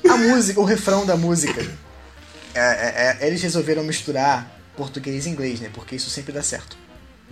A 0.09 0.17
música, 0.17 0.59
o 0.59 0.65
refrão 0.65 1.05
da 1.05 1.15
música 1.15 1.61
é, 2.53 2.59
é, 2.59 3.17
é, 3.21 3.27
eles 3.27 3.41
resolveram 3.41 3.83
misturar 3.83 4.51
português 4.75 5.25
e 5.25 5.29
inglês, 5.29 5.59
né? 5.59 5.69
Porque 5.73 5.95
isso 5.95 6.09
sempre 6.09 6.33
dá 6.33 6.41
certo. 6.41 6.77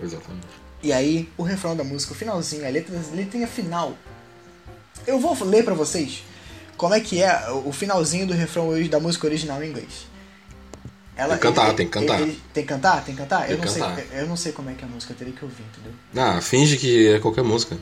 Exatamente. 0.00 0.46
E 0.82 0.92
aí, 0.92 1.28
o 1.36 1.42
refrão 1.42 1.76
da 1.76 1.82
música, 1.82 2.12
o 2.12 2.16
finalzinho, 2.16 2.66
a 2.66 2.70
letra, 2.70 2.94
a 2.96 3.14
letrinha 3.14 3.46
final. 3.46 3.96
Eu 5.06 5.18
vou 5.18 5.36
ler 5.44 5.64
pra 5.64 5.74
vocês 5.74 6.22
como 6.76 6.94
é 6.94 7.00
que 7.00 7.22
é 7.22 7.50
o 7.64 7.72
finalzinho 7.72 8.26
do 8.26 8.34
refrão 8.34 8.68
da 8.88 9.00
música 9.00 9.26
original 9.26 9.62
em 9.62 9.70
inglês. 9.70 10.06
Ela, 11.16 11.38
tem 11.38 11.38
que 11.38 11.42
cantar, 11.42 11.66
ele, 11.68 11.76
tem 11.76 11.86
que 11.86 11.92
cantar. 11.92 12.20
Ele, 12.20 12.42
tem 12.52 12.62
que 12.62 12.68
cantar? 12.68 13.04
Tem 13.04 13.14
que 13.14 13.20
cantar? 13.22 13.46
Tem 13.46 13.52
eu, 13.52 13.56
não 13.58 13.64
cantar. 13.64 13.96
Sei, 13.96 14.06
eu 14.20 14.26
não 14.26 14.36
sei 14.36 14.52
como 14.52 14.68
é 14.68 14.74
que 14.74 14.84
é 14.84 14.86
a 14.86 14.90
música, 14.90 15.14
eu 15.14 15.16
teria 15.16 15.32
que 15.32 15.44
ouvir, 15.44 15.64
entendeu? 15.72 15.92
Ah, 16.14 16.40
finge 16.42 16.76
que 16.76 17.08
é 17.08 17.18
qualquer 17.18 17.42
música. 17.42 17.78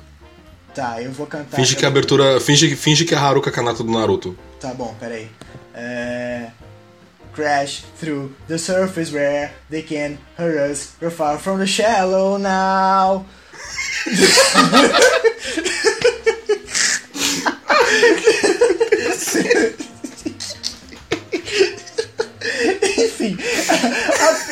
Tá, 0.72 1.02
eu 1.02 1.10
vou 1.12 1.26
cantar. 1.26 1.56
Finge 1.56 1.74
que 1.74 1.84
a 1.84 1.88
abertura. 1.88 2.40
Finge, 2.40 2.76
finge 2.76 3.04
que 3.04 3.14
é 3.14 3.18
a 3.18 3.20
Haruka 3.20 3.50
Kanata 3.50 3.82
do 3.82 3.90
Naruto. 3.90 4.38
Tá 4.60 4.72
bom, 4.72 4.94
peraí. 4.98 5.28
É... 5.74 6.50
Crash 7.32 7.82
through 7.98 8.30
the 8.46 8.56
surface 8.56 9.12
where 9.12 9.52
they 9.68 9.82
can 9.82 10.18
hurt 10.38 10.70
us. 10.70 10.92
We're 11.00 11.10
far 11.10 11.38
from 11.38 11.58
the 11.58 11.66
shallow 11.66 12.38
now. 12.38 13.24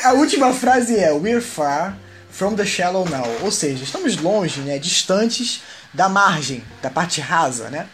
a, 0.05 0.13
última 0.13 0.53
frase 0.53 0.97
é 0.97 1.13
We're 1.13 1.41
far 1.41 1.97
from 2.31 2.55
the 2.55 2.65
shallow 2.65 3.09
now. 3.09 3.27
Ou 3.43 3.51
seja, 3.51 3.85
estamos 3.85 4.17
longe, 4.17 4.61
né? 4.61 4.79
Distantes 4.79 5.63
da 5.93 6.09
margem, 6.09 6.65
da 6.81 6.91
parte 6.91 7.21
rasa, 7.21 7.71
né? 7.71 7.87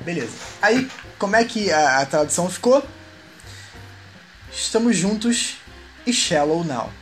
Beleza. 0.00 0.32
Aí, 0.60 0.88
como 1.18 1.36
é 1.36 1.44
que 1.44 1.70
a, 1.70 2.00
a 2.00 2.06
tradução 2.06 2.50
ficou? 2.50 2.84
Estamos 4.52 4.96
juntos 4.96 5.54
e 6.06 6.12
shallow 6.12 6.64
now. 6.64 6.92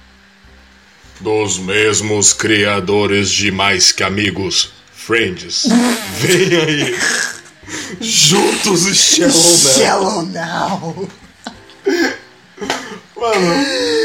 Dos 1.21 1.59
mesmos 1.59 2.33
criadores 2.33 3.31
de 3.31 3.51
Mais 3.51 3.93
Que 3.93 4.03
Amigos, 4.03 4.73
Friends. 4.93 5.67
Vem 6.21 6.61
aí. 6.61 6.99
Juntos 8.01 8.87
e 8.87 8.95
Shallow 8.95 10.27
Now. 10.27 10.27
Shallow 10.27 10.27
now. 10.27 11.09
Mano. 13.17 14.00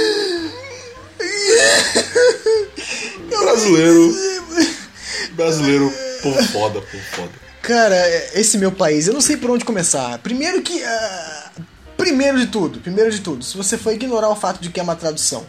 Brasileiro. 3.55 4.15
Brasileiro, 5.33 5.93
povo 6.21 6.43
foda, 6.45 6.81
povo 6.81 7.03
foda. 7.11 7.31
Cara, 7.61 7.95
esse 8.39 8.57
meu 8.57 8.71
país, 8.71 9.07
eu 9.07 9.13
não 9.13 9.21
sei 9.21 9.37
por 9.37 9.49
onde 9.49 9.65
começar. 9.65 10.17
Primeiro 10.19 10.61
que. 10.61 10.83
ah, 10.83 11.51
primeiro 11.97 12.39
de 12.39 12.47
tudo, 12.47 12.79
primeiro 12.79 13.09
de 13.11 13.19
tudo, 13.21 13.43
se 13.43 13.57
você 13.57 13.77
for 13.77 13.91
ignorar 13.93 14.29
o 14.29 14.35
fato 14.35 14.61
de 14.61 14.69
que 14.69 14.79
é 14.79 14.83
uma 14.83 14.95
tradução, 14.95 15.45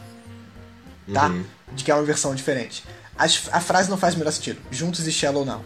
tá? 1.12 1.32
De 1.74 1.84
que 1.84 1.90
é 1.90 1.94
uma 1.94 2.02
versão 2.04 2.34
diferente. 2.34 2.84
As- 3.18 3.48
a 3.52 3.60
frase 3.60 3.90
não 3.90 3.96
faz 3.98 4.14
o 4.14 4.18
menor 4.18 4.30
sentido. 4.32 4.60
Juntos 4.70 5.06
e 5.06 5.12
shallow 5.12 5.44
now. 5.44 5.64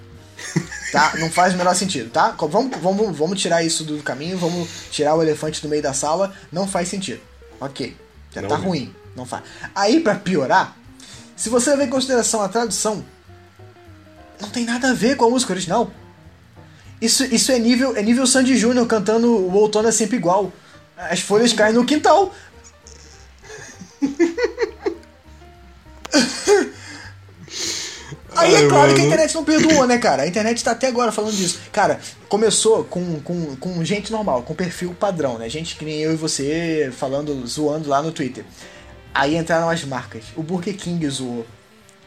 Tá? 0.92 1.12
Não 1.20 1.30
faz 1.30 1.52
o 1.52 1.56
menor 1.58 1.74
sentido, 1.76 2.08
tá? 2.10 2.34
Vamos, 2.48 2.74
vamos, 2.80 3.14
vamos 3.16 3.40
tirar 3.40 3.62
isso 3.62 3.84
do 3.84 4.02
caminho, 4.02 4.38
vamos 4.38 4.68
tirar 4.90 5.14
o 5.14 5.22
elefante 5.22 5.60
do 5.60 5.68
meio 5.68 5.82
da 5.82 5.92
sala. 5.92 6.32
Não 6.50 6.66
faz 6.66 6.88
sentido. 6.88 7.20
Ok. 7.60 7.94
Já 8.32 8.40
Não 8.40 8.48
tá 8.48 8.54
mesmo. 8.56 8.70
ruim. 8.70 8.94
Não 9.14 9.26
faz. 9.26 9.42
Aí, 9.74 10.00
pra 10.00 10.14
piorar, 10.14 10.74
se 11.40 11.48
você 11.48 11.70
levar 11.70 11.84
em 11.84 11.88
consideração 11.88 12.42
a 12.42 12.50
tradução, 12.50 13.02
não 14.38 14.50
tem 14.50 14.66
nada 14.66 14.90
a 14.90 14.92
ver 14.92 15.16
com 15.16 15.24
a 15.24 15.30
música 15.30 15.54
original. 15.54 15.90
Isso, 17.00 17.24
isso 17.24 17.50
é 17.50 17.58
nível 17.58 17.96
é 17.96 18.02
nível 18.02 18.26
Sandy 18.26 18.58
Júnior 18.58 18.86
cantando 18.86 19.26
o 19.34 19.54
outono 19.54 19.88
é 19.88 19.92
sempre 19.92 20.18
igual. 20.18 20.52
As 20.94 21.20
folhas 21.20 21.54
caem 21.54 21.72
no 21.72 21.86
quintal. 21.86 22.34
Aí 28.36 28.54
é 28.54 28.68
claro 28.68 28.94
que 28.94 29.00
a 29.00 29.04
internet 29.04 29.34
não 29.34 29.42
perdoa, 29.42 29.86
né, 29.86 29.96
cara? 29.96 30.24
A 30.24 30.26
internet 30.26 30.62
tá 30.62 30.72
até 30.72 30.88
agora 30.88 31.10
falando 31.10 31.34
disso. 31.34 31.58
Cara, 31.72 32.00
começou 32.28 32.84
com, 32.84 33.18
com, 33.20 33.56
com 33.56 33.82
gente 33.82 34.12
normal, 34.12 34.42
com 34.42 34.54
perfil 34.54 34.94
padrão, 34.94 35.38
né? 35.38 35.48
Gente 35.48 35.76
que 35.76 35.86
nem 35.86 36.00
eu 36.00 36.12
e 36.12 36.16
você 36.16 36.92
falando, 36.94 37.46
zoando 37.46 37.88
lá 37.88 38.02
no 38.02 38.12
Twitter. 38.12 38.44
Aí 39.14 39.36
entraram 39.36 39.68
as 39.68 39.84
marcas. 39.84 40.24
O 40.36 40.42
Burger 40.42 40.76
King 40.76 41.08
zoou. 41.08 41.46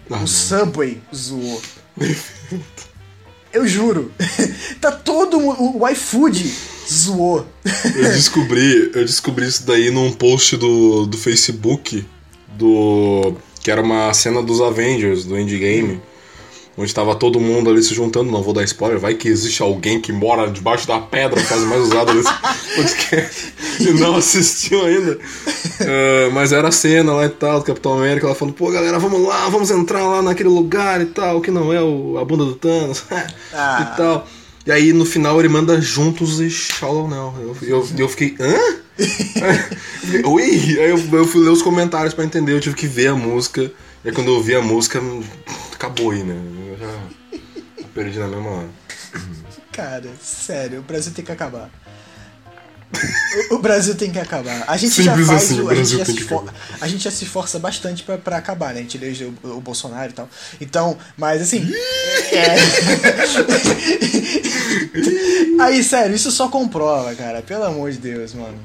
Ah, 0.09 0.15
o 0.15 0.19
não. 0.19 0.27
Subway 0.27 1.01
zoou. 1.13 1.61
Eu 3.51 3.67
juro. 3.67 4.11
tá 4.81 4.91
todo 4.91 5.39
mundo. 5.39 5.77
O 5.77 5.87
iFood 5.89 6.53
zoou. 6.91 7.47
Eu 7.63 8.11
descobri, 8.11 8.91
eu 8.93 9.05
descobri 9.05 9.45
isso 9.45 9.65
daí 9.65 9.89
num 9.91 10.11
post 10.11 10.57
do, 10.57 11.05
do 11.05 11.17
Facebook 11.17 12.05
do 12.57 13.35
que 13.61 13.71
era 13.71 13.81
uma 13.81 14.13
cena 14.13 14.41
dos 14.41 14.59
Avengers 14.61 15.23
do 15.23 15.37
Endgame, 15.37 16.01
onde 16.77 16.93
tava 16.93 17.15
todo 17.15 17.39
mundo 17.39 17.69
ali 17.69 17.83
se 17.83 17.93
juntando, 17.93 18.31
não 18.31 18.41
vou 18.41 18.53
dar 18.53 18.63
spoiler, 18.63 18.99
vai 18.99 19.13
que 19.13 19.27
existe 19.27 19.61
alguém 19.61 20.01
que 20.01 20.11
mora 20.11 20.49
debaixo 20.49 20.87
da 20.87 20.99
pedra, 20.99 21.39
a 21.39 21.43
frase 21.43 21.65
mais 21.65 21.81
usada 21.83 22.13
desse 22.13 22.29
podcast, 22.75 23.53
e 23.79 23.91
não 23.91 24.15
assistiu 24.15 24.83
ainda. 24.85 25.19
É, 25.79 26.29
mas 26.33 26.51
era 26.51 26.67
a 26.69 26.71
cena 26.71 27.13
lá 27.13 27.25
e 27.25 27.29
tal, 27.29 27.59
do 27.59 27.65
Capitão 27.65 27.93
América, 27.97 28.25
ela 28.25 28.35
falando, 28.35 28.55
pô 28.55 28.71
galera, 28.71 28.97
vamos 28.97 29.21
lá, 29.21 29.47
vamos 29.49 29.69
entrar 29.69 30.03
lá 30.07 30.21
naquele 30.21 30.49
lugar 30.49 31.01
e 31.01 31.05
tal, 31.05 31.41
que 31.41 31.51
não 31.51 31.71
é 31.71 31.81
o, 31.81 32.17
a 32.17 32.25
bunda 32.25 32.45
do 32.45 32.55
Thanos, 32.55 33.03
Ah. 33.53 33.91
e 33.93 33.97
tal. 33.97 34.27
E 34.65 34.71
aí 34.71 34.93
no 34.93 35.05
final 35.05 35.39
ele 35.39 35.49
manda 35.49 35.79
juntos 35.81 36.39
e 36.39 36.49
Shallow 36.49 37.07
Now. 37.07 37.35
Eu, 37.37 37.57
eu, 37.61 37.87
eu 37.97 38.07
fiquei, 38.09 38.33
hã? 38.39 38.57
Oi? 40.25 40.43
Aí 40.79 40.89
eu, 40.89 40.97
eu 41.11 41.27
fui 41.27 41.43
ler 41.43 41.49
os 41.49 41.61
comentários 41.61 42.13
pra 42.13 42.23
entender, 42.23 42.53
eu 42.53 42.61
tive 42.61 42.75
que 42.75 42.87
ver 42.87 43.07
a 43.07 43.15
música. 43.15 43.71
E 44.03 44.09
aí 44.09 44.13
quando 44.13 44.33
eu 44.33 44.43
vi 44.43 44.53
a 44.55 44.61
música, 44.61 44.99
acabou 45.71 46.11
aí, 46.11 46.23
né? 46.23 46.35
Eu 46.67 46.77
já 46.77 46.91
perdi 47.93 48.19
na 48.19 48.27
mesma 48.27 48.49
hora. 48.49 48.69
Cara, 49.71 50.09
sério, 50.21 50.79
o 50.79 50.83
Brasil 50.83 51.13
tem 51.13 51.23
que 51.23 51.31
acabar. 51.31 51.69
O, 53.49 53.55
o 53.55 53.59
Brasil 53.59 53.95
tem 53.95 54.11
que 54.11 54.19
acabar. 54.19 54.65
A 54.67 54.77
gente 54.77 54.93
Simples 54.93 55.25
já 55.25 55.33
faz 55.33 55.43
assim, 55.43 55.61
o, 55.61 55.69
a, 55.69 55.75
gente 55.75 55.97
já 55.97 56.05
se 56.05 56.23
acabar. 56.23 56.53
a 56.79 56.87
gente 56.87 57.03
já 57.03 57.11
se 57.11 57.23
esforça 57.23 57.57
bastante 57.57 58.03
pra, 58.03 58.17
pra 58.17 58.37
acabar, 58.37 58.73
né? 58.73 58.81
A 58.81 58.83
gente 58.83 58.97
elege 58.97 59.25
o, 59.25 59.33
o 59.51 59.61
Bolsonaro 59.61 60.11
e 60.11 60.13
tal. 60.13 60.29
Então, 60.61 60.97
mas 61.17 61.41
assim. 61.41 61.71
é... 62.31 62.55
Aí, 65.63 65.83
sério, 65.83 66.15
isso 66.15 66.29
só 66.29 66.49
comprova, 66.49 67.15
cara. 67.15 67.41
Pelo 67.41 67.63
amor 67.63 67.91
de 67.91 67.97
Deus, 67.99 68.33
mano. 68.33 68.59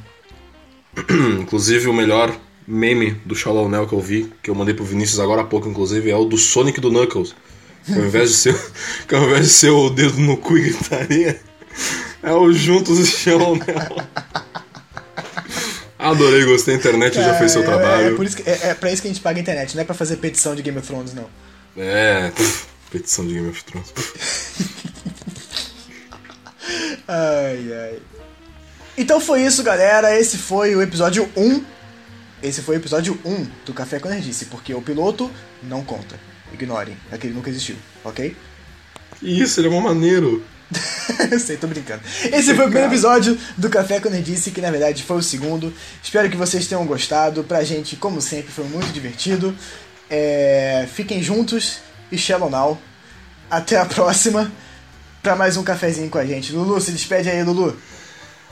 Inclusive 1.41 1.89
o 1.89 1.93
melhor 1.93 2.37
meme 2.69 3.13
do 3.25 3.35
Shallow 3.35 3.69
Now 3.69 3.87
que 3.89 3.95
eu 3.95 4.01
vi, 4.01 4.31
que 4.43 4.51
eu 4.51 4.55
mandei 4.55 4.75
pro 4.75 4.85
Vinícius 4.85 5.19
agora 5.19 5.41
há 5.41 5.45
pouco, 5.45 5.69
inclusive, 5.69 6.11
é 6.11 6.17
o 6.17 6.25
do 6.27 6.37
Sonic 6.37 6.81
do 6.81 6.91
Knuckles. 6.91 7.35
Que 7.85 7.93
ao 7.95 8.05
invés 8.05 8.31
de 8.31 8.37
ser, 8.37 8.55
que 9.09 9.15
ao 9.15 9.25
invés 9.25 9.47
de 9.47 9.51
ser 9.51 9.71
o 9.71 9.89
dedo 9.89 10.19
no 10.21 10.37
cu 10.37 10.59
e 10.59 10.63
gritaria, 10.71 11.41
é 12.23 12.33
o 12.33 12.53
juntos 12.53 12.99
e 12.99 13.07
Shallow 13.07 13.57
Now. 13.57 14.07
Adorei, 15.99 16.45
gostei. 16.45 16.75
A 16.75 16.79
internet 16.79 17.15
já 17.15 17.35
fez 17.35 17.53
seu 17.53 17.63
É, 17.63 17.65
trabalho. 17.65 18.13
É, 18.13 18.17
por 18.17 18.25
isso 18.25 18.37
que, 18.37 18.49
é, 18.49 18.69
é 18.69 18.75
pra 18.75 18.93
isso 18.93 19.03
que 19.03 19.09
a 19.09 19.11
gente 19.11 19.23
paga 19.23 19.39
a 19.39 19.41
internet, 19.41 19.75
não 19.75 19.83
é 19.83 19.85
pra 19.85 19.95
fazer 19.95 20.17
petição 20.17 20.55
de 20.55 20.63
Game 20.63 20.79
of 20.79 20.87
Thrones, 20.87 21.15
não. 21.15 21.29
É, 21.77 22.31
petição 22.91 23.27
de 23.27 23.35
Game 23.35 23.49
of 23.49 23.65
Thrones. 23.65 23.93
Ai, 27.09 27.73
ai. 27.73 27.99
Então 28.97 29.19
foi 29.19 29.43
isso, 29.43 29.63
galera. 29.63 30.19
Esse 30.19 30.37
foi 30.37 30.77
o 30.77 30.83
episódio 30.83 31.27
1. 31.35 31.65
Esse 32.43 32.63
foi 32.63 32.77
o 32.77 32.79
episódio 32.79 33.19
1 33.25 33.47
do 33.67 33.75
Café 33.75 33.99
com 33.99 34.09
Nerdice, 34.09 34.47
porque 34.47 34.73
o 34.73 34.81
piloto 34.81 35.31
não 35.63 35.85
conta. 35.85 36.19
Ignorem, 36.53 36.97
aquele 37.11 37.35
nunca 37.35 37.51
existiu, 37.51 37.77
ok? 38.05 38.37
Isso, 39.21 39.61
ele 39.61 39.69
é 39.69 39.71
mó 39.71 39.81
maneiro. 39.81 40.43
Sei, 41.41 41.57
tô 41.57 41.67
brincando. 41.67 42.03
Esse 42.25 42.55
foi 42.55 42.67
o 42.67 42.69
primeiro 42.69 42.89
episódio 42.89 43.39
do 43.57 43.69
Café 43.69 44.01
com 44.01 44.09
Nerdice, 44.09 44.51
que 44.51 44.61
na 44.61 44.71
verdade 44.71 45.03
foi 45.03 45.17
o 45.17 45.23
segundo. 45.23 45.73
Espero 46.03 46.31
que 46.31 46.37
vocês 46.37 46.67
tenham 46.67 46.87
gostado. 46.87 47.43
Pra 47.43 47.65
gente, 47.65 47.97
como 47.97 48.21
sempre, 48.21 48.53
foi 48.53 48.65
muito 48.65 48.93
divertido. 48.93 49.55
É, 50.09 50.87
Fiquem 50.93 51.23
juntos 51.23 51.79
e 52.13 52.19
Shallow 52.19 52.51
Now. 52.51 52.79
Até 53.51 53.79
a 53.79 53.87
próxima 53.87 54.53
pra 55.23 55.35
mais 55.35 55.57
um 55.57 55.65
cafezinho 55.65 56.11
com 56.11 56.19
a 56.19 56.25
gente. 56.25 56.53
Lulu, 56.53 56.81
se 56.81 56.93
despede 56.93 57.29
aí, 57.29 57.43
Lulu. 57.43 57.77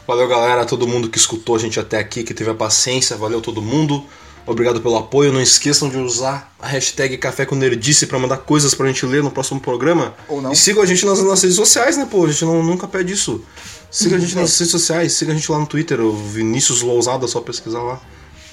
Valeu, 0.07 0.28
galera, 0.28 0.65
todo 0.65 0.87
mundo 0.87 1.09
que 1.09 1.19
escutou 1.19 1.57
a 1.57 1.59
gente 1.59 1.81
até 1.81 1.99
aqui, 1.99 2.23
que 2.23 2.33
teve 2.33 2.51
a 2.51 2.55
paciência, 2.55 3.16
valeu 3.16 3.41
todo 3.41 3.61
mundo. 3.61 4.05
Obrigado 4.47 4.81
pelo 4.81 4.97
apoio. 4.97 5.33
Não 5.33 5.43
esqueçam 5.43 5.89
de 5.89 5.97
usar 5.97 6.55
a 6.61 6.69
hashtag 6.69 7.19
Café 7.19 7.45
com 7.45 7.57
Nerdice 7.57 8.07
pra 8.07 8.16
mandar 8.19 8.37
coisas 8.39 8.73
pra 8.74 8.87
gente 8.87 9.05
ler 9.05 9.23
no 9.23 9.31
próximo 9.31 9.61
programa. 9.61 10.15
Ou 10.28 10.41
não. 10.41 10.53
E 10.53 10.57
sigam 10.57 10.83
a 10.83 10.87
gente 10.87 11.05
nas, 11.05 11.20
nas 11.20 11.43
redes 11.43 11.57
sociais, 11.57 11.97
né, 11.97 12.07
pô? 12.09 12.24
A 12.24 12.28
gente 12.31 12.45
não, 12.45 12.62
nunca 12.62 12.87
pede 12.87 13.12
isso. 13.12 13.43
Siga 13.91 14.16
a 14.16 14.19
gente 14.19 14.37
nas 14.37 14.57
redes 14.57 14.70
sociais, 14.70 15.12
siga 15.15 15.33
a 15.33 15.35
gente 15.35 15.51
lá 15.51 15.59
no 15.59 15.66
Twitter, 15.66 16.01
o 16.01 16.12
Vinícius 16.12 16.83
Lousada, 16.83 17.27
só 17.27 17.41
pesquisar 17.41 17.83
lá. 17.83 18.01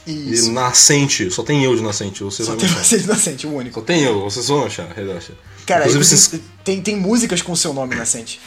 Isso. 0.08 0.50
E 0.50 0.52
Nascente, 0.52 1.30
só 1.32 1.44
tem 1.44 1.64
eu 1.64 1.76
de 1.76 1.82
Nascente, 1.82 2.24
vocês 2.24 2.46
Só 2.48 2.54
vão 2.54 2.60
tem 2.60 2.70
achar. 2.70 2.84
você 2.84 2.98
inocente, 2.98 3.48
o 3.48 3.54
único. 3.54 3.80
Só 3.80 3.86
tem 3.86 4.04
eu, 4.04 4.22
vocês 4.22 4.48
vão 4.48 4.66
achar, 4.66 4.92
relaxa. 4.94 5.34
Cara, 5.66 5.82
Inclusive, 5.88 6.06
inclusive, 6.06 6.30
vocês... 6.32 6.42
tem, 6.64 6.82
tem 6.82 6.96
músicas 6.98 7.42
com 7.42 7.56
seu 7.56 7.74
nome 7.74 7.96
nascente. 7.96 8.42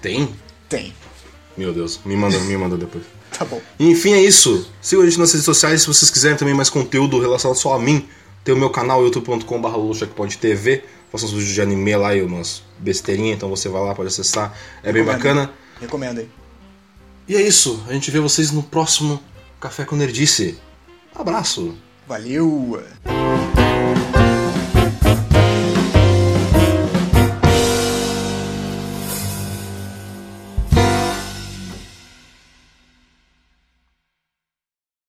Tem? 0.00 0.28
Tem. 0.68 0.92
Meu 1.60 1.74
Deus, 1.74 2.00
me 2.06 2.16
manda, 2.16 2.38
me 2.38 2.56
manda 2.56 2.76
depois. 2.78 3.04
Tá 3.38 3.44
bom. 3.44 3.60
Enfim, 3.78 4.12
é 4.12 4.20
isso. 4.20 4.68
Sigam 4.82 5.04
a 5.04 5.06
gente 5.08 5.18
nas 5.18 5.30
redes 5.30 5.44
sociais 5.44 5.82
se 5.82 5.86
vocês 5.86 6.10
quiserem 6.10 6.36
também 6.36 6.52
mais 6.52 6.68
conteúdo 6.68 7.20
relacionado 7.20 7.56
só 7.56 7.74
a 7.74 7.78
mim. 7.78 8.06
Tem 8.42 8.52
o 8.52 8.58
meu 8.58 8.68
canal 8.70 9.02
youtube.com.br 9.04 10.36
TV. 10.38 10.84
Faço 11.12 11.26
uns 11.26 11.32
vídeos 11.32 11.54
de 11.54 11.62
anime 11.62 11.96
lá 11.96 12.14
e 12.14 12.22
umas 12.22 12.62
besteirinhas, 12.78 13.36
então 13.36 13.48
você 13.48 13.68
vai 13.68 13.82
lá, 13.82 13.94
pode 13.94 14.08
acessar. 14.08 14.52
É 14.82 14.92
bem 14.92 15.04
Recomendo. 15.04 15.16
bacana. 15.16 15.52
Recomendo 15.80 16.18
aí. 16.18 16.28
E 17.28 17.36
é 17.36 17.40
isso. 17.40 17.82
A 17.88 17.92
gente 17.92 18.10
vê 18.10 18.18
vocês 18.18 18.50
no 18.50 18.64
próximo 18.64 19.22
Café 19.60 19.84
com 19.84 19.94
Nerdice. 19.94 20.58
Abraço. 21.14 21.74
Valeu! 22.08 22.82